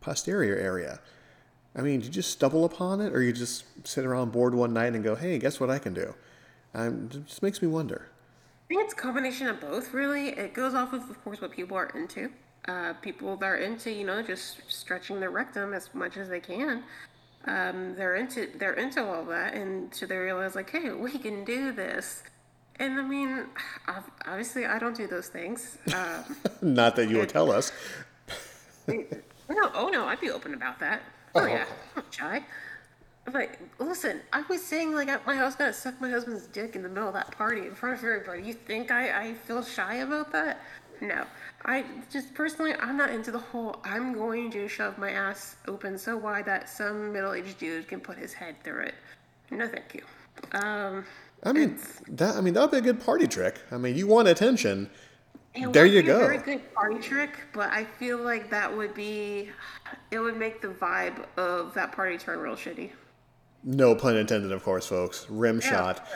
posterior 0.00 0.56
area? 0.56 1.00
I 1.76 1.82
mean, 1.82 2.00
did 2.00 2.06
you 2.06 2.12
just 2.12 2.30
stumble 2.30 2.64
upon 2.64 3.00
it, 3.00 3.12
or 3.12 3.22
you 3.22 3.32
just 3.32 3.64
sit 3.86 4.04
around 4.04 4.32
bored 4.32 4.54
one 4.54 4.72
night 4.72 4.94
and 4.94 5.04
go, 5.04 5.14
"Hey, 5.14 5.38
guess 5.38 5.60
what 5.60 5.70
I 5.70 5.78
can 5.78 5.94
do"? 5.94 6.14
Um, 6.74 7.08
it 7.12 7.26
just 7.26 7.42
makes 7.42 7.60
me 7.60 7.68
wonder. 7.68 8.08
I 8.64 8.74
think 8.74 8.84
it's 8.84 8.92
a 8.92 8.96
combination 8.96 9.48
of 9.48 9.60
both, 9.60 9.92
really. 9.92 10.28
It 10.28 10.54
goes 10.54 10.74
off 10.74 10.92
of, 10.92 11.08
of 11.10 11.22
course, 11.24 11.40
what 11.40 11.50
people 11.50 11.76
are 11.76 11.90
into. 11.94 12.30
Uh, 12.68 12.92
people 12.94 13.36
that 13.36 13.46
are 13.46 13.56
into, 13.56 13.90
you 13.90 14.04
know, 14.04 14.22
just 14.22 14.60
stretching 14.68 15.18
their 15.18 15.30
rectum 15.30 15.74
as 15.74 15.92
much 15.94 16.16
as 16.16 16.28
they 16.28 16.40
can. 16.40 16.84
Um, 17.46 17.94
they're 17.96 18.16
into 18.16 18.48
they're 18.58 18.74
into 18.74 19.02
all 19.04 19.24
that, 19.26 19.54
and 19.54 19.94
so 19.94 20.04
they 20.06 20.16
realize 20.16 20.54
like, 20.54 20.70
hey, 20.70 20.90
we 20.90 21.10
can 21.12 21.44
do 21.44 21.72
this. 21.72 22.22
And 22.78 22.98
I 22.98 23.02
mean, 23.02 23.46
ob- 23.88 24.10
obviously, 24.26 24.66
I 24.66 24.78
don't 24.78 24.96
do 24.96 25.06
those 25.06 25.28
things. 25.28 25.78
Um, 25.94 26.36
Not 26.62 26.96
that 26.96 27.08
you 27.08 27.18
would 27.18 27.28
tell 27.30 27.50
us. 27.50 27.72
no, 28.88 29.70
oh 29.74 29.88
no, 29.88 30.04
I'd 30.06 30.20
be 30.20 30.30
open 30.30 30.54
about 30.54 30.78
that. 30.80 31.02
Oh, 31.34 31.40
Oh. 31.42 31.46
yeah, 31.46 31.64
I'm 31.96 32.04
shy. 32.10 32.44
But 33.30 33.50
listen, 33.78 34.20
I 34.32 34.42
was 34.48 34.62
saying 34.64 34.94
like 34.94 35.08
I- 35.08 35.20
my 35.26 35.36
house 35.36 35.54
gonna 35.54 35.72
suck 35.72 36.00
my 36.00 36.10
husband's 36.10 36.46
dick 36.46 36.74
in 36.74 36.82
the 36.82 36.88
middle 36.88 37.08
of 37.08 37.14
that 37.14 37.30
party 37.32 37.60
in 37.62 37.74
front 37.74 37.98
of 37.98 38.04
everybody. 38.04 38.42
You 38.42 38.54
think 38.54 38.90
I, 38.90 39.28
I 39.28 39.34
feel 39.34 39.62
shy 39.62 39.96
about 39.96 40.32
that? 40.32 40.60
No. 41.00 41.24
I 41.64 41.84
just 42.10 42.34
personally 42.34 42.74
I'm 42.80 42.96
not 42.96 43.10
into 43.10 43.30
the 43.30 43.38
whole 43.38 43.80
I'm 43.84 44.12
going 44.12 44.50
to 44.52 44.68
shove 44.68 44.98
my 44.98 45.10
ass 45.10 45.56
open 45.68 45.98
so 45.98 46.16
wide 46.16 46.46
that 46.46 46.68
some 46.68 47.12
middle 47.12 47.32
aged 47.34 47.58
dude 47.58 47.88
can 47.88 48.00
put 48.00 48.16
his 48.18 48.32
head 48.32 48.56
through 48.64 48.82
it. 48.82 48.94
No 49.50 49.66
thank 49.68 49.94
you. 49.94 50.02
Um 50.58 51.04
I 51.42 51.52
mean, 51.52 51.78
that 52.08 52.36
I 52.36 52.40
mean 52.40 52.54
that 52.54 52.60
would 52.62 52.70
be 52.70 52.76
a 52.78 52.92
good 52.92 53.00
party 53.00 53.26
trick. 53.26 53.60
I 53.72 53.78
mean, 53.78 53.96
you 53.96 54.06
want 54.06 54.28
attention. 54.28 54.90
it 55.54 55.72
There 55.72 55.84
would 55.84 55.92
you 55.92 56.02
be 56.02 56.10
a 56.10 56.12
go. 56.12 56.18
very 56.18 56.38
good 56.38 56.74
party 56.74 56.98
trick, 57.00 57.30
but 57.54 57.70
I 57.72 57.84
feel 57.84 58.18
like 58.18 58.50
that 58.50 58.74
would 58.74 58.94
be 58.94 59.50
it 60.10 60.18
would 60.18 60.36
make 60.36 60.60
the 60.60 60.68
vibe 60.68 61.24
of 61.38 61.72
that 61.74 61.92
party 61.92 62.18
turn 62.18 62.38
real 62.40 62.56
shitty. 62.56 62.90
No 63.64 63.94
pun 63.94 64.16
intended, 64.16 64.52
of 64.52 64.62
course, 64.64 64.86
folks. 64.86 65.26
Rim 65.28 65.60
shot. 65.60 66.06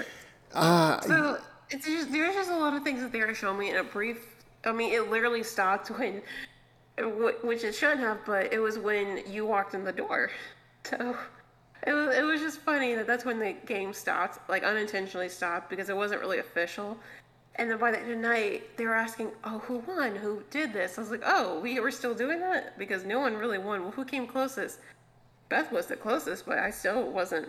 So 0.54 1.38
it's 1.70 1.86
just, 1.86 2.12
there's 2.12 2.34
just 2.34 2.50
a 2.50 2.56
lot 2.56 2.74
of 2.74 2.82
things 2.82 3.00
that 3.02 3.12
they 3.12 3.20
are 3.20 3.34
showing 3.34 3.58
me 3.58 3.70
in 3.70 3.76
a 3.76 3.84
brief. 3.84 4.33
I 4.64 4.72
mean, 4.72 4.92
it 4.92 5.10
literally 5.10 5.42
stopped 5.42 5.88
when, 5.98 6.22
which 7.42 7.64
it 7.64 7.74
shouldn't 7.74 8.00
have, 8.00 8.24
but 8.24 8.52
it 8.52 8.58
was 8.58 8.78
when 8.78 9.22
you 9.30 9.46
walked 9.46 9.74
in 9.74 9.84
the 9.84 9.92
door. 9.92 10.30
So 10.84 11.16
it 11.86 11.92
was, 11.92 12.16
it 12.16 12.22
was 12.22 12.40
just 12.40 12.60
funny 12.60 12.94
that 12.94 13.06
that's 13.06 13.24
when 13.24 13.38
the 13.38 13.54
game 13.66 13.92
stopped, 13.92 14.48
like 14.48 14.62
unintentionally 14.62 15.28
stopped 15.28 15.70
because 15.70 15.88
it 15.88 15.96
wasn't 15.96 16.20
really 16.20 16.38
official. 16.38 16.98
And 17.56 17.70
then 17.70 17.78
by 17.78 17.90
the 17.92 18.00
end 18.00 18.10
of 18.10 18.16
the 18.16 18.22
night, 18.28 18.76
they 18.76 18.84
were 18.84 18.94
asking, 18.94 19.30
"Oh, 19.44 19.60
who 19.60 19.78
won? 19.78 20.16
Who 20.16 20.42
did 20.50 20.72
this?" 20.72 20.98
I 20.98 21.02
was 21.02 21.10
like, 21.10 21.22
"Oh, 21.24 21.60
we 21.60 21.78
were 21.78 21.92
still 21.92 22.14
doing 22.14 22.40
that 22.40 22.76
because 22.78 23.04
no 23.04 23.20
one 23.20 23.36
really 23.36 23.58
won. 23.58 23.82
Well, 23.82 23.92
who 23.92 24.04
came 24.04 24.26
closest?" 24.26 24.80
Beth 25.48 25.70
was 25.70 25.86
the 25.86 25.96
closest, 25.96 26.46
but 26.46 26.58
I 26.58 26.70
still 26.70 27.10
wasn't 27.12 27.48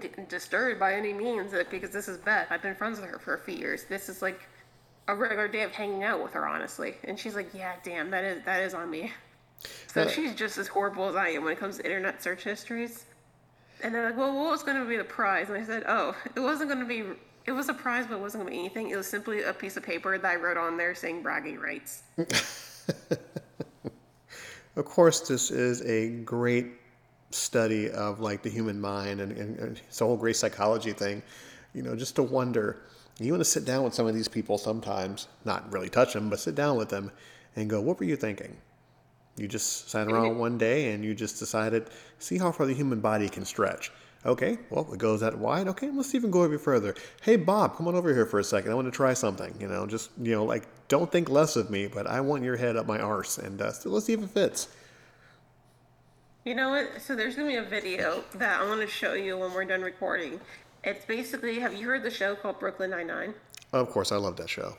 d- 0.00 0.10
disturbed 0.28 0.80
by 0.80 0.94
any 0.94 1.12
means 1.12 1.52
uh, 1.52 1.64
because 1.70 1.90
this 1.90 2.08
is 2.08 2.16
Beth. 2.16 2.46
I've 2.50 2.62
been 2.62 2.74
friends 2.74 2.98
with 3.00 3.10
her 3.10 3.18
for 3.18 3.34
a 3.34 3.38
few 3.38 3.54
years. 3.54 3.84
This 3.84 4.08
is 4.08 4.22
like 4.22 4.48
a 5.08 5.14
regular 5.14 5.48
day 5.48 5.62
of 5.62 5.72
hanging 5.72 6.02
out 6.04 6.22
with 6.22 6.32
her, 6.32 6.46
honestly. 6.46 6.96
And 7.04 7.18
she's 7.18 7.34
like, 7.34 7.54
"Yeah, 7.54 7.74
damn, 7.82 8.10
that 8.10 8.24
is 8.24 8.44
that 8.44 8.62
is 8.62 8.74
on 8.74 8.90
me." 8.90 9.12
So 9.86 10.02
Uh, 10.02 10.08
she's 10.08 10.34
just 10.34 10.58
as 10.58 10.68
horrible 10.68 11.08
as 11.08 11.16
I 11.16 11.28
am 11.28 11.44
when 11.44 11.52
it 11.52 11.58
comes 11.58 11.78
to 11.78 11.84
internet 11.84 12.22
search 12.22 12.44
histories. 12.44 13.04
And 13.82 13.94
they're 13.94 14.04
like, 14.04 14.16
"Well, 14.16 14.34
what 14.34 14.50
was 14.50 14.62
going 14.62 14.78
to 14.78 14.88
be 14.88 14.96
the 14.96 15.04
prize?" 15.04 15.48
And 15.48 15.56
I 15.56 15.64
said, 15.64 15.84
"Oh, 15.86 16.14
it 16.34 16.40
wasn't 16.40 16.70
going 16.70 16.80
to 16.80 16.86
be. 16.86 17.04
It 17.46 17.52
was 17.52 17.68
a 17.68 17.74
prize, 17.74 18.06
but 18.06 18.16
it 18.16 18.20
wasn't 18.20 18.44
going 18.44 18.52
to 18.52 18.58
be 18.58 18.60
anything. 18.60 18.90
It 18.90 18.96
was 18.96 19.06
simply 19.06 19.42
a 19.42 19.52
piece 19.52 19.76
of 19.76 19.82
paper 19.82 20.18
that 20.18 20.30
I 20.30 20.36
wrote 20.36 20.56
on 20.56 20.76
there 20.76 20.94
saying 20.94 21.22
bragging 21.22 21.58
rights." 21.58 22.02
Of 24.76 24.84
course, 24.84 25.20
this 25.20 25.50
is 25.50 25.80
a 25.82 26.10
great 26.22 26.66
study 27.30 27.90
of 27.90 28.20
like 28.20 28.42
the 28.42 28.50
human 28.50 28.78
mind 28.80 29.20
and, 29.20 29.32
and, 29.32 29.58
and 29.58 29.80
it's 29.88 30.00
a 30.02 30.04
whole 30.04 30.18
great 30.18 30.36
psychology 30.36 30.92
thing. 30.92 31.22
You 31.72 31.82
know, 31.82 31.96
just 31.96 32.16
to 32.16 32.22
wonder. 32.22 32.82
You 33.18 33.32
want 33.32 33.40
to 33.40 33.50
sit 33.50 33.64
down 33.64 33.82
with 33.82 33.94
some 33.94 34.06
of 34.06 34.14
these 34.14 34.28
people 34.28 34.58
sometimes, 34.58 35.28
not 35.44 35.72
really 35.72 35.88
touch 35.88 36.12
them, 36.12 36.28
but 36.28 36.38
sit 36.38 36.54
down 36.54 36.76
with 36.76 36.90
them 36.90 37.10
and 37.54 37.70
go, 37.70 37.80
"What 37.80 37.98
were 37.98 38.04
you 38.04 38.16
thinking?" 38.16 38.56
You 39.36 39.48
just 39.48 39.90
sat 39.90 40.10
around 40.10 40.38
one 40.38 40.56
day 40.56 40.92
and 40.92 41.04
you 41.04 41.14
just 41.14 41.38
decided, 41.38 41.90
see 42.18 42.38
how 42.38 42.52
far 42.52 42.66
the 42.66 42.72
human 42.72 43.00
body 43.00 43.28
can 43.28 43.44
stretch. 43.44 43.92
Okay, 44.24 44.58
well, 44.70 44.88
it 44.92 44.98
goes 44.98 45.20
that 45.20 45.38
wide. 45.38 45.68
Okay, 45.68 45.90
let's 45.90 46.14
even 46.14 46.30
go 46.30 46.42
a 46.42 46.48
bit 46.48 46.60
further. 46.60 46.94
Hey, 47.20 47.36
Bob, 47.36 47.76
come 47.76 47.86
on 47.86 47.94
over 47.94 48.12
here 48.12 48.26
for 48.26 48.40
a 48.40 48.44
second. 48.44 48.72
I 48.72 48.74
want 48.74 48.86
to 48.86 48.90
try 48.90 49.12
something. 49.12 49.54
You 49.60 49.68
know, 49.68 49.86
just, 49.86 50.10
you 50.20 50.32
know, 50.32 50.44
like, 50.44 50.66
don't 50.88 51.12
think 51.12 51.28
less 51.28 51.54
of 51.54 51.70
me, 51.70 51.86
but 51.86 52.06
I 52.06 52.20
want 52.22 52.42
your 52.42 52.56
head 52.56 52.76
up 52.76 52.86
my 52.86 52.98
arse. 52.98 53.38
And 53.38 53.60
uh, 53.60 53.72
so 53.72 53.90
let's 53.90 54.06
see 54.06 54.14
if 54.14 54.22
it 54.22 54.30
fits. 54.30 54.68
You 56.44 56.54
know 56.54 56.70
what? 56.70 57.02
So 57.02 57.14
there's 57.14 57.36
gonna 57.36 57.48
be 57.48 57.56
a 57.56 57.62
video 57.62 58.24
that 58.34 58.62
I 58.62 58.66
want 58.66 58.80
to 58.80 58.86
show 58.86 59.12
you 59.12 59.36
when 59.36 59.52
we're 59.52 59.64
done 59.64 59.82
recording. 59.82 60.40
It's 60.86 61.04
basically, 61.04 61.58
have 61.58 61.74
you 61.74 61.84
heard 61.88 62.04
the 62.04 62.10
show 62.10 62.36
called 62.36 62.60
Brooklyn 62.60 62.90
Nine 62.90 63.08
Nine? 63.08 63.34
Of 63.72 63.90
course, 63.90 64.12
I 64.12 64.16
love 64.16 64.36
that 64.36 64.48
show. 64.48 64.76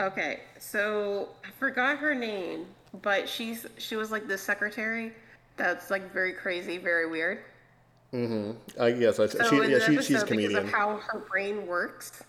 Okay, 0.00 0.40
so 0.58 1.28
I 1.46 1.50
forgot 1.58 1.98
her 1.98 2.14
name, 2.14 2.64
but 3.02 3.28
she's 3.28 3.66
she 3.76 3.94
was 3.96 4.10
like 4.10 4.26
the 4.26 4.38
secretary. 4.38 5.12
That's 5.58 5.90
like 5.90 6.10
very 6.14 6.32
crazy, 6.32 6.78
very 6.78 7.10
weird. 7.10 7.40
Uh, 8.14 8.86
yes, 8.86 9.20
I, 9.20 9.26
So 9.26 9.50
she, 9.50 9.56
in 9.56 9.70
yeah, 9.70 9.78
the 9.78 9.84
she, 9.84 9.96
she's 9.96 10.22
a 10.22 10.24
because 10.24 10.24
comedian. 10.24 10.56
of 10.64 10.70
how 10.70 10.96
her 10.96 11.18
brain 11.18 11.66
works, 11.66 12.22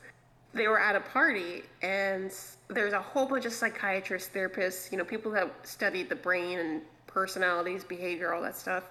they 0.53 0.67
were 0.67 0.79
at 0.79 0.97
a 0.97 0.99
party, 0.99 1.63
and 1.81 2.33
there's 2.67 2.91
a 2.91 3.01
whole 3.01 3.25
bunch 3.25 3.45
of 3.45 3.53
psychiatrists, 3.53 4.29
therapists, 4.35 4.91
you 4.91 4.97
know, 4.97 5.05
people 5.05 5.31
that 5.31 5.49
studied 5.65 6.09
the 6.09 6.15
brain 6.15 6.59
and 6.59 6.81
personalities, 7.07 7.85
behavior, 7.85 8.33
all 8.33 8.41
that 8.41 8.57
stuff. 8.57 8.83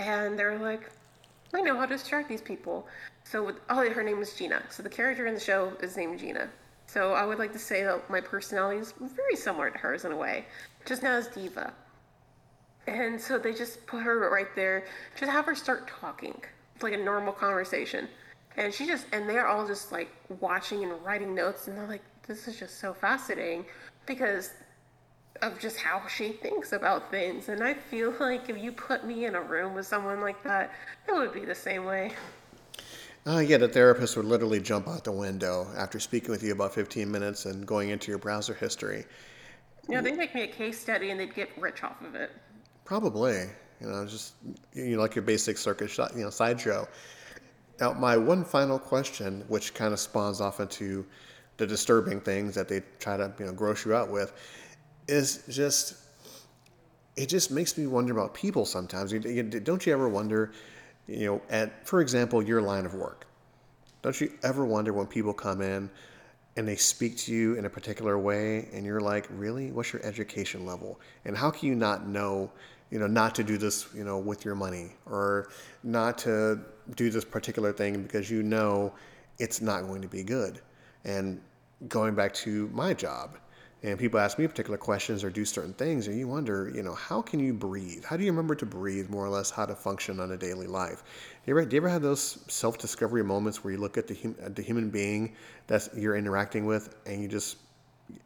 And 0.00 0.36
they're 0.36 0.58
like, 0.58 0.90
I 1.54 1.60
know 1.60 1.76
how 1.76 1.86
to 1.86 1.94
distract 1.94 2.28
these 2.28 2.40
people. 2.40 2.88
So 3.24 3.44
with 3.44 3.56
oh, 3.70 3.88
her 3.88 4.02
name 4.02 4.20
is 4.20 4.34
Gina. 4.34 4.62
So 4.70 4.82
the 4.82 4.90
character 4.90 5.26
in 5.26 5.34
the 5.34 5.40
show 5.40 5.72
is 5.80 5.96
named 5.96 6.18
Gina. 6.18 6.48
So 6.86 7.14
I 7.14 7.24
would 7.24 7.38
like 7.38 7.52
to 7.52 7.58
say 7.58 7.84
that 7.84 8.10
my 8.10 8.20
personality 8.20 8.78
is 8.80 8.92
very 9.00 9.36
similar 9.36 9.70
to 9.70 9.78
hers 9.78 10.04
in 10.04 10.12
a 10.12 10.16
way, 10.16 10.44
just 10.84 11.02
not 11.02 11.12
as 11.12 11.28
diva. 11.28 11.72
And 12.86 13.20
so 13.20 13.38
they 13.38 13.54
just 13.54 13.86
put 13.86 14.02
her 14.02 14.28
right 14.30 14.54
there, 14.54 14.84
just 15.18 15.30
have 15.30 15.46
her 15.46 15.54
start 15.54 15.88
talking, 15.88 16.38
it's 16.74 16.82
like 16.82 16.92
a 16.92 16.98
normal 16.98 17.32
conversation. 17.32 18.08
And 18.56 18.74
she 18.74 18.86
just, 18.86 19.06
and 19.12 19.28
they're 19.28 19.46
all 19.46 19.66
just 19.66 19.92
like 19.92 20.10
watching 20.40 20.82
and 20.82 20.92
writing 21.04 21.34
notes, 21.34 21.68
and 21.68 21.78
they're 21.78 21.86
like, 21.86 22.02
this 22.26 22.46
is 22.46 22.58
just 22.58 22.78
so 22.78 22.92
fascinating 22.92 23.64
because 24.04 24.50
of 25.40 25.58
just 25.58 25.78
how 25.78 26.06
she 26.06 26.32
thinks 26.32 26.72
about 26.72 27.10
things. 27.10 27.48
And 27.48 27.62
I 27.62 27.74
feel 27.74 28.14
like 28.20 28.50
if 28.50 28.58
you 28.58 28.72
put 28.72 29.06
me 29.06 29.24
in 29.24 29.34
a 29.34 29.40
room 29.40 29.74
with 29.74 29.86
someone 29.86 30.20
like 30.20 30.42
that, 30.44 30.72
it 31.08 31.12
would 31.14 31.32
be 31.32 31.44
the 31.44 31.54
same 31.54 31.84
way. 31.84 32.12
Uh, 33.24 33.38
yeah, 33.38 33.56
the 33.56 33.68
therapist 33.68 34.16
would 34.16 34.26
literally 34.26 34.60
jump 34.60 34.88
out 34.88 35.04
the 35.04 35.12
window 35.12 35.68
after 35.76 36.00
speaking 36.00 36.30
with 36.30 36.42
you 36.42 36.52
about 36.52 36.74
15 36.74 37.10
minutes 37.10 37.46
and 37.46 37.64
going 37.64 37.90
into 37.90 38.10
your 38.10 38.18
browser 38.18 38.54
history. 38.54 39.04
You 39.88 39.94
know, 39.94 40.02
they'd 40.02 40.16
make 40.16 40.34
me 40.34 40.42
a 40.42 40.48
case 40.48 40.80
study 40.80 41.10
and 41.10 41.20
they'd 41.20 41.34
get 41.34 41.50
rich 41.56 41.84
off 41.84 42.00
of 42.02 42.14
it. 42.14 42.32
Probably. 42.84 43.46
You 43.80 43.88
know, 43.88 44.06
just 44.06 44.34
you 44.72 44.96
know, 44.96 45.02
like 45.02 45.14
your 45.14 45.22
basic 45.22 45.58
circus, 45.58 45.98
you 45.98 46.22
know, 46.22 46.30
sideshow. 46.30 46.86
Now, 47.80 47.92
my 47.92 48.16
one 48.16 48.44
final 48.44 48.78
question, 48.78 49.44
which 49.48 49.74
kind 49.74 49.92
of 49.92 49.98
spawns 49.98 50.40
off 50.40 50.60
into 50.60 51.04
the 51.56 51.66
disturbing 51.66 52.20
things 52.20 52.54
that 52.54 52.68
they 52.68 52.82
try 53.00 53.16
to 53.16 53.32
you 53.38 53.46
know 53.46 53.52
gross 53.52 53.84
you 53.84 53.94
out 53.94 54.10
with, 54.10 54.32
is 55.08 55.42
just 55.48 55.96
it 57.16 57.28
just 57.28 57.50
makes 57.50 57.76
me 57.76 57.86
wonder 57.86 58.12
about 58.12 58.34
people 58.34 58.64
sometimes. 58.64 59.12
Don't 59.12 59.86
you 59.86 59.92
ever 59.92 60.08
wonder, 60.08 60.52
you 61.06 61.26
know, 61.26 61.42
at 61.50 61.86
for 61.86 62.00
example, 62.00 62.42
your 62.42 62.62
line 62.62 62.86
of 62.86 62.94
work? 62.94 63.26
Don't 64.02 64.20
you 64.20 64.32
ever 64.42 64.64
wonder 64.64 64.92
when 64.92 65.06
people 65.06 65.32
come 65.32 65.60
in 65.60 65.88
and 66.56 66.66
they 66.66 66.76
speak 66.76 67.16
to 67.16 67.32
you 67.32 67.54
in 67.54 67.64
a 67.64 67.70
particular 67.70 68.18
way 68.18 68.68
and 68.72 68.84
you're 68.84 69.00
like, 69.00 69.26
really? 69.30 69.70
What's 69.70 69.92
your 69.92 70.04
education 70.04 70.66
level? 70.66 71.00
And 71.24 71.36
how 71.36 71.50
can 71.50 71.68
you 71.68 71.74
not 71.74 72.06
know, 72.06 72.50
you 72.90 72.98
know, 72.98 73.06
not 73.06 73.34
to 73.36 73.44
do 73.44 73.56
this, 73.56 73.86
you 73.94 74.04
know, 74.04 74.18
with 74.18 74.44
your 74.44 74.54
money 74.54 74.90
or 75.06 75.48
not 75.82 76.18
to 76.18 76.60
do 76.96 77.10
this 77.10 77.24
particular 77.24 77.72
thing 77.72 78.02
because 78.02 78.30
you 78.30 78.42
know 78.42 78.92
it's 79.38 79.60
not 79.60 79.86
going 79.86 80.02
to 80.02 80.08
be 80.08 80.22
good? 80.22 80.60
And 81.04 81.40
going 81.88 82.14
back 82.14 82.34
to 82.34 82.68
my 82.72 82.94
job, 82.94 83.38
and 83.82 83.98
people 83.98 84.20
ask 84.20 84.38
me 84.38 84.46
particular 84.46 84.78
questions 84.78 85.24
or 85.24 85.30
do 85.30 85.44
certain 85.44 85.72
things 85.72 86.06
and 86.06 86.16
you 86.18 86.28
wonder 86.28 86.70
you 86.74 86.82
know 86.82 86.94
how 86.94 87.20
can 87.20 87.40
you 87.40 87.52
breathe? 87.52 88.04
How 88.04 88.16
do 88.16 88.24
you 88.24 88.30
remember 88.30 88.54
to 88.54 88.66
breathe 88.66 89.10
more 89.10 89.24
or 89.24 89.28
less 89.28 89.50
how 89.50 89.66
to 89.66 89.74
function 89.74 90.20
on 90.20 90.32
a 90.32 90.36
daily 90.36 90.66
life? 90.66 91.02
Do 91.44 91.50
you 91.50 91.58
ever, 91.58 91.68
do 91.68 91.76
you 91.76 91.82
ever 91.82 91.88
have 91.88 92.02
those 92.02 92.44
self-discovery 92.48 93.24
moments 93.24 93.64
where 93.64 93.72
you 93.72 93.80
look 93.80 93.98
at 93.98 94.06
the, 94.06 94.14
hum, 94.14 94.36
the 94.54 94.62
human 94.62 94.90
being 94.90 95.34
that 95.66 95.88
you're 95.96 96.16
interacting 96.16 96.66
with 96.66 96.96
and 97.06 97.20
you 97.20 97.28
just 97.28 97.56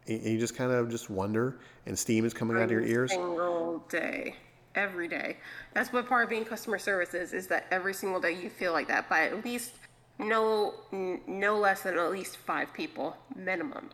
and 0.09 0.23
you 0.23 0.39
just 0.39 0.57
kind 0.57 0.73
of 0.73 0.91
just 0.91 1.11
wonder 1.11 1.59
and 1.87 1.99
steam 1.99 2.25
is 2.25 2.35
coming 2.35 2.57
out 2.57 2.65
of 2.65 2.71
your 2.71 2.85
ears? 2.85 3.11
single 3.11 3.85
day. 3.89 4.37
Every 4.75 5.09
day. 5.09 5.39
That's 5.73 5.91
what 5.91 6.07
part 6.07 6.25
of 6.25 6.29
being 6.29 6.45
customer 6.45 6.79
service 6.79 7.15
is 7.15 7.33
is 7.33 7.47
that 7.47 7.67
every 7.71 7.95
single 7.95 8.21
day 8.21 8.33
you 8.33 8.51
feel 8.51 8.73
like 8.73 8.89
that 8.89 9.09
by 9.09 9.23
at 9.23 9.43
least 9.43 9.73
no 10.19 10.75
no 10.93 11.59
less 11.59 11.83
than 11.83 11.97
at 11.97 12.11
least 12.11 12.37
five 12.37 12.73
people 12.75 13.17
minimum 13.35 13.91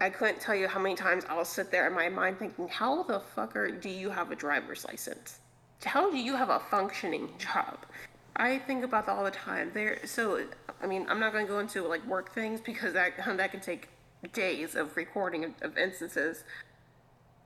I, 0.00 0.10
couldn't 0.10 0.40
tell 0.40 0.54
you 0.54 0.66
how 0.66 0.80
many 0.80 0.96
times 0.96 1.24
I'll 1.28 1.44
sit 1.44 1.70
there 1.70 1.86
in 1.86 1.94
my 1.94 2.08
mind 2.08 2.38
thinking, 2.38 2.68
how 2.68 3.04
the 3.04 3.22
fucker 3.36 3.80
do 3.80 3.88
you 3.88 4.10
have 4.10 4.30
a 4.30 4.36
driver's 4.36 4.84
license? 4.84 5.38
How 5.84 6.10
do 6.10 6.16
you 6.16 6.34
have 6.34 6.48
a 6.48 6.58
functioning 6.58 7.28
job? 7.38 7.78
I 8.34 8.58
think 8.58 8.84
about 8.84 9.06
that 9.06 9.12
all 9.12 9.24
the 9.24 9.30
time. 9.30 9.70
There, 9.72 9.98
so 10.04 10.44
I 10.82 10.86
mean, 10.86 11.06
I'm 11.08 11.20
not 11.20 11.32
going 11.32 11.46
to 11.46 11.52
go 11.52 11.60
into 11.60 11.86
like 11.86 12.04
work 12.06 12.34
things 12.34 12.60
because 12.60 12.92
that 12.94 13.12
that 13.36 13.50
can 13.50 13.60
take 13.60 13.88
days 14.32 14.74
of 14.74 14.96
recording 14.96 15.44
of, 15.44 15.52
of 15.62 15.78
instances. 15.78 16.44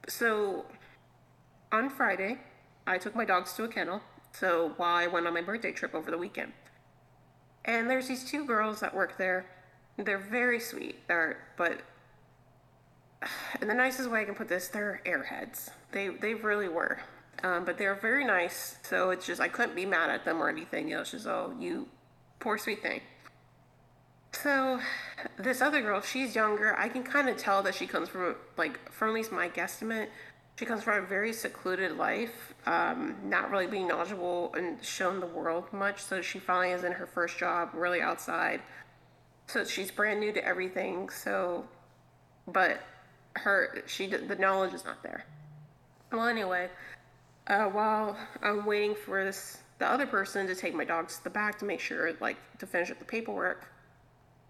So 0.08 0.64
on 1.70 1.90
Friday, 1.90 2.38
I 2.86 2.98
took 2.98 3.14
my 3.14 3.24
dogs 3.24 3.52
to 3.54 3.64
a 3.64 3.68
kennel. 3.68 4.00
So 4.32 4.72
while 4.76 4.96
I 4.96 5.06
went 5.06 5.26
on 5.26 5.34
my 5.34 5.42
birthday 5.42 5.72
trip 5.72 5.94
over 5.94 6.10
the 6.10 6.18
weekend, 6.18 6.52
and 7.64 7.90
there's 7.90 8.08
these 8.08 8.24
two 8.24 8.44
girls 8.44 8.80
that 8.80 8.94
work 8.94 9.18
there. 9.18 9.46
They're 9.96 10.18
very 10.18 10.60
sweet. 10.60 11.06
They're 11.08 11.38
but 11.56 11.82
in 13.60 13.68
the 13.68 13.74
nicest 13.74 14.10
way 14.10 14.22
I 14.22 14.24
can 14.24 14.34
put 14.34 14.48
this, 14.48 14.68
they're 14.68 15.02
airheads. 15.04 15.70
They 15.92 16.08
they 16.08 16.34
really 16.34 16.68
were. 16.68 17.00
Um, 17.42 17.64
but 17.64 17.78
they're 17.78 17.94
very 17.94 18.24
nice. 18.24 18.76
So 18.82 19.10
it's 19.10 19.26
just 19.26 19.40
I 19.40 19.48
couldn't 19.48 19.74
be 19.74 19.86
mad 19.86 20.10
at 20.10 20.24
them 20.24 20.42
or 20.42 20.48
anything. 20.48 20.88
You 20.88 20.96
know, 20.96 21.00
it's 21.02 21.10
just 21.10 21.26
oh 21.26 21.54
you 21.58 21.88
poor 22.38 22.58
sweet 22.58 22.82
thing. 22.82 23.00
So 24.32 24.80
this 25.38 25.60
other 25.60 25.82
girl, 25.82 26.00
she's 26.00 26.34
younger. 26.34 26.78
I 26.78 26.88
can 26.88 27.02
kind 27.02 27.28
of 27.28 27.36
tell 27.36 27.62
that 27.62 27.74
she 27.74 27.86
comes 27.86 28.08
from 28.08 28.36
like 28.56 28.90
from 28.90 29.08
at 29.08 29.14
least 29.14 29.32
my 29.32 29.48
guesstimate. 29.48 30.08
She 30.56 30.66
comes 30.66 30.82
from 30.82 31.02
a 31.02 31.06
very 31.06 31.32
secluded 31.32 31.96
life, 31.96 32.52
um, 32.66 33.16
not 33.24 33.50
really 33.50 33.66
being 33.66 33.88
knowledgeable 33.88 34.52
and 34.54 34.82
shown 34.84 35.18
the 35.18 35.26
world 35.26 35.64
much. 35.72 36.02
So 36.02 36.20
she 36.20 36.38
finally 36.38 36.72
is 36.72 36.84
in 36.84 36.92
her 36.92 37.06
first 37.06 37.38
job, 37.38 37.70
really 37.72 38.02
outside. 38.02 38.60
So 39.46 39.64
she's 39.64 39.90
brand 39.90 40.20
new 40.20 40.32
to 40.32 40.44
everything. 40.44 41.08
So, 41.08 41.64
but 42.46 42.82
her 43.36 43.82
she 43.86 44.06
the 44.06 44.36
knowledge 44.36 44.74
is 44.74 44.84
not 44.84 45.02
there. 45.02 45.24
Well, 46.12 46.26
anyway, 46.26 46.68
uh, 47.46 47.66
while 47.66 48.16
I'm 48.42 48.66
waiting 48.66 48.94
for 48.94 49.24
this 49.24 49.58
the 49.78 49.86
other 49.86 50.06
person 50.06 50.46
to 50.46 50.54
take 50.54 50.74
my 50.74 50.84
dogs 50.84 51.18
to 51.18 51.24
the 51.24 51.30
back 51.30 51.58
to 51.60 51.64
make 51.64 51.80
sure 51.80 52.12
like 52.20 52.36
to 52.58 52.66
finish 52.66 52.90
up 52.90 52.98
the 52.98 53.04
paperwork, 53.04 53.66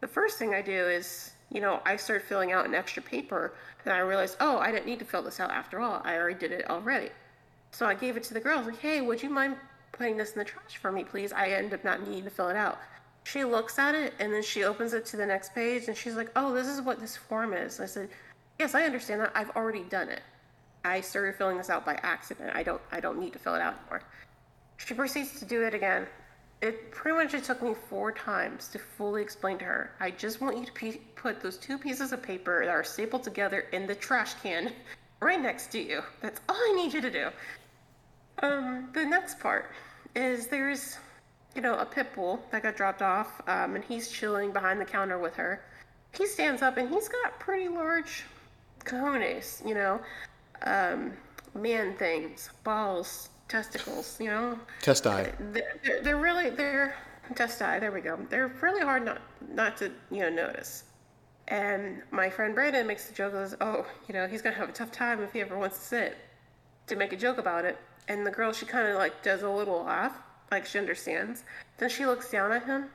the 0.00 0.08
first 0.08 0.38
thing 0.38 0.54
I 0.54 0.62
do 0.62 0.72
is 0.72 1.32
you 1.50 1.60
know 1.60 1.80
I 1.84 1.96
start 1.96 2.22
filling 2.22 2.52
out 2.52 2.66
an 2.66 2.74
extra 2.74 3.02
paper, 3.02 3.54
and 3.84 3.92
I 3.92 3.98
realized 3.98 4.36
oh 4.40 4.58
I 4.58 4.70
didn't 4.72 4.86
need 4.86 4.98
to 5.00 5.04
fill 5.04 5.22
this 5.22 5.40
out 5.40 5.50
after 5.50 5.80
all 5.80 6.00
I 6.04 6.16
already 6.16 6.38
did 6.38 6.52
it 6.52 6.70
already. 6.70 7.10
So 7.72 7.86
I 7.86 7.94
gave 7.94 8.16
it 8.16 8.24
to 8.24 8.34
the 8.34 8.40
girl. 8.40 8.58
I 8.58 8.62
like, 8.62 8.78
hey, 8.78 9.00
would 9.00 9.22
you 9.22 9.30
mind 9.30 9.56
putting 9.92 10.16
this 10.16 10.32
in 10.32 10.38
the 10.38 10.44
trash 10.44 10.76
for 10.80 10.90
me, 10.90 11.04
please? 11.04 11.32
I 11.32 11.48
end 11.48 11.72
up 11.72 11.84
not 11.84 12.06
needing 12.06 12.24
to 12.24 12.30
fill 12.30 12.48
it 12.48 12.56
out. 12.56 12.78
She 13.24 13.44
looks 13.44 13.78
at 13.78 13.94
it 13.94 14.14
and 14.18 14.32
then 14.32 14.42
she 14.42 14.64
opens 14.64 14.92
it 14.92 15.04
to 15.06 15.16
the 15.16 15.26
next 15.26 15.54
page 15.54 15.88
and 15.88 15.96
she's 15.96 16.16
like, 16.16 16.30
oh, 16.36 16.52
this 16.54 16.66
is 16.66 16.80
what 16.80 16.98
this 16.98 17.16
form 17.16 17.52
is. 17.52 17.78
I 17.78 17.86
said, 17.86 18.08
Yes, 18.60 18.74
I 18.74 18.82
understand 18.82 19.22
that. 19.22 19.32
I've 19.34 19.48
already 19.56 19.84
done 19.84 20.10
it. 20.10 20.20
I 20.84 21.00
started 21.00 21.34
filling 21.34 21.56
this 21.56 21.70
out 21.70 21.86
by 21.86 21.94
accident. 22.02 22.50
I 22.54 22.62
don't 22.62 22.82
I 22.92 23.00
don't 23.00 23.18
need 23.18 23.32
to 23.32 23.38
fill 23.38 23.54
it 23.54 23.62
out 23.62 23.78
anymore. 23.80 24.02
She 24.76 24.92
proceeds 24.92 25.38
to 25.38 25.46
do 25.46 25.62
it 25.62 25.72
again. 25.72 26.06
It 26.60 26.90
pretty 26.90 27.16
much 27.16 27.32
it 27.32 27.42
took 27.42 27.62
me 27.62 27.72
four 27.88 28.12
times 28.12 28.68
to 28.68 28.78
fully 28.78 29.22
explain 29.22 29.56
to 29.60 29.64
her. 29.64 29.92
I 29.98 30.10
just 30.10 30.42
want 30.42 30.58
you 30.58 30.66
to 30.66 30.72
pe- 30.72 31.00
put 31.16 31.40
those 31.40 31.56
two 31.56 31.78
pieces 31.78 32.12
of 32.12 32.22
paper 32.22 32.62
that 32.66 32.70
are 32.70 32.84
stapled 32.84 33.22
together 33.22 33.60
in 33.72 33.86
the 33.86 33.94
trash 33.94 34.34
can 34.42 34.74
right 35.22 35.40
next 35.40 35.68
to 35.68 35.80
you. 35.80 36.02
That's 36.20 36.42
all 36.46 36.56
I 36.56 36.74
need 36.76 36.92
you 36.92 37.00
to 37.00 37.10
do. 37.10 37.28
Um, 38.42 38.90
the 38.92 39.06
next 39.06 39.40
part 39.40 39.70
is 40.14 40.48
there's, 40.48 40.98
you 41.54 41.62
know, 41.62 41.78
a 41.78 41.86
pit 41.86 42.08
bull 42.14 42.44
that 42.50 42.62
got 42.62 42.76
dropped 42.76 43.00
off, 43.00 43.40
um, 43.48 43.74
and 43.74 43.82
he's 43.82 44.10
chilling 44.10 44.52
behind 44.52 44.78
the 44.78 44.84
counter 44.84 45.18
with 45.18 45.34
her. 45.36 45.64
He 46.12 46.26
stands 46.26 46.60
up 46.60 46.76
and 46.76 46.90
he's 46.90 47.08
got 47.08 47.40
pretty 47.40 47.68
large 47.68 48.24
cojones, 48.84 49.66
you 49.66 49.74
know, 49.74 50.00
um, 50.62 51.12
man 51.54 51.94
things, 51.96 52.50
balls, 52.64 53.30
testicles, 53.48 54.18
you 54.20 54.28
know. 54.28 54.58
Testi. 54.82 55.32
They're, 55.52 56.00
they're 56.02 56.16
really 56.16 56.50
they're 56.50 56.94
testi. 57.34 57.80
There 57.80 57.92
we 57.92 58.00
go. 58.00 58.18
They're 58.28 58.48
really 58.60 58.82
hard 58.82 59.04
not 59.04 59.20
not 59.52 59.76
to 59.78 59.92
you 60.10 60.20
know 60.20 60.30
notice. 60.30 60.84
And 61.48 62.02
my 62.12 62.30
friend 62.30 62.54
Brandon 62.54 62.86
makes 62.86 63.06
the 63.06 63.14
joke 63.14 63.34
of, 63.34 63.56
oh, 63.60 63.84
you 64.06 64.14
know, 64.14 64.28
he's 64.28 64.40
gonna 64.40 64.54
have 64.54 64.68
a 64.68 64.72
tough 64.72 64.92
time 64.92 65.20
if 65.22 65.32
he 65.32 65.40
ever 65.40 65.58
wants 65.58 65.78
to 65.78 65.84
sit. 65.84 66.18
To 66.86 66.96
make 66.96 67.12
a 67.12 67.16
joke 67.16 67.38
about 67.38 67.64
it, 67.64 67.78
and 68.08 68.26
the 68.26 68.30
girl 68.32 68.52
she 68.52 68.66
kind 68.66 68.88
of 68.88 68.96
like 68.96 69.22
does 69.22 69.42
a 69.42 69.48
little 69.48 69.84
laugh, 69.84 70.16
like 70.50 70.66
she 70.66 70.78
understands. 70.78 71.44
Then 71.78 71.88
she 71.88 72.04
looks 72.04 72.30
down 72.30 72.50
at 72.50 72.64
him, 72.64 72.86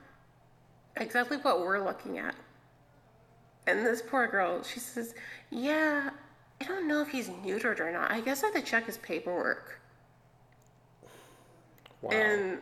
exactly 0.97 1.37
what 1.37 1.61
we're 1.61 1.83
looking 1.83 2.17
at. 2.17 2.35
And 3.67 3.85
this 3.85 4.01
poor 4.01 4.27
girl, 4.27 4.63
she 4.63 4.79
says, 4.79 5.15
Yeah, 5.49 6.09
I 6.61 6.63
don't 6.65 6.87
know 6.87 7.01
if 7.01 7.09
he's 7.09 7.29
neutered 7.29 7.79
or 7.79 7.91
not. 7.91 8.11
I 8.11 8.21
guess 8.21 8.43
I 8.43 8.47
have 8.47 8.55
to 8.55 8.61
check 8.61 8.85
his 8.85 8.97
paperwork. 8.97 9.79
Wow. 12.01 12.11
And 12.11 12.59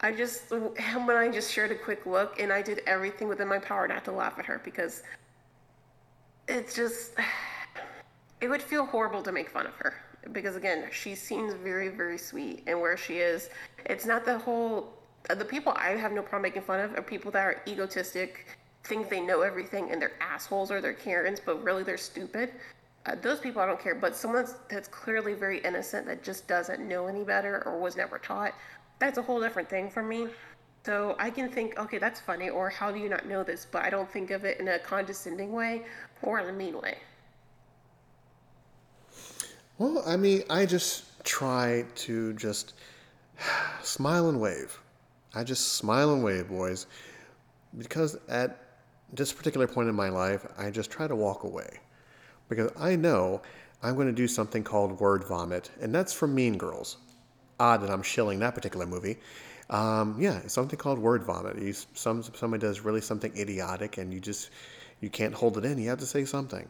I 0.00 0.12
just, 0.12 0.50
when 0.50 1.10
I 1.10 1.28
just 1.28 1.52
shared 1.52 1.72
a 1.72 1.74
quick 1.74 2.06
look, 2.06 2.40
and 2.40 2.52
I 2.52 2.62
did 2.62 2.82
everything 2.86 3.28
within 3.28 3.48
my 3.48 3.58
power 3.58 3.86
not 3.88 4.04
to 4.04 4.12
laugh 4.12 4.38
at 4.38 4.46
her 4.46 4.60
because 4.64 5.02
it's 6.48 6.74
just, 6.74 7.12
it 8.40 8.48
would 8.48 8.62
feel 8.62 8.86
horrible 8.86 9.22
to 9.22 9.32
make 9.32 9.50
fun 9.50 9.66
of 9.66 9.74
her. 9.76 9.94
Because 10.32 10.54
again, 10.54 10.86
she 10.92 11.14
seems 11.14 11.54
very, 11.54 11.88
very 11.88 12.18
sweet, 12.18 12.62
and 12.66 12.78
where 12.78 12.96
she 12.96 13.16
is, 13.18 13.48
it's 13.86 14.04
not 14.04 14.24
the 14.24 14.38
whole. 14.38 14.92
The 15.28 15.44
people 15.44 15.72
I 15.76 15.90
have 15.90 16.12
no 16.12 16.22
problem 16.22 16.42
making 16.42 16.62
fun 16.62 16.80
of 16.80 16.94
are 16.94 17.02
people 17.02 17.30
that 17.32 17.42
are 17.42 17.62
egotistic 17.66 18.46
think 18.84 19.08
they 19.08 19.20
know 19.20 19.42
everything 19.42 19.90
and 19.90 20.00
they're 20.00 20.12
assholes 20.20 20.70
or 20.70 20.80
they're 20.80 20.92
Karens, 20.92 21.40
but 21.44 21.62
really 21.62 21.82
they're 21.82 21.96
stupid. 21.96 22.52
Uh, 23.06 23.14
those 23.22 23.40
people 23.40 23.62
I 23.62 23.66
don't 23.66 23.80
care, 23.80 23.94
but 23.94 24.14
someone 24.14 24.46
that's 24.68 24.88
clearly 24.88 25.34
very 25.34 25.58
innocent 25.58 26.06
that 26.06 26.22
just 26.22 26.46
doesn't 26.46 26.86
know 26.86 27.06
any 27.06 27.24
better 27.24 27.62
or 27.66 27.78
was 27.78 27.96
never 27.96 28.18
taught, 28.18 28.54
that's 28.98 29.18
a 29.18 29.22
whole 29.22 29.40
different 29.40 29.68
thing 29.68 29.90
for 29.90 30.02
me. 30.02 30.28
So 30.84 31.14
I 31.18 31.30
can 31.30 31.50
think, 31.50 31.78
okay, 31.78 31.98
that's 31.98 32.20
funny, 32.20 32.48
or 32.48 32.70
how 32.70 32.90
do 32.90 32.98
you 32.98 33.08
not 33.08 33.26
know 33.26 33.42
this? 33.42 33.66
But 33.70 33.84
I 33.84 33.90
don't 33.90 34.10
think 34.10 34.30
of 34.30 34.44
it 34.44 34.60
in 34.60 34.68
a 34.68 34.78
condescending 34.78 35.52
way 35.52 35.82
or 36.22 36.40
in 36.40 36.48
a 36.48 36.52
mean 36.52 36.80
way. 36.80 36.98
Well, 39.78 40.02
I 40.06 40.16
mean, 40.16 40.42
I 40.48 40.66
just 40.66 41.24
try 41.24 41.84
to 41.96 42.32
just 42.34 42.74
smile 43.82 44.28
and 44.28 44.40
wave. 44.40 44.78
I 45.34 45.44
just 45.44 45.74
smile 45.74 46.12
and 46.12 46.24
wave, 46.24 46.48
boys, 46.48 46.86
because 47.78 48.18
at 48.28 48.58
this 49.12 49.32
particular 49.32 49.66
point 49.66 49.88
in 49.88 49.94
my 49.94 50.08
life, 50.08 50.46
I 50.58 50.70
just 50.70 50.90
try 50.90 51.06
to 51.06 51.16
walk 51.16 51.44
away. 51.44 51.80
Because 52.48 52.70
I 52.78 52.96
know 52.96 53.42
I'm 53.82 53.94
going 53.94 54.08
to 54.08 54.12
do 54.12 54.28
something 54.28 54.64
called 54.64 55.00
word 55.00 55.24
vomit, 55.24 55.70
and 55.80 55.94
that's 55.94 56.12
from 56.12 56.34
Mean 56.34 56.58
Girls. 56.58 56.96
Odd 57.58 57.82
that 57.82 57.90
I'm 57.90 58.02
shilling 58.02 58.38
that 58.40 58.54
particular 58.54 58.86
movie. 58.86 59.18
Um, 59.68 60.16
yeah, 60.18 60.38
it's 60.38 60.54
something 60.54 60.78
called 60.78 60.98
word 60.98 61.22
vomit. 61.22 61.58
You, 61.58 61.72
some 61.94 62.22
somebody 62.22 62.60
does 62.60 62.80
really 62.80 63.00
something 63.00 63.32
idiotic, 63.36 63.98
and 63.98 64.12
you 64.12 64.20
just 64.20 64.50
you 65.00 65.10
can't 65.10 65.34
hold 65.34 65.58
it 65.58 65.64
in. 65.64 65.78
You 65.78 65.88
have 65.90 66.00
to 66.00 66.06
say 66.06 66.24
something. 66.24 66.68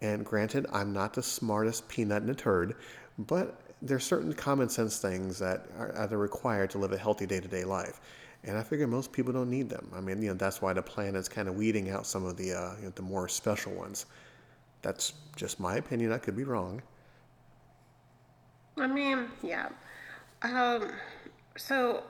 And 0.00 0.24
granted, 0.24 0.66
I'm 0.72 0.92
not 0.92 1.14
the 1.14 1.22
smartest 1.22 1.88
peanut 1.88 2.22
in 2.22 2.30
a 2.30 2.34
turd, 2.34 2.76
but 3.18 3.60
there's 3.82 4.04
certain 4.04 4.32
common 4.32 4.68
sense 4.68 4.98
things 4.98 5.38
that 5.40 5.66
are, 5.76 5.92
are 5.96 6.16
required 6.16 6.70
to 6.70 6.78
live 6.78 6.92
a 6.92 6.98
healthy 6.98 7.26
day-to-day 7.26 7.64
life. 7.64 8.00
And 8.44 8.56
I 8.56 8.62
figure 8.62 8.86
most 8.86 9.12
people 9.12 9.32
don't 9.32 9.50
need 9.50 9.68
them. 9.68 9.90
I 9.94 10.00
mean, 10.00 10.22
you 10.22 10.28
know, 10.28 10.34
that's 10.34 10.62
why 10.62 10.72
the 10.72 10.82
plan 10.82 11.16
is 11.16 11.28
kind 11.28 11.48
of 11.48 11.56
weeding 11.56 11.90
out 11.90 12.06
some 12.06 12.24
of 12.24 12.36
the 12.36 12.52
uh, 12.52 12.76
you 12.78 12.84
know, 12.84 12.92
the 12.94 13.02
more 13.02 13.28
special 13.28 13.72
ones. 13.72 14.06
That's 14.82 15.12
just 15.36 15.58
my 15.58 15.76
opinion. 15.76 16.12
I 16.12 16.18
could 16.18 16.36
be 16.36 16.44
wrong. 16.44 16.80
I 18.76 18.86
mean, 18.86 19.26
yeah. 19.42 19.68
Um, 20.42 20.92
so 21.56 22.04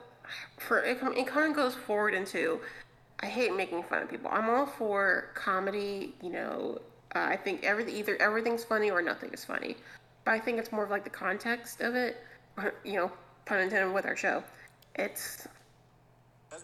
for 0.57 0.83
it, 0.83 0.99
it 1.01 1.27
kind 1.27 1.49
of 1.49 1.55
goes 1.55 1.73
forward 1.73 2.13
into 2.13 2.59
I 3.21 3.25
hate 3.25 3.55
making 3.55 3.83
fun 3.83 4.03
of 4.03 4.09
people. 4.09 4.29
I'm 4.31 4.49
all 4.49 4.65
for 4.65 5.29
comedy. 5.33 6.13
You 6.21 6.29
know, 6.31 6.81
uh, 7.15 7.19
I 7.19 7.35
think 7.35 7.63
every 7.63 7.91
either 7.91 8.21
everything's 8.21 8.63
funny 8.63 8.91
or 8.91 9.01
nothing 9.01 9.31
is 9.33 9.43
funny. 9.43 9.77
But 10.25 10.31
I 10.31 10.39
think 10.39 10.59
it's 10.59 10.71
more 10.71 10.83
of 10.83 10.89
like 10.89 11.03
the 11.03 11.09
context 11.09 11.81
of 11.81 11.95
it. 11.95 12.17
You 12.83 12.95
know, 12.95 13.11
pun 13.45 13.59
intended 13.59 13.93
with 13.93 14.05
our 14.05 14.17
show. 14.17 14.43
It's 14.95 15.47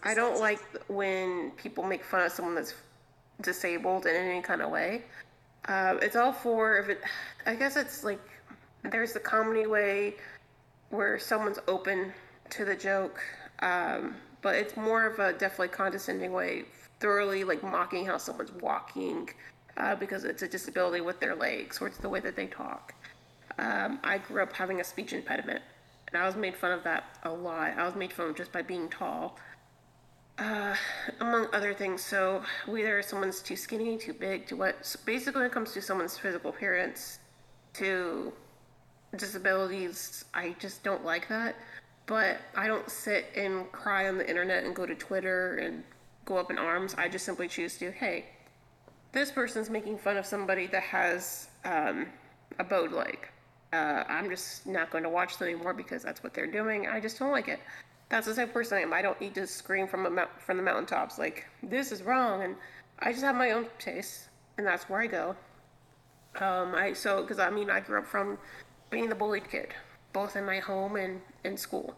I 0.02 0.14
don't 0.14 0.40
like 0.40 0.60
when 0.88 1.50
people 1.52 1.84
make 1.84 2.04
fun 2.04 2.24
of 2.26 2.32
someone 2.32 2.54
that's 2.54 2.74
disabled 3.40 4.06
in 4.06 4.14
any 4.14 4.42
kind 4.42 4.62
of 4.62 4.70
way. 4.70 5.02
Uh, 5.66 5.96
it's 6.00 6.16
all 6.16 6.32
for 6.32 6.78
if 6.78 6.88
it. 6.88 7.00
I 7.44 7.54
guess 7.54 7.76
it's 7.76 8.04
like 8.04 8.20
there's 8.90 9.12
the 9.12 9.20
comedy 9.20 9.66
way 9.66 10.14
where 10.90 11.18
someone's 11.18 11.58
open 11.66 12.12
to 12.50 12.64
the 12.64 12.74
joke, 12.74 13.20
um, 13.60 14.14
but 14.42 14.54
it's 14.54 14.76
more 14.76 15.06
of 15.06 15.18
a 15.18 15.32
definitely 15.32 15.68
condescending 15.68 16.32
way, 16.32 16.64
thoroughly 17.00 17.42
like 17.42 17.62
mocking 17.62 18.06
how 18.06 18.16
someone's 18.16 18.52
walking 18.52 19.28
uh, 19.76 19.96
because 19.96 20.24
it's 20.24 20.42
a 20.42 20.48
disability 20.48 21.00
with 21.00 21.18
their 21.20 21.34
legs 21.34 21.80
or 21.80 21.88
it's 21.88 21.98
the 21.98 22.08
way 22.08 22.20
that 22.20 22.36
they 22.36 22.46
talk. 22.46 22.94
Um, 23.58 23.98
I 24.04 24.18
grew 24.18 24.42
up 24.42 24.52
having 24.52 24.80
a 24.80 24.84
speech 24.84 25.12
impediment, 25.12 25.62
and 26.12 26.22
I 26.22 26.26
was 26.26 26.36
made 26.36 26.54
fun 26.54 26.72
of 26.72 26.84
that 26.84 27.18
a 27.24 27.30
lot. 27.30 27.72
I 27.76 27.84
was 27.84 27.96
made 27.96 28.12
fun 28.12 28.30
of 28.30 28.36
just 28.36 28.52
by 28.52 28.62
being 28.62 28.88
tall. 28.88 29.36
Uh, 30.38 30.74
among 31.20 31.46
other 31.54 31.72
things, 31.72 32.02
so 32.02 32.42
whether 32.66 33.00
someone's 33.00 33.40
too 33.40 33.56
skinny, 33.56 33.96
too 33.96 34.12
big, 34.12 34.46
to 34.46 34.54
what. 34.54 34.84
So 34.84 34.98
basically, 35.06 35.40
when 35.40 35.46
it 35.50 35.52
comes 35.52 35.72
to 35.72 35.80
someone's 35.80 36.18
physical 36.18 36.50
appearance, 36.50 37.20
to 37.74 38.32
disabilities, 39.16 40.24
I 40.34 40.54
just 40.58 40.82
don't 40.82 41.04
like 41.04 41.28
that. 41.28 41.56
But 42.06 42.38
I 42.54 42.66
don't 42.66 42.88
sit 42.90 43.26
and 43.34 43.70
cry 43.72 44.08
on 44.08 44.18
the 44.18 44.28
internet 44.28 44.64
and 44.64 44.76
go 44.76 44.86
to 44.86 44.94
Twitter 44.94 45.56
and 45.56 45.82
go 46.24 46.36
up 46.36 46.50
in 46.50 46.58
arms. 46.58 46.94
I 46.96 47.08
just 47.08 47.24
simply 47.24 47.48
choose 47.48 47.78
to, 47.78 47.90
hey, 47.90 48.26
this 49.12 49.32
person's 49.32 49.70
making 49.70 49.98
fun 49.98 50.16
of 50.16 50.26
somebody 50.26 50.66
that 50.68 50.82
has 50.82 51.48
um, 51.64 52.06
a 52.58 52.64
bowed 52.64 52.92
leg. 52.92 53.28
Uh, 53.72 54.04
I'm 54.08 54.28
just 54.28 54.66
not 54.66 54.90
going 54.90 55.02
to 55.02 55.10
watch 55.10 55.38
them 55.38 55.48
anymore 55.48 55.74
because 55.74 56.02
that's 56.02 56.22
what 56.22 56.32
they're 56.32 56.50
doing. 56.50 56.86
I 56.86 57.00
just 57.00 57.18
don't 57.18 57.32
like 57.32 57.48
it 57.48 57.60
that's 58.08 58.26
the 58.26 58.34
type 58.34 58.48
of 58.48 58.54
person 58.54 58.78
I 58.78 58.82
am. 58.82 58.92
I 58.92 59.02
don't 59.02 59.20
need 59.20 59.34
to 59.34 59.46
scream 59.46 59.86
from 59.86 60.06
a 60.06 60.10
mount, 60.10 60.30
from 60.38 60.56
the 60.56 60.62
mountaintops 60.62 61.18
like 61.18 61.46
this 61.62 61.90
is 61.90 62.02
wrong, 62.02 62.42
and 62.42 62.56
I 63.00 63.12
just 63.12 63.24
have 63.24 63.36
my 63.36 63.50
own 63.50 63.66
taste, 63.78 64.28
and 64.58 64.66
that's 64.66 64.88
where 64.88 65.00
I 65.00 65.06
go. 65.06 65.36
Um, 66.40 66.74
I 66.74 66.92
so 66.92 67.22
because 67.22 67.38
I 67.38 67.50
mean 67.50 67.70
I 67.70 67.80
grew 67.80 67.98
up 67.98 68.06
from 68.06 68.38
being 68.90 69.08
the 69.08 69.14
bullied 69.14 69.50
kid, 69.50 69.68
both 70.12 70.36
in 70.36 70.44
my 70.44 70.60
home 70.60 70.96
and 70.96 71.20
in 71.44 71.56
school, 71.56 71.94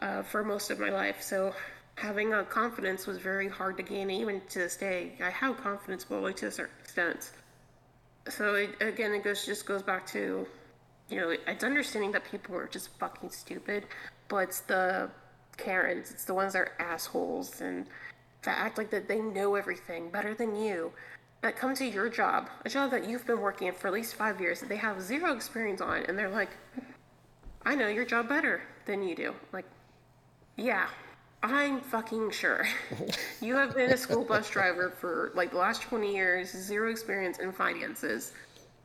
uh, 0.00 0.22
for 0.22 0.44
most 0.44 0.70
of 0.70 0.78
my 0.78 0.90
life. 0.90 1.20
So 1.20 1.52
having 1.96 2.32
a 2.32 2.44
confidence 2.44 3.06
was 3.06 3.18
very 3.18 3.48
hard 3.48 3.76
to 3.78 3.82
gain, 3.82 4.10
even 4.10 4.40
to 4.50 4.60
this 4.60 4.76
day. 4.76 5.12
I 5.22 5.30
have 5.30 5.56
confidence, 5.56 6.04
but 6.04 6.16
only 6.16 6.34
to 6.34 6.46
a 6.46 6.50
certain 6.50 6.74
extent. 6.80 7.32
So 8.28 8.54
it, 8.54 8.80
again, 8.80 9.12
it 9.12 9.24
goes 9.24 9.44
just 9.44 9.66
goes 9.66 9.82
back 9.82 10.06
to, 10.08 10.46
you 11.08 11.20
know, 11.20 11.36
it's 11.46 11.64
understanding 11.64 12.12
that 12.12 12.24
people 12.30 12.56
are 12.56 12.68
just 12.68 12.88
fucking 12.98 13.30
stupid, 13.30 13.86
but 14.28 14.62
the 14.68 15.10
Karens. 15.54 16.10
It's 16.10 16.24
the 16.24 16.34
ones 16.34 16.52
that 16.52 16.60
are 16.60 16.72
assholes 16.78 17.60
and 17.60 17.86
that 18.42 18.58
act 18.58 18.78
like 18.78 18.90
that 18.90 19.08
they 19.08 19.20
know 19.20 19.54
everything 19.54 20.10
better 20.10 20.34
than 20.34 20.56
you. 20.56 20.92
That 21.42 21.56
come 21.56 21.74
to 21.74 21.84
your 21.84 22.08
job, 22.08 22.48
a 22.64 22.70
job 22.70 22.90
that 22.92 23.06
you've 23.06 23.26
been 23.26 23.40
working 23.40 23.68
in 23.68 23.74
for 23.74 23.88
at 23.88 23.92
least 23.92 24.14
five 24.14 24.40
years, 24.40 24.60
that 24.60 24.68
they 24.68 24.76
have 24.76 25.02
zero 25.02 25.34
experience 25.34 25.82
on, 25.82 26.04
and 26.04 26.18
they're 26.18 26.30
like, 26.30 26.48
I 27.66 27.74
know 27.74 27.88
your 27.88 28.06
job 28.06 28.28
better 28.28 28.62
than 28.86 29.02
you 29.06 29.14
do. 29.14 29.34
Like, 29.52 29.66
yeah, 30.56 30.86
I'm 31.42 31.80
fucking 31.80 32.30
sure. 32.30 32.66
you 33.42 33.54
have 33.56 33.74
been 33.74 33.90
a 33.90 33.96
school 33.96 34.24
bus 34.24 34.48
driver 34.48 34.90
for 34.90 35.32
like 35.34 35.50
the 35.50 35.58
last 35.58 35.82
20 35.82 36.14
years, 36.14 36.50
zero 36.50 36.90
experience 36.90 37.38
in 37.38 37.52
finances, 37.52 38.32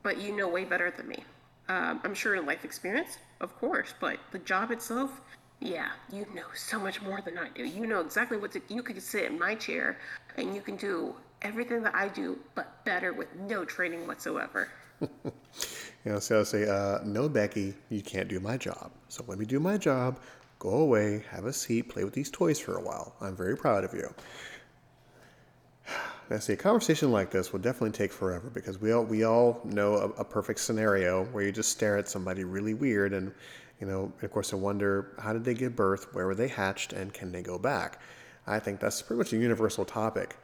but 0.03 0.19
you 0.19 0.35
know 0.35 0.49
way 0.49 0.65
better 0.65 0.91
than 0.91 1.07
me. 1.07 1.23
Um, 1.69 2.01
I'm 2.03 2.13
sure 2.13 2.35
in 2.35 2.45
life 2.45 2.65
experience, 2.65 3.17
of 3.39 3.57
course, 3.59 3.93
but 4.01 4.17
the 4.31 4.39
job 4.39 4.71
itself, 4.71 5.21
yeah, 5.61 5.89
you 6.11 6.25
know 6.33 6.45
so 6.55 6.79
much 6.79 7.01
more 7.01 7.21
than 7.21 7.37
I 7.37 7.49
do. 7.49 7.65
You 7.65 7.85
know 7.85 7.99
exactly 7.99 8.37
what 8.37 8.51
to, 8.53 8.61
you 8.69 8.81
could 8.81 9.01
sit 9.01 9.25
in 9.25 9.37
my 9.37 9.55
chair 9.55 9.97
and 10.37 10.55
you 10.55 10.61
can 10.61 10.77
do 10.77 11.15
everything 11.41 11.83
that 11.83 11.95
I 11.95 12.07
do, 12.07 12.39
but 12.55 12.83
better 12.85 13.13
with 13.13 13.27
no 13.35 13.65
training 13.65 14.07
whatsoever. 14.07 14.69
you 15.01 15.31
know, 16.05 16.19
so 16.19 16.39
I'll 16.39 16.45
say, 16.45 16.67
uh, 16.67 16.99
no, 17.03 17.27
Becky, 17.27 17.73
you 17.89 18.01
can't 18.01 18.29
do 18.29 18.39
my 18.39 18.57
job. 18.57 18.91
So 19.09 19.23
let 19.27 19.37
me 19.37 19.45
do 19.45 19.59
my 19.59 19.77
job. 19.77 20.19
Go 20.59 20.69
away, 20.69 21.23
have 21.29 21.45
a 21.45 21.53
seat, 21.53 21.89
play 21.89 22.03
with 22.03 22.13
these 22.13 22.29
toys 22.29 22.59
for 22.59 22.77
a 22.77 22.81
while. 22.81 23.15
I'm 23.21 23.35
very 23.35 23.55
proud 23.55 23.83
of 23.83 23.93
you. 23.93 24.13
Now, 26.29 26.37
see, 26.37 26.53
a 26.53 26.57
conversation 26.57 27.11
like 27.11 27.31
this 27.31 27.51
will 27.51 27.59
definitely 27.59 27.89
take 27.89 28.11
forever 28.11 28.51
because 28.51 28.79
we 28.79 28.91
all 28.91 29.03
we 29.03 29.23
all 29.23 29.61
know 29.63 29.95
a, 29.95 30.09
a 30.21 30.23
perfect 30.23 30.59
scenario 30.59 31.25
where 31.31 31.43
you 31.43 31.51
just 31.51 31.71
stare 31.71 31.97
at 31.97 32.07
somebody 32.07 32.43
really 32.43 32.75
weird 32.75 33.13
and 33.13 33.33
you 33.79 33.87
know, 33.87 34.11
of 34.21 34.31
course, 34.31 34.53
I 34.53 34.57
wonder 34.57 35.13
how 35.19 35.33
did 35.33 35.45
they 35.45 35.53
give 35.53 35.75
birth, 35.75 36.13
where 36.13 36.25
were 36.25 36.35
they 36.35 36.49
hatched, 36.49 36.93
and 36.93 37.13
can 37.13 37.31
they 37.31 37.41
go 37.41 37.57
back? 37.57 37.99
I 38.45 38.59
think 38.59 38.79
that's 38.79 39.01
pretty 39.01 39.19
much 39.19 39.33
a 39.33 39.37
universal 39.37 39.85
topic. 39.85 40.37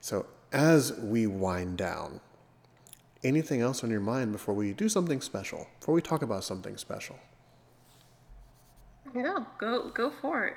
So, 0.00 0.26
as 0.52 0.92
we 0.98 1.26
wind 1.26 1.76
down, 1.76 2.20
anything 3.22 3.60
else 3.60 3.84
on 3.84 3.90
your 3.90 4.00
mind 4.00 4.32
before 4.32 4.54
we 4.54 4.72
do 4.72 4.88
something 4.88 5.20
special, 5.20 5.68
before 5.78 5.94
we 5.94 6.02
talk 6.02 6.22
about 6.22 6.44
something 6.44 6.76
special? 6.76 7.18
No, 9.12 9.46
go 9.58 9.90
go 9.90 10.10
for 10.10 10.46
it. 10.46 10.54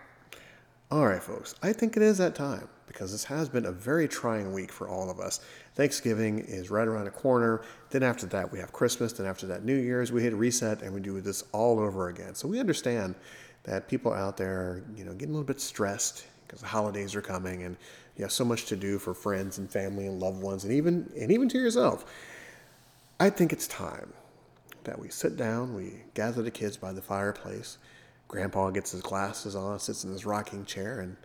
All 0.92 1.08
right, 1.08 1.24
folks, 1.24 1.56
I 1.64 1.74
think 1.74 1.98
it 1.98 2.04
is 2.04 2.20
that 2.20 2.36
time 2.36 2.68
because 2.88 3.12
this 3.12 3.24
has 3.24 3.50
been 3.50 3.66
a 3.66 3.72
very 3.72 4.08
trying 4.08 4.54
week 4.54 4.72
for 4.72 4.88
all 4.88 5.10
of 5.10 5.20
us. 5.20 5.40
Thanksgiving 5.74 6.40
is 6.40 6.70
right 6.70 6.88
around 6.88 7.06
the 7.06 7.12
corner. 7.12 7.64
Then 7.90 8.04
after 8.04 8.28
that, 8.28 8.52
we 8.52 8.60
have 8.60 8.72
Christmas. 8.72 9.14
Then 9.14 9.26
after 9.26 9.48
that, 9.48 9.66
New 9.66 9.76
Year's. 9.76 10.12
We 10.12 10.22
hit 10.22 10.34
reset 10.34 10.84
and 10.84 10.94
we 10.94 11.02
do 11.02 11.20
this 11.20 11.44
all 11.52 11.80
over 11.80 12.10
again. 12.10 12.36
So 12.36 12.48
we 12.48 12.60
understand 12.60 13.16
that 13.64 13.88
people 13.88 14.14
out 14.14 14.38
there 14.38 14.54
are, 14.54 14.84
you 14.96 15.04
know, 15.04 15.14
getting 15.14 15.30
a 15.30 15.32
little 15.32 15.48
bit 15.48 15.60
stressed 15.60 16.28
because 16.46 16.62
the 16.62 16.68
holidays 16.68 17.16
are 17.16 17.22
coming 17.22 17.64
and 17.64 17.76
you 18.16 18.24
have 18.24 18.32
so 18.32 18.46
much 18.46 18.66
to 18.66 18.76
do 18.76 19.00
for 19.00 19.16
friends 19.16 19.58
and 19.58 19.72
family 19.72 20.06
and 20.06 20.20
loved 20.20 20.42
ones 20.44 20.64
and 20.64 20.74
even 20.74 21.12
and 21.20 21.32
even 21.32 21.50
to 21.50 21.58
yourself. 21.58 22.06
I 23.20 23.32
think 23.32 23.52
it's 23.52 23.68
time 23.68 24.14
that 24.84 25.00
we 25.00 25.10
sit 25.10 25.38
down, 25.38 25.74
we 25.74 26.04
gather 26.14 26.44
the 26.44 26.52
kids 26.52 26.78
by 26.78 26.92
the 26.92 27.02
fireplace 27.02 27.78
Grandpa 28.34 28.72
gets 28.72 28.90
his 28.90 29.04
glasses 29.04 29.56
on, 29.56 29.78
sits 29.78 30.04
in 30.04 30.12
his 30.12 30.26
rocking 30.26 30.66
chair, 30.66 31.00
and 31.00 31.18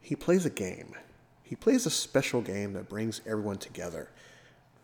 he 0.00 0.14
plays 0.14 0.46
a 0.46 0.50
game. 0.50 0.94
He 1.42 1.56
plays 1.56 1.84
a 1.84 1.90
special 1.90 2.40
game 2.40 2.74
that 2.74 2.88
brings 2.88 3.20
everyone 3.26 3.56
together. 3.56 4.08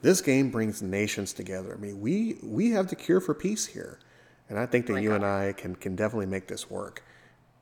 This 0.02 0.20
game 0.20 0.50
brings 0.50 0.82
nations 0.82 1.32
together. 1.32 1.72
I 1.72 1.80
mean, 1.80 2.00
we 2.00 2.38
we 2.42 2.72
have 2.72 2.88
the 2.88 2.96
cure 2.96 3.20
for 3.20 3.34
peace 3.34 3.66
here, 3.66 4.00
and 4.48 4.58
I 4.58 4.66
think 4.66 4.86
that 4.86 4.94
oh 4.94 4.96
you 4.96 5.10
God. 5.10 5.14
and 5.14 5.24
I 5.26 5.52
can 5.52 5.76
can 5.76 5.94
definitely 5.94 6.26
make 6.26 6.48
this 6.48 6.68
work. 6.68 7.04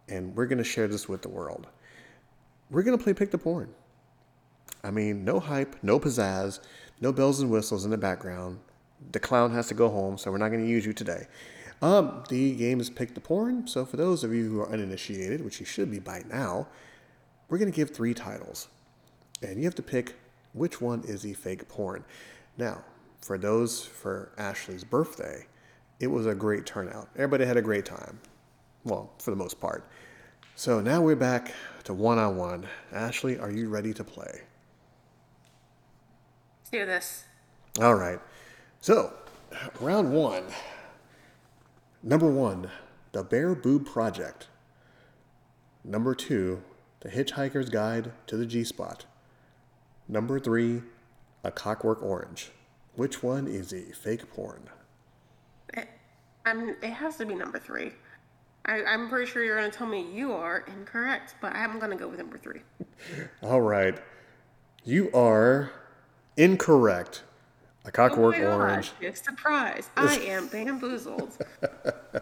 And 0.08 0.34
we're 0.34 0.46
going 0.46 0.56
to 0.56 0.64
share 0.64 0.88
this 0.88 1.06
with 1.06 1.20
the 1.20 1.28
world. 1.28 1.66
We're 2.70 2.82
going 2.82 2.96
to 2.96 3.04
play 3.04 3.12
pick 3.12 3.30
the 3.30 3.36
porn. 3.36 3.74
I 4.82 4.90
mean, 4.90 5.22
no 5.22 5.38
hype, 5.38 5.76
no 5.82 6.00
pizzazz, 6.00 6.60
no 7.02 7.12
bells 7.12 7.40
and 7.40 7.50
whistles 7.50 7.84
in 7.84 7.90
the 7.90 7.98
background. 7.98 8.58
The 9.12 9.20
clown 9.20 9.52
has 9.52 9.68
to 9.68 9.74
go 9.74 9.90
home, 9.90 10.16
so 10.16 10.30
we're 10.30 10.38
not 10.38 10.48
going 10.48 10.64
to 10.64 10.70
use 10.70 10.86
you 10.86 10.94
today. 10.94 11.26
Um, 11.82 12.24
the 12.28 12.54
game 12.54 12.80
is 12.80 12.88
Pick 12.88 13.14
the 13.14 13.20
Porn. 13.20 13.66
So 13.66 13.84
for 13.84 13.96
those 13.96 14.24
of 14.24 14.34
you 14.34 14.48
who 14.50 14.60
are 14.60 14.72
uninitiated, 14.72 15.44
which 15.44 15.60
you 15.60 15.66
should 15.66 15.90
be 15.90 15.98
by 15.98 16.22
now, 16.30 16.66
we're 17.48 17.58
going 17.58 17.70
to 17.70 17.76
give 17.76 17.90
three 17.90 18.14
titles. 18.14 18.68
And 19.42 19.58
you 19.58 19.64
have 19.64 19.74
to 19.76 19.82
pick 19.82 20.16
which 20.52 20.80
one 20.80 21.02
is 21.04 21.22
the 21.22 21.34
fake 21.34 21.68
porn. 21.68 22.04
Now, 22.56 22.82
for 23.20 23.36
those 23.36 23.84
for 23.84 24.32
Ashley's 24.38 24.84
birthday, 24.84 25.46
it 26.00 26.06
was 26.06 26.26
a 26.26 26.34
great 26.34 26.64
turnout. 26.64 27.08
Everybody 27.14 27.44
had 27.44 27.56
a 27.56 27.62
great 27.62 27.84
time. 27.84 28.20
Well, 28.84 29.12
for 29.18 29.30
the 29.30 29.36
most 29.36 29.60
part. 29.60 29.84
So 30.54 30.80
now 30.80 31.02
we're 31.02 31.16
back 31.16 31.52
to 31.84 31.92
one 31.92 32.18
on 32.18 32.36
one. 32.36 32.66
Ashley, 32.92 33.38
are 33.38 33.50
you 33.50 33.68
ready 33.68 33.92
to 33.92 34.04
play? 34.04 34.42
Let's 36.60 36.70
do 36.72 36.86
this. 36.86 37.24
All 37.80 37.94
right. 37.94 38.18
So, 38.80 39.12
round 39.80 40.12
one. 40.12 40.44
Number 42.08 42.30
one, 42.30 42.70
The 43.10 43.24
Bear 43.24 43.52
Boob 43.56 43.84
Project. 43.84 44.46
Number 45.82 46.14
two, 46.14 46.62
The 47.00 47.08
Hitchhiker's 47.08 47.68
Guide 47.68 48.12
to 48.28 48.36
the 48.36 48.46
G 48.46 48.62
Spot. 48.62 49.04
Number 50.06 50.38
three, 50.38 50.82
A 51.42 51.50
Cockwork 51.50 52.00
Orange. 52.04 52.52
Which 52.94 53.24
one 53.24 53.48
is 53.48 53.70
the 53.70 53.86
fake 53.86 54.32
porn? 54.32 54.70
It, 55.74 55.88
I'm, 56.44 56.76
it 56.80 56.90
has 56.90 57.16
to 57.16 57.26
be 57.26 57.34
number 57.34 57.58
three. 57.58 57.90
I, 58.66 58.84
I'm 58.84 59.08
pretty 59.08 59.28
sure 59.28 59.42
you're 59.42 59.58
going 59.58 59.68
to 59.68 59.76
tell 59.76 59.88
me 59.88 60.06
you 60.14 60.30
are 60.30 60.64
incorrect, 60.68 61.34
but 61.42 61.56
I'm 61.56 61.80
going 61.80 61.90
to 61.90 61.96
go 61.96 62.06
with 62.06 62.20
number 62.20 62.38
three. 62.38 62.60
All 63.42 63.62
right. 63.62 63.98
You 64.84 65.10
are 65.12 65.72
incorrect. 66.36 67.24
A 67.86 67.92
cockwork 67.92 68.36
oh 68.38 68.52
orange. 68.58 68.92
Gosh, 69.00 69.22
surprise. 69.22 69.90
I 69.96 70.16
am 70.18 70.48
bamboozled. 70.48 71.36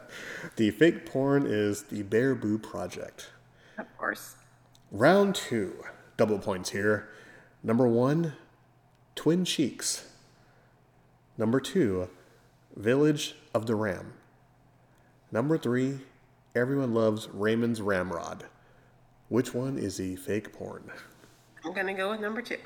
The 0.56 0.70
fake 0.70 1.06
porn 1.06 1.46
is 1.46 1.84
the 1.84 2.02
Bare 2.02 2.34
Boob 2.34 2.62
Project. 2.62 3.30
of 3.78 3.86
course. 3.98 4.36
Round 4.92 5.34
two. 5.34 5.82
Double 6.16 6.38
points 6.38 6.70
here. 6.70 7.08
Number 7.62 7.88
one, 7.88 8.34
Twin 9.16 9.44
Cheeks. 9.44 10.08
Number 11.36 11.58
two, 11.58 12.08
Village 12.76 13.34
of 13.52 13.66
the 13.66 13.74
Ram. 13.74 14.12
Number 15.32 15.58
three, 15.58 16.00
Everyone 16.54 16.94
Loves 16.94 17.28
Raymond's 17.32 17.80
Ramrod. 17.82 18.44
Which 19.28 19.52
one 19.54 19.76
is 19.76 19.96
the 19.96 20.14
fake 20.14 20.52
porn? 20.52 20.92
I'm 21.64 21.72
going 21.72 21.88
to 21.88 21.94
go 21.94 22.10
with 22.10 22.20
number 22.20 22.42
two. 22.42 22.58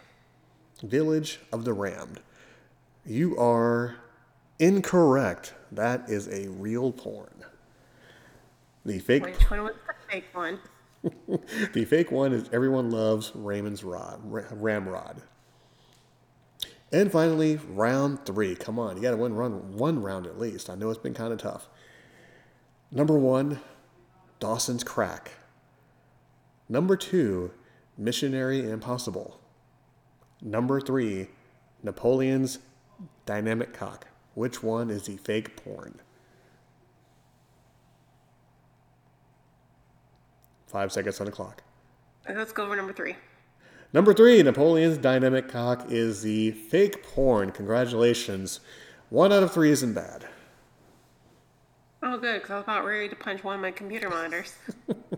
Village 0.83 1.41
of 1.53 1.65
the 1.65 1.73
Rammed. 1.73 2.21
You 3.09 3.39
are 3.39 3.97
incorrect. 4.59 5.55
That 5.73 6.11
is 6.11 6.29
a 6.29 6.49
real 6.51 6.93
porn. 6.93 7.43
The 8.85 8.99
fake 8.99 9.25
Which 9.25 9.51
one 9.51 9.63
was 9.63 9.75
the 9.87 10.13
fake 10.13 10.27
one? 10.35 10.59
the 11.73 11.87
fake 11.87 12.11
one 12.11 12.35
is 12.35 12.51
everyone 12.53 12.91
loves 12.91 13.33
Raymond's 13.35 13.83
rod, 13.83 14.21
ramrod. 14.23 15.23
And 16.93 17.11
finally, 17.11 17.57
round 17.71 18.27
three. 18.27 18.55
Come 18.55 18.79
on, 18.79 18.97
you 18.97 19.03
got 19.03 19.13
to 19.13 19.17
win 19.17 19.35
run 19.35 19.79
one 19.79 20.03
round 20.03 20.27
at 20.27 20.39
least. 20.39 20.69
I 20.69 20.75
know 20.75 20.91
it's 20.91 20.99
been 20.99 21.15
kind 21.15 21.33
of 21.33 21.39
tough. 21.39 21.71
Number 22.93 23.17
one, 23.17 23.61
Dawson's 24.39 24.85
Crack. 24.85 25.33
Number 26.69 26.95
two, 26.95 27.53
Missionary 27.97 28.69
Impossible. 28.69 29.41
Number 30.43 30.79
three, 30.79 31.29
Napoleon's 31.83 32.59
Dynamic 33.29 33.75
Cock. 33.75 34.07
Which 34.33 34.63
one 34.63 34.89
is 34.89 35.03
the 35.03 35.19
fake 35.19 35.63
porn? 35.63 36.01
Five 40.67 40.91
seconds 40.91 41.21
on 41.21 41.27
the 41.27 41.33
clock. 41.33 41.63
Let's 42.27 42.53
go 42.53 42.65
over 42.65 42.75
number 42.75 42.95
three. 42.95 43.17
Number 43.93 44.15
three, 44.15 44.43
Napoleon's 44.43 44.97
Dynamic 44.97 45.47
Cock 45.47 45.91
is 45.91 46.23
the 46.23 46.53
fake 46.53 47.03
porn. 47.03 47.53
Congratulations. 47.53 48.61
One 49.11 49.31
out 49.31 49.43
of 49.43 49.53
three 49.53 49.73
isn't 49.73 49.93
bad. 49.93 50.25
Oh, 52.03 52.17
good, 52.17 52.41
because 52.41 52.51
I 52.51 52.55
was 52.55 52.63
about 52.63 52.87
ready 52.87 53.11
to 53.11 53.17
punch 53.17 53.45
one 53.45 53.57
of 53.57 53.61
my 53.61 53.73
computer 53.73 54.09
monitors. 54.09 54.55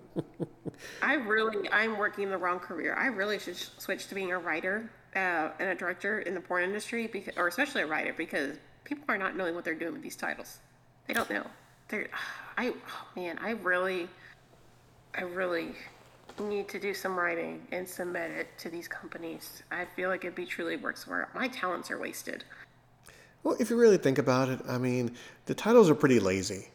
I 1.03 1.15
really, 1.15 1.69
I'm 1.71 1.99
working 1.99 2.31
the 2.31 2.39
wrong 2.39 2.59
career. 2.59 2.95
I 2.95 3.07
really 3.07 3.39
should 3.39 3.57
switch 3.57 4.07
to 4.09 4.15
being 4.15 4.33
a 4.33 4.39
writer 4.39 4.91
uh, 5.15 5.51
and 5.59 5.69
a 5.71 5.75
director 5.75 6.21
in 6.21 6.35
the 6.35 6.41
porn 6.41 6.65
industry, 6.65 7.07
because, 7.07 7.35
or 7.37 7.49
especially 7.49 7.83
a 7.83 7.87
writer, 7.87 8.15
because 8.17 8.57
people 8.85 9.05
are 9.09 9.19
not 9.19 9.37
knowing 9.37 9.55
what 9.55 9.65
they're 9.65 9.75
doing 9.75 9.93
with 9.93 10.03
these 10.03 10.17
titles. 10.17 10.59
They 11.07 11.15
don't 11.15 11.31
know. 11.31 11.47
They're, 11.89 12.09
I, 12.57 12.69
oh, 12.69 13.07
man, 13.17 13.39
I 13.41 13.51
really, 13.51 14.09
I 15.17 15.23
really 15.23 15.75
need 16.39 16.69
to 16.69 16.79
do 16.79 16.95
some 16.95 17.19
writing 17.19 17.67
and 17.73 17.87
submit 17.89 18.31
it 18.31 18.49
to 18.59 18.71
these 18.71 18.89
companies. 18.89 19.63
I 19.71 19.85
feel 19.85 20.09
like 20.09 20.25
it'd 20.25 20.35
be 20.35 20.47
truly 20.47 20.77
works 20.77 21.07
art. 21.09 21.35
My 21.35 21.49
talents 21.49 21.91
are 21.91 21.99
wasted. 21.99 22.45
Well, 23.43 23.57
if 23.59 23.71
you 23.71 23.77
really 23.77 23.99
think 23.99 24.19
about 24.19 24.49
it, 24.49 24.61
I 24.69 24.79
mean, 24.79 25.17
the 25.47 25.55
titles 25.55 25.91
are 25.91 25.95
pretty 25.95 26.21
lazy. 26.21 26.69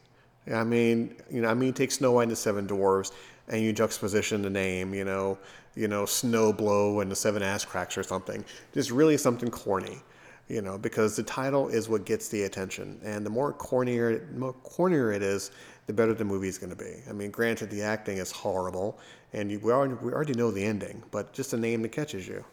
I 0.54 0.64
mean, 0.64 1.16
you 1.32 1.42
know, 1.42 1.48
I 1.48 1.54
mean, 1.54 1.74
take 1.74 1.92
Snow 1.92 2.12
White 2.12 2.24
and 2.24 2.32
the 2.32 2.36
Seven 2.36 2.68
Dwarfs, 2.68 3.12
and 3.48 3.62
you 3.62 3.74
juxtaposition 3.74 4.42
the 4.42 4.50
name, 4.50 4.94
you 4.94 5.06
know, 5.06 5.38
you 5.76 5.88
know, 5.88 6.06
Snow 6.06 6.54
Blow 6.54 7.02
and 7.02 7.12
the 7.12 7.16
Seven 7.16 7.44
Ass 7.44 7.66
Cracks 7.66 7.98
or 7.98 8.04
something. 8.04 8.44
Just 8.74 8.92
really 8.92 9.18
something 9.18 9.50
corny, 9.50 10.02
you 10.48 10.62
know, 10.62 10.78
because 10.78 11.16
the 11.16 11.24
title 11.24 11.68
is 11.68 11.90
what 11.90 12.06
gets 12.06 12.30
the 12.30 12.44
attention, 12.44 13.00
and 13.04 13.26
the 13.26 13.30
more 13.30 13.54
cornier, 13.54 14.32
more 14.36 14.54
cornier 14.64 15.16
it 15.16 15.22
is, 15.22 15.52
the 15.88 15.94
better 15.94 16.14
the 16.14 16.26
movie 16.26 16.48
is 16.48 16.58
going 16.58 16.72
to 16.72 16.76
be. 16.76 17.02
I 17.10 17.14
mean, 17.14 17.30
granted, 17.30 17.70
the 17.70 17.82
acting 17.82 18.18
is 18.18 18.32
horrible, 18.32 19.00
and 19.34 19.52
you, 19.52 19.60
we 19.60 19.72
already 19.72 19.94
we 19.96 20.12
already 20.12 20.34
know 20.34 20.50
the 20.50 20.64
ending, 20.64 21.04
but 21.12 21.34
just 21.34 21.54
a 21.54 21.58
name 21.58 21.82
that 21.84 21.92
catches 21.92 22.28
you. 22.28 22.44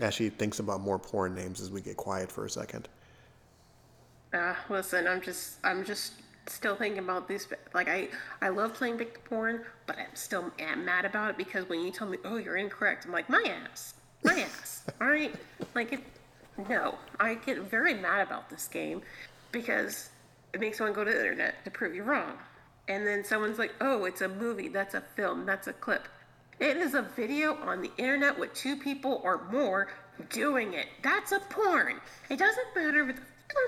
Ashley 0.00 0.30
thinks 0.30 0.60
about 0.60 0.80
more 0.80 0.98
porn 0.98 1.34
names 1.34 1.60
as 1.60 1.70
we 1.70 1.82
get 1.82 1.96
quiet 1.98 2.32
for 2.32 2.46
a 2.46 2.50
second. 2.50 2.88
Uh, 4.32 4.54
listen, 4.70 5.06
I'm 5.06 5.20
just, 5.20 5.58
I'm 5.62 5.84
just 5.84 6.14
still 6.52 6.76
thinking 6.76 6.98
about 6.98 7.28
this. 7.28 7.48
Like, 7.74 7.88
I, 7.88 8.08
I 8.42 8.48
love 8.48 8.74
playing 8.74 8.98
pick 8.98 9.24
porn, 9.24 9.62
but 9.86 9.98
I'm 9.98 10.14
still 10.14 10.50
am 10.58 10.84
mad 10.84 11.04
about 11.04 11.30
it 11.30 11.36
because 11.36 11.68
when 11.68 11.80
you 11.80 11.90
tell 11.90 12.08
me, 12.08 12.18
oh, 12.24 12.36
you're 12.36 12.56
incorrect, 12.56 13.06
I'm 13.06 13.12
like, 13.12 13.28
my 13.28 13.44
ass, 13.70 13.94
my 14.24 14.40
ass. 14.40 14.84
All 15.00 15.08
right, 15.08 15.34
like 15.74 15.92
it. 15.92 16.00
No, 16.68 16.96
I 17.18 17.34
get 17.34 17.58
very 17.70 17.94
mad 17.94 18.26
about 18.26 18.50
this 18.50 18.68
game 18.68 19.00
because 19.50 20.10
it 20.52 20.60
makes 20.60 20.76
someone 20.76 20.94
go 20.94 21.04
to 21.04 21.10
the 21.10 21.16
internet 21.16 21.64
to 21.64 21.70
prove 21.70 21.94
you 21.94 22.02
wrong, 22.02 22.34
and 22.88 23.06
then 23.06 23.24
someone's 23.24 23.58
like, 23.58 23.72
oh, 23.80 24.04
it's 24.04 24.20
a 24.20 24.28
movie, 24.28 24.68
that's 24.68 24.94
a 24.94 25.00
film, 25.00 25.46
that's 25.46 25.68
a 25.68 25.72
clip. 25.72 26.06
It 26.58 26.76
is 26.76 26.92
a 26.92 27.02
video 27.02 27.54
on 27.54 27.80
the 27.80 27.90
internet 27.96 28.38
with 28.38 28.52
two 28.52 28.76
people 28.76 29.22
or 29.24 29.48
more 29.50 29.88
doing 30.28 30.74
it. 30.74 30.88
That's 31.02 31.32
a 31.32 31.40
porn. 31.40 31.98
It 32.28 32.38
doesn't 32.38 32.66
matter 32.76 33.02
if 33.04 33.16
it's 33.16 33.20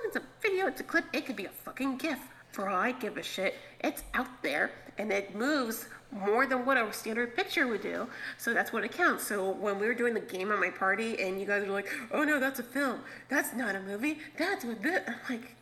it's 0.05 0.17
a 0.17 0.23
video, 0.41 0.67
it's 0.67 0.81
a 0.81 0.85
clip, 0.85 1.05
it 1.13 1.27
could 1.27 1.37
be 1.37 1.47
a 1.47 1.51
fucking 1.51 1.97
GIF. 1.97 2.19
For 2.53 2.69
all 2.69 2.77
I 2.77 2.93
give 2.93 3.17
a 3.17 3.23
shit, 3.23 3.55
it's 3.81 4.05
out 4.15 4.43
there 4.43 4.71
and 4.99 5.11
it 5.11 5.35
moves 5.35 5.87
more 6.11 6.47
than 6.47 6.67
what 6.67 6.77
a 6.77 6.93
standard 6.93 7.35
picture 7.35 7.67
would 7.67 7.81
do. 7.81 8.07
So 8.37 8.53
that's 8.53 8.73
what 8.73 8.85
it 8.85 8.93
counts. 8.93 9.27
So 9.27 9.51
when 9.51 9.79
we 9.79 9.87
were 9.87 9.95
doing 9.95 10.15
the 10.15 10.21
game 10.21 10.53
at 10.53 10.59
my 10.59 10.69
party 10.69 11.19
and 11.21 11.41
you 11.41 11.47
guys 11.47 11.67
were 11.67 11.73
like, 11.73 11.89
oh 12.13 12.25
no, 12.25 12.39
that's 12.39 12.61
a 12.61 12.63
film. 12.63 13.01
That's 13.29 13.55
not 13.55 13.75
a 13.75 13.81
movie. 13.81 14.19
That's 14.39 14.65
what 14.65 14.83
this. 14.83 15.01
I'm 15.09 15.15
like, 15.29 15.57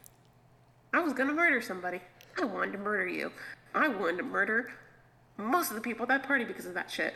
I 0.93 1.01
was 1.01 1.13
gonna 1.13 1.33
murder 1.33 1.63
somebody. 1.63 2.01
I 2.41 2.45
wanted 2.45 2.73
to 2.73 2.79
murder 2.79 3.07
you. 3.07 3.31
I 3.75 3.87
wanted 3.87 4.17
to 4.19 4.23
murder 4.25 4.73
most 5.37 5.71
of 5.71 5.77
the 5.77 5.83
people 5.83 6.03
at 6.03 6.09
that 6.09 6.23
party 6.25 6.45
because 6.45 6.67
of 6.67 6.75
that 6.75 6.91
shit. 6.91 7.15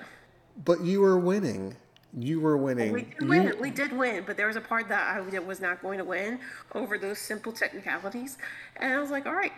But 0.65 0.81
you 0.83 1.01
were 1.01 1.19
winning. 1.19 1.77
You 2.17 2.41
were 2.41 2.57
winning. 2.57 2.93
We 2.93 3.03
did 3.03 3.21
You- 3.23 3.29
win. 3.29 3.55
We 3.61 3.71
did 3.71 3.93
win, 3.93 4.23
but 4.25 4.37
there 4.37 4.47
was 4.47 4.57
a 4.57 4.61
part 4.61 4.89
that 4.89 5.17
I 5.17 5.21
was 5.41 5.61
not 5.61 5.83
going 5.83 5.99
to 5.99 6.05
win 6.05 6.39
over 6.75 6.97
those 6.97 7.19
simple 7.19 7.53
technicalities, 7.53 8.39
and 8.77 8.93
I 8.93 9.01
was 9.01 9.11
like, 9.11 9.27
"All 9.27 9.35
right, 9.35 9.53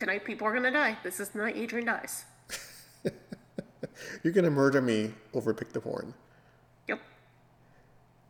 tonight 0.00 0.24
people 0.24 0.46
are 0.48 0.52
gonna 0.52 0.72
die. 0.72 0.98
This 1.04 1.20
is 1.20 1.28
the 1.28 1.38
night 1.38 1.56
Adrian 1.56 1.86
dies." 1.86 2.24
You're 4.24 4.32
gonna 4.32 4.50
murder 4.50 4.80
me 4.80 5.14
over 5.34 5.54
pick 5.54 5.72
the 5.72 5.80
porn. 5.80 6.14
Yep. 6.88 7.00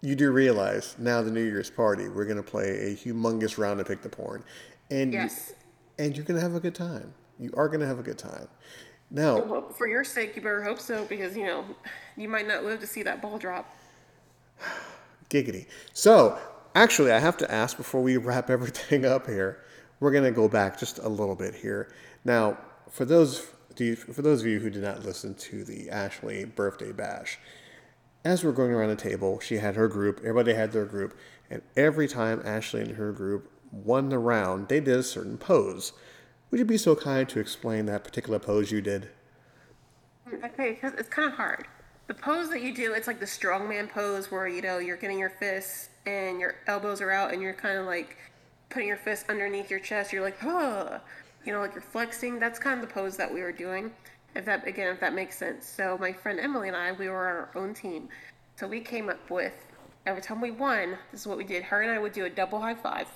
You 0.03 0.15
do 0.15 0.31
realize 0.31 0.97
now 0.99 1.23
the 1.23 1.31
New 1.31 1.45
Year's 1.45 1.71
party, 1.71 2.09
we're 2.09 2.25
gonna 2.27 2.43
play 2.43 2.93
a 2.93 2.95
humongous 2.95 3.57
round 3.57 3.81
of 3.81 3.87
pick 3.87 4.03
the 4.03 4.09
porn, 4.11 4.45
and 4.91 5.13
you- 5.13 5.21
Yes. 5.21 5.55
and 5.99 6.15
you're 6.17 6.27
gonna 6.27 6.41
have 6.41 6.55
a 6.55 6.61
good 6.61 6.75
time. 6.75 7.15
You 7.39 7.51
are 7.57 7.69
gonna 7.69 7.87
have 7.87 7.99
a 7.99 8.03
good 8.03 8.19
time. 8.19 8.49
Now, 9.11 9.41
Well, 9.41 9.69
for 9.71 9.89
your 9.89 10.05
sake, 10.05 10.37
you 10.37 10.43
better 10.43 10.63
hope 10.63 10.79
so, 10.79 11.05
because 11.05 11.37
you 11.37 11.45
know 11.45 11.65
you 12.17 12.29
might 12.29 12.47
not 12.47 12.65
live 12.65 12.81
to 12.81 12.87
see 12.87 13.03
that 13.03 13.21
ball 13.21 13.39
drop. 13.39 13.69
giggity. 15.31 15.67
So, 15.93 16.39
actually, 16.75 17.13
I 17.13 17.19
have 17.19 17.37
to 17.39 17.51
ask 17.51 17.77
before 17.77 18.03
we 18.03 18.17
wrap 18.17 18.51
everything 18.57 19.05
up 19.05 19.27
here. 19.27 19.63
We're 19.99 20.13
gonna 20.13 20.31
go 20.31 20.49
back 20.49 20.79
just 20.79 20.99
a 20.99 21.09
little 21.09 21.35
bit 21.35 21.55
here. 21.55 21.93
Now, 22.25 22.59
for 22.91 23.05
those 23.05 23.47
do 23.77 23.85
you- 23.85 23.97
for 23.97 24.23
those 24.23 24.41
of 24.41 24.47
you 24.47 24.59
who 24.59 24.69
did 24.71 24.83
not 24.83 25.05
listen 25.05 25.35
to 25.35 25.65
the 25.65 25.91
Ashley 25.91 26.45
birthday 26.45 26.93
bash, 26.93 27.39
as 28.25 28.45
we're 28.45 28.53
going 28.53 28.73
around 28.73 28.91
the 28.91 28.97
table, 28.97 29.41
she 29.41 29.57
had 29.59 29.77
her 29.77 29.89
group, 29.89 30.19
everybody 30.21 30.53
had 30.55 30.73
their 30.73 30.85
group, 30.85 31.17
And 31.53 31.63
every 31.77 32.07
time 32.07 32.41
Ashley 32.45 32.81
and 32.83 32.93
her 32.97 33.11
group 33.11 33.51
won 33.73 34.09
the 34.09 34.19
round, 34.19 34.69
they 34.69 34.79
did 34.79 34.97
a 34.99 35.03
certain 35.03 35.37
pose. 35.37 35.93
Would 36.51 36.59
you 36.59 36.65
be 36.65 36.79
so 36.79 36.97
kind 36.97 37.29
to 37.29 37.39
explain 37.39 37.87
that 37.87 38.03
particular 38.03 38.41
pose 38.41 38.73
you 38.73 38.81
did? 38.81 39.11
Okay, 40.45 40.73
because 40.73 40.95
it's 40.95 41.09
kind 41.09 41.29
of 41.29 41.35
hard. 41.35 41.67
The 42.09 42.15
pose 42.15 42.51
that 42.51 42.61
you 42.61 42.75
do, 42.75 42.93
it's 42.93 43.07
like 43.07 43.21
the 43.21 43.27
strongman 43.27 43.89
pose 43.89 44.33
where 44.33 44.49
you 44.49 44.61
know 44.61 44.79
you're 44.79 44.97
getting 44.97 45.19
your 45.19 45.31
fists 45.31 45.91
and 46.07 46.41
your 46.41 46.57
elbows 46.67 47.01
are 47.01 47.13
out 47.13 47.33
and 47.33 47.41
you're 47.41 47.55
kind 47.55 47.79
of 47.79 47.87
like 47.87 48.17
putting 48.69 48.89
your 48.89 48.97
fists 48.97 49.29
underneath 49.29 49.71
your 49.71 49.79
chest. 49.79 50.13
You're 50.13 50.25
like, 50.25 50.41
huh, 50.41 50.99
you 51.45 51.53
know, 51.53 51.61
like 51.61 51.73
you're 51.73 51.83
flexing. 51.83 52.41
That's 52.41 52.59
kind 52.59 52.83
of 52.83 52.89
the 52.89 52.93
pose 52.93 53.17
that 53.17 53.33
we 53.33 53.43
were 53.43 53.53
doing. 53.53 53.93
If 54.35 54.45
that 54.47 54.67
again, 54.67 54.93
if 54.93 54.99
that 55.01 55.15
makes 55.15 55.39
sense. 55.39 55.69
So 55.69 55.99
my 56.01 56.13
friend 56.13 56.41
Emily 56.41 56.67
and 56.67 56.77
I, 56.77 56.91
we 56.93 57.09
were 57.09 57.29
on 57.29 57.37
our 57.37 57.51
own 57.55 57.75
team. 57.75 58.09
So 58.57 58.67
we 58.67 58.81
came 58.81 59.09
up 59.09 59.31
with 59.31 59.55
every 60.07 60.23
time 60.23 60.41
we 60.41 60.51
won, 60.51 60.99
this 61.13 61.21
is 61.21 61.27
what 61.29 61.39
we 61.39 61.45
did. 61.45 61.63
Her 61.63 61.83
and 61.83 61.93
I 61.93 61.99
would 61.99 62.13
do 62.13 62.25
a 62.25 62.31
double 62.31 62.61
high 62.61 62.75
five, 62.75 63.07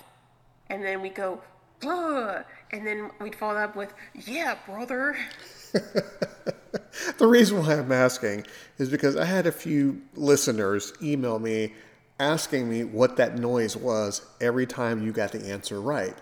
and 0.69 0.83
then 0.83 1.01
we 1.01 1.09
go, 1.09 1.41
Ugh! 1.83 2.45
and 2.71 2.85
then 2.85 3.09
we'd 3.21 3.35
follow 3.35 3.59
up 3.59 3.75
with, 3.75 3.93
yeah, 4.13 4.57
brother. 4.65 5.15
the 5.71 7.27
reason 7.27 7.59
why 7.59 7.75
I'm 7.75 7.91
asking 7.91 8.45
is 8.77 8.89
because 8.89 9.15
I 9.15 9.25
had 9.25 9.47
a 9.47 9.51
few 9.51 10.01
listeners 10.15 10.93
email 11.01 11.39
me 11.39 11.73
asking 12.19 12.69
me 12.69 12.83
what 12.83 13.17
that 13.17 13.37
noise 13.37 13.75
was 13.75 14.25
every 14.41 14.65
time 14.65 15.03
you 15.03 15.11
got 15.11 15.31
the 15.31 15.49
answer 15.49 15.79
right. 15.79 16.15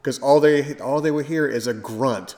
Because 0.00 0.18
all 0.20 0.40
they 0.40 0.78
all 0.78 1.00
they 1.00 1.10
would 1.10 1.26
hear 1.26 1.46
is 1.46 1.66
a 1.66 1.74
grunt 1.74 2.36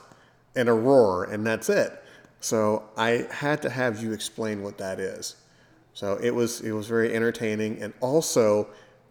and 0.55 0.67
a 0.67 0.73
roar, 0.73 1.23
and 1.23 1.45
that's 1.45 1.69
it. 1.69 2.03
So 2.39 2.83
I 2.97 3.27
had 3.29 3.61
to 3.61 3.69
have 3.69 4.01
you 4.01 4.13
explain 4.13 4.63
what 4.63 4.77
that 4.79 4.99
is. 4.99 5.35
So 5.93 6.17
it 6.21 6.31
was 6.31 6.61
it 6.61 6.71
was 6.71 6.87
very 6.87 7.13
entertaining 7.13 7.81
and 7.81 7.93
also 8.01 8.67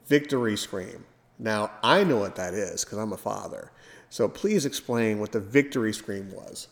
victory 0.06 0.56
scream. 0.56 1.04
Now 1.40 1.70
I 1.82 2.04
know 2.04 2.18
what 2.18 2.36
that 2.36 2.52
is 2.52 2.84
because 2.84 2.98
I'm 2.98 3.12
a 3.12 3.16
father. 3.16 3.72
So 4.10 4.28
please 4.28 4.66
explain 4.66 5.18
what 5.18 5.32
the 5.32 5.40
victory 5.40 5.92
scream 5.92 6.30
was. 6.32 6.68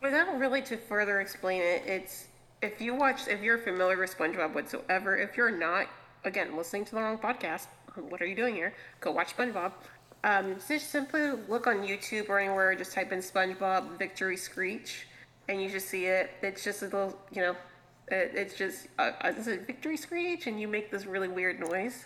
Without 0.00 0.38
really 0.38 0.62
to 0.62 0.76
further 0.76 1.20
explain 1.20 1.60
it, 1.60 1.82
it's 1.86 2.26
if 2.62 2.80
you 2.80 2.94
watch 2.94 3.26
if 3.26 3.42
you're 3.42 3.58
familiar 3.58 3.98
with 3.98 4.16
SpongeBob 4.16 4.54
whatsoever, 4.54 5.16
if 5.16 5.36
you're 5.36 5.50
not, 5.50 5.88
again, 6.24 6.56
listening 6.56 6.84
to 6.84 6.94
the 6.94 7.00
wrong 7.00 7.18
podcast, 7.18 7.66
what 8.08 8.22
are 8.22 8.26
you 8.26 8.36
doing 8.36 8.54
here? 8.54 8.74
Go 9.00 9.10
watch 9.10 9.36
SpongeBob. 9.36 9.72
Um, 10.22 10.56
just 10.68 10.90
simply 10.90 11.32
look 11.48 11.66
on 11.66 11.78
YouTube 11.78 12.28
or 12.28 12.38
anywhere, 12.38 12.74
just 12.74 12.92
type 12.92 13.12
in 13.12 13.20
SpongeBob 13.20 13.98
victory 13.98 14.36
screech, 14.36 15.06
and 15.48 15.60
you 15.60 15.68
just 15.68 15.88
see 15.88 16.06
it. 16.06 16.30
It's 16.42 16.62
just 16.62 16.82
a 16.82 16.86
little, 16.86 17.18
you 17.32 17.42
know, 17.42 17.56
it, 18.08 18.32
it's 18.34 18.56
just 18.56 18.88
uh, 18.98 19.12
it's 19.24 19.46
a 19.48 19.56
victory 19.56 19.96
screech, 19.96 20.46
and 20.46 20.60
you 20.60 20.68
make 20.68 20.90
this 20.90 21.06
really 21.06 21.28
weird 21.28 21.58
noise. 21.58 22.04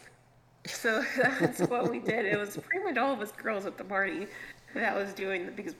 So 0.66 1.04
that's 1.40 1.60
what 1.60 1.90
we 1.90 1.98
did. 1.98 2.26
It 2.26 2.38
was 2.38 2.56
pretty 2.56 2.84
much 2.84 2.96
all 2.96 3.12
of 3.12 3.20
us 3.20 3.32
girls 3.32 3.66
at 3.66 3.78
the 3.78 3.84
party 3.84 4.26
that 4.74 4.94
was 4.94 5.12
doing 5.12 5.50
because 5.56 5.74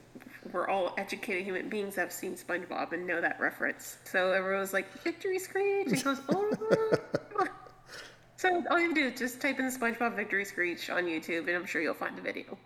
we're 0.52 0.68
all 0.68 0.94
educated 0.98 1.44
human 1.44 1.68
beings 1.68 1.94
that 1.94 2.02
have 2.02 2.12
seen 2.12 2.34
SpongeBob 2.34 2.92
and 2.92 3.06
know 3.06 3.20
that 3.20 3.38
reference. 3.38 3.98
So 4.04 4.32
everyone 4.32 4.60
was 4.60 4.72
like, 4.72 4.90
"Victory 5.02 5.38
screech!" 5.38 5.88
And 5.88 6.04
goes, 6.04 6.20
"Oh." 6.30 6.96
so 8.36 8.64
all 8.70 8.80
you 8.80 8.86
have 8.86 8.94
to 8.94 9.02
do 9.02 9.08
is 9.08 9.18
just 9.18 9.40
type 9.40 9.58
in 9.58 9.66
SpongeBob 9.66 10.16
victory 10.16 10.44
screech 10.44 10.90
on 10.90 11.04
YouTube, 11.04 11.46
and 11.46 11.50
I'm 11.50 11.66
sure 11.66 11.82
you'll 11.82 11.94
find 11.94 12.16
the 12.16 12.22
video. 12.22 12.58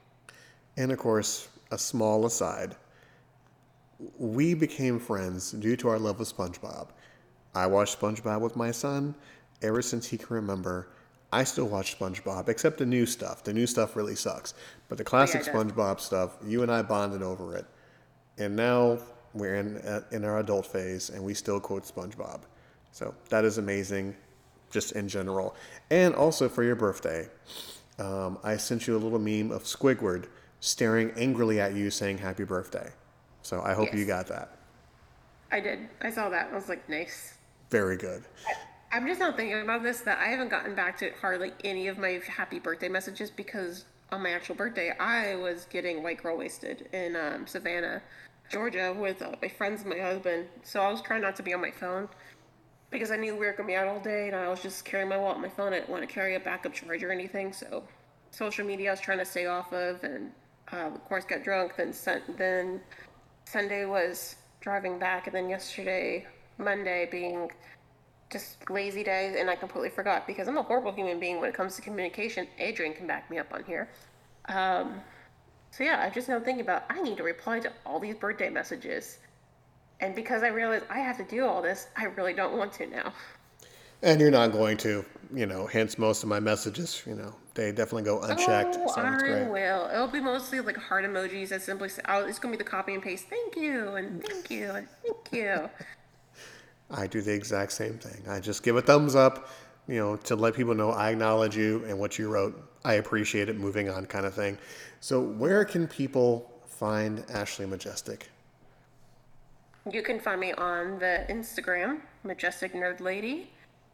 And 0.77 0.93
of 0.93 0.99
course, 0.99 1.49
a 1.73 1.79
small 1.79 2.27
aside: 2.27 2.77
we 4.19 4.55
became 4.55 4.99
friends 4.99 5.53
due 5.53 5.77
to 5.77 5.89
our 5.89 5.99
love 5.99 6.21
of 6.21 6.29
SpongeBob. 6.29 6.89
I 7.55 7.67
watched 7.67 8.01
SpongeBob 8.01 8.41
with 8.41 8.57
my 8.57 8.71
son 8.71 9.15
ever 9.63 9.83
since 9.83 10.07
he 10.07 10.17
can 10.17 10.35
remember. 10.35 10.89
I 11.35 11.43
still 11.43 11.67
watch 11.67 11.99
SpongeBob, 11.99 12.49
except 12.49 12.79
the 12.79 12.87
new 12.87 13.07
stuff. 13.07 13.43
The 13.43 13.53
new 13.53 13.67
stuff 13.67 13.97
really 13.97 14.15
sucks. 14.15 14.55
But 14.89 14.99
the 14.99 15.05
classic 15.05 15.45
yeah, 15.45 15.53
SpongeBob 15.53 15.99
stuff, 15.99 16.37
you 16.47 16.63
and 16.63 16.71
I 16.71 16.83
bonded 16.83 17.23
over 17.23 17.57
it. 17.57 17.67
And 18.39 18.55
now 18.55 19.01
we're 19.33 19.57
in, 19.57 19.79
uh, 19.79 20.03
in 20.13 20.25
our 20.25 20.39
adult 20.39 20.65
phase 20.65 21.11
and 21.11 21.25
we 21.25 21.35
still 21.35 21.59
quote 21.59 21.83
SpongeBob. 21.83 22.43
So 22.93 23.13
that 23.31 23.45
is 23.45 23.59
amazing, 23.59 24.15
just 24.71 24.93
in 24.93 25.09
general. 25.09 25.57
And 25.91 26.15
also 26.15 26.49
for 26.49 26.63
your 26.63 26.77
birthday, 26.77 27.29
um, 27.99 28.39
I 28.45 28.57
sent 28.57 28.87
you 28.87 28.97
a 28.97 29.01
little 29.01 29.19
meme 29.19 29.51
of 29.51 29.65
Squidward 29.65 30.27
staring 30.61 31.11
angrily 31.17 31.61
at 31.61 31.75
you 31.75 31.91
saying 31.91 32.19
happy 32.19 32.45
birthday. 32.45 32.93
So 33.43 33.61
I 33.61 33.75
hope 33.75 33.87
yes. 33.87 33.97
you 33.97 34.07
got 34.07 34.29
that. 34.29 34.57
I 35.51 35.59
did. 35.59 35.81
I 36.01 36.13
saw 36.13 36.29
that. 36.29 36.51
I 36.53 36.55
was 36.55 36.69
like, 36.69 36.89
nice. 36.89 37.35
Very 37.71 37.97
good. 37.97 38.23
I'm 38.95 39.09
just 39.09 39.19
not 39.19 39.37
thinking 39.37 39.61
about 39.61 39.83
this 39.83 40.03
that 40.03 40.21
I 40.21 40.27
haven't 40.27 40.51
gotten 40.51 40.77
back 40.77 40.97
to 40.99 41.11
hardly 41.21 41.51
any 41.65 41.89
of 41.89 41.99
my 41.99 42.21
happy 42.29 42.61
birthday 42.61 42.89
messages 42.89 43.29
because 43.29 43.87
on 44.13 44.23
my 44.23 44.31
actual 44.31 44.55
birthday, 44.55 44.93
I 45.01 45.35
was 45.35 45.65
getting 45.65 46.05
white 46.05 46.23
girl 46.23 46.39
wasted 46.39 46.89
in 46.93 47.17
um, 47.17 47.45
Savannah, 47.49 48.03
Georgia, 48.53 48.95
with 48.97 49.21
uh, 49.21 49.33
my 49.43 49.49
friends 49.49 49.81
and 49.81 49.91
my 49.91 49.99
husband. 49.99 50.47
So 50.63 50.81
I 50.81 50.93
was 50.93 51.03
trying 51.03 51.23
not 51.23 51.35
to 51.37 51.43
be 51.43 51.53
on 51.53 51.61
my 51.61 51.73
phone 51.73 52.09
because 52.91 53.11
I 53.11 53.17
knew 53.17 53.33
we 53.35 53.47
were 53.47 53.53
gonna 53.55 53.67
be 53.67 53.75
out 53.75 53.89
all 53.89 53.99
day, 53.99 54.29
and 54.29 54.37
I 54.37 54.49
was 54.49 54.63
just 54.63 54.85
carrying 54.85 55.09
my 55.09 55.17
wallet, 55.17 55.39
and 55.39 55.43
my 55.43 55.49
phone. 55.49 55.73
I 55.73 55.81
didn't 55.81 55.91
want 55.91 56.09
to 56.09 56.15
carry 56.15 56.37
a 56.37 56.41
backup 56.41 56.73
charger 56.73 57.09
or 57.09 57.13
anything. 57.13 57.53
So 57.53 57.83
social 58.31 58.65
media, 58.65 58.91
I 58.91 58.93
was 58.93 59.01
trying 59.01 59.19
to 59.19 59.25
stay 59.25 59.47
off 59.47 59.73
of, 59.73 60.05
and 60.05 60.31
uh, 60.73 60.91
of 60.95 61.05
course 61.07 61.25
got 61.25 61.43
drunk. 61.43 61.75
Then 61.77 61.93
sent, 61.93 62.39
then 62.39 62.81
Sunday 63.45 63.87
was 63.87 64.37
driving 64.61 65.01
back, 65.01 65.27
and 65.27 65.35
then 65.35 65.49
yesterday, 65.49 66.29
Monday, 66.59 67.09
being 67.11 67.51
just 68.35 68.69
lazy 68.69 69.05
days, 69.05 69.37
and 69.39 69.49
I 69.49 69.55
completely 69.55 69.91
forgot 69.91 70.27
because 70.27 70.49
I'm 70.49 70.59
a 70.59 70.63
horrible 70.63 70.93
human 70.93 71.21
being 71.21 71.41
when 71.41 71.49
it 71.49 71.55
comes 71.55 71.77
to 71.77 71.83
communication. 71.83 72.49
Adrian 72.59 72.93
can 72.93 73.07
back 73.07 73.31
me 73.31 73.39
up 73.39 73.47
on 73.55 73.63
here. 73.63 73.89
Um, 74.49 75.01
so 75.71 75.85
yeah, 75.85 76.03
I 76.05 76.11
just 76.11 76.29
now 76.29 76.41
thinking 76.41 76.61
about 76.61 76.85
I 76.91 77.01
need 77.01 77.17
to 77.17 77.23
reply 77.23 77.61
to 77.61 77.73
all 77.87 78.01
these 78.01 78.17
birthday 78.17 78.51
messages, 78.51 79.19
and 80.01 80.15
because 80.17 80.43
I 80.43 80.49
realize 80.49 80.83
I 80.91 80.99
have 80.99 81.17
to 81.19 81.25
do 81.25 81.47
all 81.47 81.63
this, 81.63 81.87
I 81.97 82.07
really 82.07 82.35
don't 82.35 82.59
want 82.59 82.73
to 82.75 82.87
now. 82.87 83.13
And 84.03 84.21
you're 84.21 84.33
not 84.33 84.53
going 84.53 84.77
to, 84.79 85.05
you 85.33 85.47
know. 85.47 85.67
Hence, 85.67 85.97
most 85.97 86.25
of 86.25 86.29
my 86.29 86.41
messages, 86.41 87.03
you 87.07 87.15
know, 87.15 87.35
they 87.55 87.71
definitely 87.71 88.03
go 88.03 88.21
unchecked. 88.21 88.77
Oh, 88.81 88.87
so 88.89 89.01
I 89.01 89.49
will. 89.49 89.89
It'll 89.91 90.09
be 90.09 90.21
mostly 90.21 90.61
like 90.61 90.77
heart 90.77 91.05
emojis 91.05 91.51
that 91.51 91.63
simply 91.63 91.89
say, 91.89 92.03
"Oh, 92.09 92.27
it's 92.27 92.41
gonna 92.41 92.53
be 92.53 92.59
the 92.59 92.69
copy 92.69 92.95
and 92.95 93.03
paste. 93.03 93.27
Thank 93.31 93.57
you 93.57 93.95
and 93.95 94.23
thank 94.27 94.51
you 94.51 94.73
and 94.73 94.89
thank 95.03 95.33
you." 95.33 95.71
I 96.91 97.07
do 97.07 97.21
the 97.21 97.33
exact 97.33 97.73
same 97.73 97.99
thing. 97.99 98.23
I 98.29 98.41
just 98.41 98.63
give 98.63 98.77
a 98.77 98.83
thumbs 98.83 99.15
up, 99.15 99.49
you 99.89 99.97
know, 99.97 100.17
to 100.17 100.37
let 100.37 100.55
people 100.55 100.75
know 100.75 100.91
I 100.91 101.11
acknowledge 101.11 101.57
you 101.57 101.85
and 101.87 101.99
what 101.99 102.19
you 102.19 102.29
wrote. 102.29 102.61
I 102.85 102.95
appreciate 102.95 103.49
it, 103.49 103.59
moving 103.59 103.89
on 103.89 104.07
kind 104.07 104.27
of 104.27 104.35
thing. 104.35 104.59
So, 105.01 105.21
where 105.21 105.65
can 105.65 105.89
people 105.89 106.51
find 106.67 107.25
Ashley 107.31 107.67
Majestic? 107.67 108.31
You 109.91 110.03
can 110.03 110.19
find 110.19 110.41
me 110.41 110.53
on 110.53 110.99
the 110.99 111.27
Instagram, 111.29 112.01
Majestic 112.23 112.73
Nerd 112.73 113.01
Lady, 113.01 113.51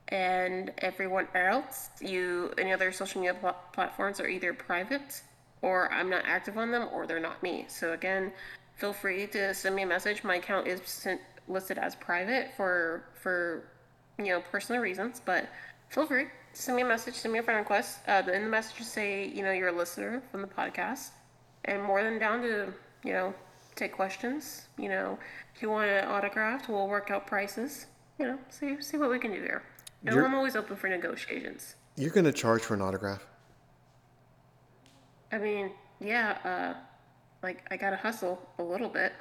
and 0.09 0.73
everyone 0.79 1.29
else. 1.35 1.91
You 2.01 2.53
any 2.59 2.73
other 2.73 2.93
social 2.93 3.21
media 3.21 3.35
pl- 3.35 3.57
platforms 3.73 4.21
are 4.21 4.29
either 4.29 4.53
private, 4.53 5.23
or 5.63 5.93
I'm 5.93 6.09
not 6.09 6.23
active 6.27 6.59
on 6.59 6.71
them, 6.71 6.89
or 6.93 7.07
they're 7.07 7.21
not 7.21 7.43
me. 7.43 7.67
So 7.69 7.93
again, 7.93 8.33
feel 8.77 8.93
free 8.93 9.27
to 9.29 9.53
send 9.53 9.75
me 9.75 9.83
a 9.83 9.87
message. 9.87 10.23
My 10.23 10.37
account 10.37 10.67
is 10.67 10.81
sent 10.85 11.21
listed 11.51 11.79
as 11.79 11.95
private 11.97 12.51
for 12.57 13.05
for 13.15 13.65
you 14.19 14.27
know 14.27 14.41
personal 14.51 14.81
reasons, 14.81 15.21
but 15.25 15.49
feel 15.89 16.07
free 16.07 16.27
send 16.53 16.77
me 16.77 16.83
a 16.83 16.87
message, 16.87 17.15
send 17.15 17.33
me 17.33 17.39
a 17.39 17.43
friend 17.43 17.59
request. 17.59 17.99
Uh, 18.09 18.23
in 18.33 18.45
the 18.45 18.49
message, 18.49 18.83
say 18.83 19.27
you 19.29 19.43
know 19.43 19.51
you're 19.51 19.69
a 19.69 19.77
listener 19.77 20.23
from 20.31 20.43
the 20.43 20.49
podcast, 20.49 21.11
and 21.65 21.83
more 21.83 22.03
than 22.03 22.19
down 22.19 22.43
to 22.43 22.73
you 23.05 23.13
know 23.13 23.35
take 23.77 23.93
questions. 23.93 24.67
You 24.79 24.89
know, 24.89 25.19
if 25.55 25.63
you 25.63 25.71
want 25.71 25.91
an 25.91 26.05
autograph, 26.05 26.69
we'll 26.69 26.89
work 26.89 27.11
out 27.11 27.27
prices. 27.27 27.87
You 28.19 28.27
know, 28.27 28.39
see 28.49 28.81
see 28.81 28.97
what 28.97 29.11
we 29.11 29.19
can 29.19 29.33
do 29.33 29.41
here. 29.41 29.63
And 30.05 30.19
I'm 30.19 30.35
always 30.35 30.57
open 30.57 30.77
for 30.77 30.89
negotiations. 30.89 31.77
You're 31.97 32.11
gonna 32.11 32.33
charge 32.33 32.63
for 32.63 32.75
an 32.75 32.83
autograph? 32.83 33.27
I 35.33 35.39
mean, 35.39 35.71
yeah. 36.01 36.39
Uh, 36.45 36.81
like 37.43 37.67
I 37.71 37.77
gotta 37.77 37.97
hustle 37.97 38.41
a 38.59 38.63
little 38.63 38.89
bit. 38.89 39.13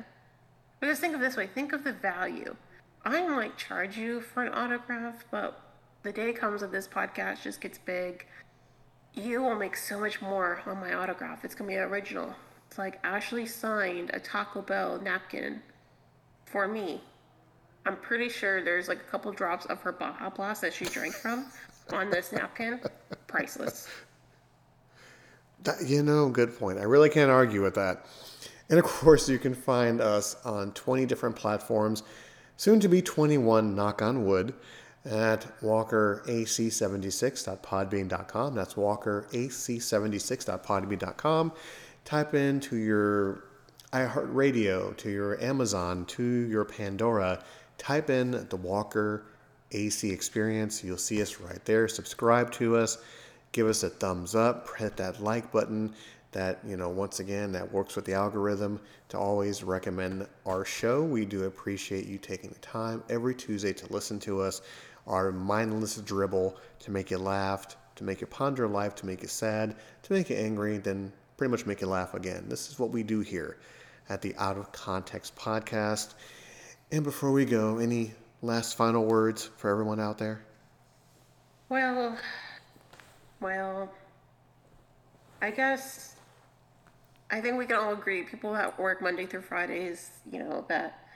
But 0.80 0.88
just 0.88 1.02
think 1.02 1.16
of 1.16 1.22
this 1.22 1.36
way 1.36 1.48
think 1.48 1.74
of 1.74 1.84
the 1.84 1.94
value. 1.94 2.56
I 3.06 3.26
might 3.28 3.58
charge 3.58 3.98
you 3.98 4.22
for 4.22 4.44
an 4.44 4.54
autograph, 4.54 5.26
but 5.32 5.62
the 6.04 6.12
day 6.12 6.34
comes 6.34 6.62
that 6.62 6.72
this 6.72 6.88
podcast 6.88 7.44
just 7.44 7.62
gets 7.62 7.78
big, 7.78 8.26
you 9.14 9.42
will 9.42 9.56
make 9.56 9.76
so 9.76 10.00
much 10.00 10.22
more 10.22 10.62
on 10.66 10.80
my 10.80 10.94
autograph. 10.94 11.44
It's 11.44 11.56
going 11.56 11.70
to 11.70 11.76
be 11.76 11.80
original. 11.80 12.34
It's 12.68 12.78
like 12.78 13.00
Ashley 13.04 13.46
signed 13.46 14.12
a 14.14 14.20
Taco 14.20 14.62
Bell 14.62 15.00
napkin 15.02 15.62
for 16.46 16.68
me. 16.68 17.02
I'm 17.86 17.96
pretty 17.98 18.30
sure 18.30 18.64
there's 18.64 18.88
like 18.88 19.00
a 19.00 19.10
couple 19.12 19.32
drops 19.32 19.66
of 19.66 19.82
her 19.82 19.92
Baja 19.92 20.30
Blast 20.30 20.62
that 20.62 20.74
she 20.74 20.86
drank 20.86 21.14
from 21.16 21.46
on 21.92 22.10
this 22.10 22.32
napkin. 22.32 22.80
Priceless. 23.28 23.88
That, 25.64 25.86
you 25.86 26.04
know, 26.04 26.30
good 26.30 26.58
point. 26.58 26.78
I 26.78 26.84
really 26.84 27.10
can't 27.10 27.32
argue 27.32 27.62
with 27.62 27.76
that. 27.76 28.06
And 28.70 28.80
of 28.80 28.86
course, 28.86 29.28
you 29.28 29.40
can 29.40 29.56
find 29.56 30.00
us 30.00 30.36
on 30.46 30.72
20 30.74 31.06
different 31.06 31.36
platforms, 31.36 32.04
soon 32.58 32.80
to 32.82 32.88
be 32.88 33.02
21, 33.02 33.76
knock 33.76 34.02
on 34.02 34.26
wood. 34.26 34.54
at 35.06 35.46
walkerac76.podbean.com. 35.62 38.56
That's 38.56 38.74
walkerac76.podbean.com. 38.74 41.52
Type 42.06 42.34
into 42.34 42.76
your 42.76 43.44
iHeartRadio, 43.94 44.98
to 44.98 45.10
your 45.10 45.42
Amazon, 45.42 46.06
to 46.06 46.24
your 46.24 46.66
Pandora. 46.66 47.42
Type 47.78 48.10
in 48.10 48.48
the 48.50 48.58
Walker 48.58 49.24
AC 49.72 50.12
Experience. 50.12 50.84
You'll 50.84 50.98
see 50.98 51.22
us 51.22 51.40
right 51.40 51.64
there. 51.66 51.88
Subscribe 51.88 52.52
to 52.54 52.78
us. 52.78 52.98
Give 53.52 53.68
us 53.68 53.84
a 53.84 53.90
thumbs 53.90 54.34
up. 54.36 54.68
Hit 54.78 54.98
that 54.98 55.22
like 55.22 55.52
button. 55.52 55.94
That, 56.32 56.60
you 56.64 56.78
know, 56.78 56.90
once 56.90 57.20
again, 57.20 57.52
that 57.54 57.72
works 57.72 57.96
with 57.96 58.06
the 58.06 58.14
algorithm 58.14 58.80
to 59.10 59.18
always 59.18 59.64
recommend 59.64 60.28
our 60.46 60.64
show. 60.64 61.04
We 61.04 61.26
do 61.26 61.46
appreciate 61.46 62.06
you 62.06 62.20
taking 62.20 62.52
the 62.52 62.60
time 62.60 63.04
every 63.10 63.34
Tuesday 63.34 63.74
to 63.74 63.92
listen 63.92 64.20
to 64.20 64.42
us. 64.42 64.62
Our 65.08 65.32
mindless 65.32 65.96
dribble 65.96 66.56
to 66.80 66.92
make 66.92 67.10
you 67.10 67.18
laugh, 67.18 67.76
to 67.96 68.04
make 68.04 68.22
you 68.22 68.28
ponder 68.28 68.68
life, 68.68 68.94
to 68.96 69.08
make 69.08 69.24
you 69.24 69.28
sad, 69.28 69.76
to 70.04 70.14
make 70.14 70.30
you 70.30 70.36
angry, 70.36 70.78
then 70.78 71.12
pretty 71.36 71.50
much 71.50 71.66
make 71.66 71.82
you 71.82 71.88
laugh 71.88 72.14
again. 72.14 72.46
This 72.48 72.70
is 72.70 72.78
what 72.78 72.92
we 72.92 73.02
do 73.02 73.22
here 73.22 73.58
at 74.08 74.22
the 74.22 74.36
Out 74.38 74.58
of 74.58 74.72
Context 74.72 75.36
podcast. 75.36 76.14
And 76.92 77.04
before 77.04 77.32
we 77.32 77.46
go, 77.46 77.80
any 77.80 78.12
last 78.42 78.76
final 78.76 79.06
words 79.06 79.50
for 79.58 79.70
everyone 79.70 80.00
out 80.00 80.18
there? 80.18 80.42
Well, 81.70 82.18
well, 83.40 83.92
I 85.42 85.52
guess 85.52 86.16
I 87.32 87.42
think 87.42 87.58
we 87.58 87.66
can 87.66 87.76
all 87.76 87.94
agree 87.94 88.24
people 88.24 88.54
that 88.54 88.80
work 88.80 89.02
Monday 89.02 89.26
through 89.26 89.42
Fridays, 89.42 90.10
you 90.32 90.40
know, 90.40 90.66
that 90.68 91.08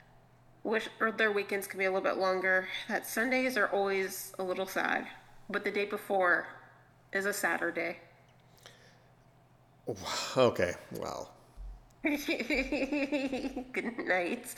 wish 0.62 0.88
or 1.00 1.10
their 1.12 1.32
weekends 1.32 1.66
can 1.66 1.78
be 1.78 1.84
a 1.84 1.90
little 1.90 2.02
bit 2.02 2.18
longer, 2.18 2.68
that 2.88 3.06
Sundays 3.06 3.56
are 3.56 3.68
always 3.68 4.32
a 4.38 4.42
little 4.42 4.66
sad, 4.66 5.06
but 5.50 5.64
the 5.64 5.70
day 5.70 5.84
before 5.84 6.46
is 7.12 7.26
a 7.26 7.32
Saturday. 7.32 7.98
Okay, 10.36 10.72
well. 10.92 11.30
Good 12.02 13.98
night. 13.98 14.54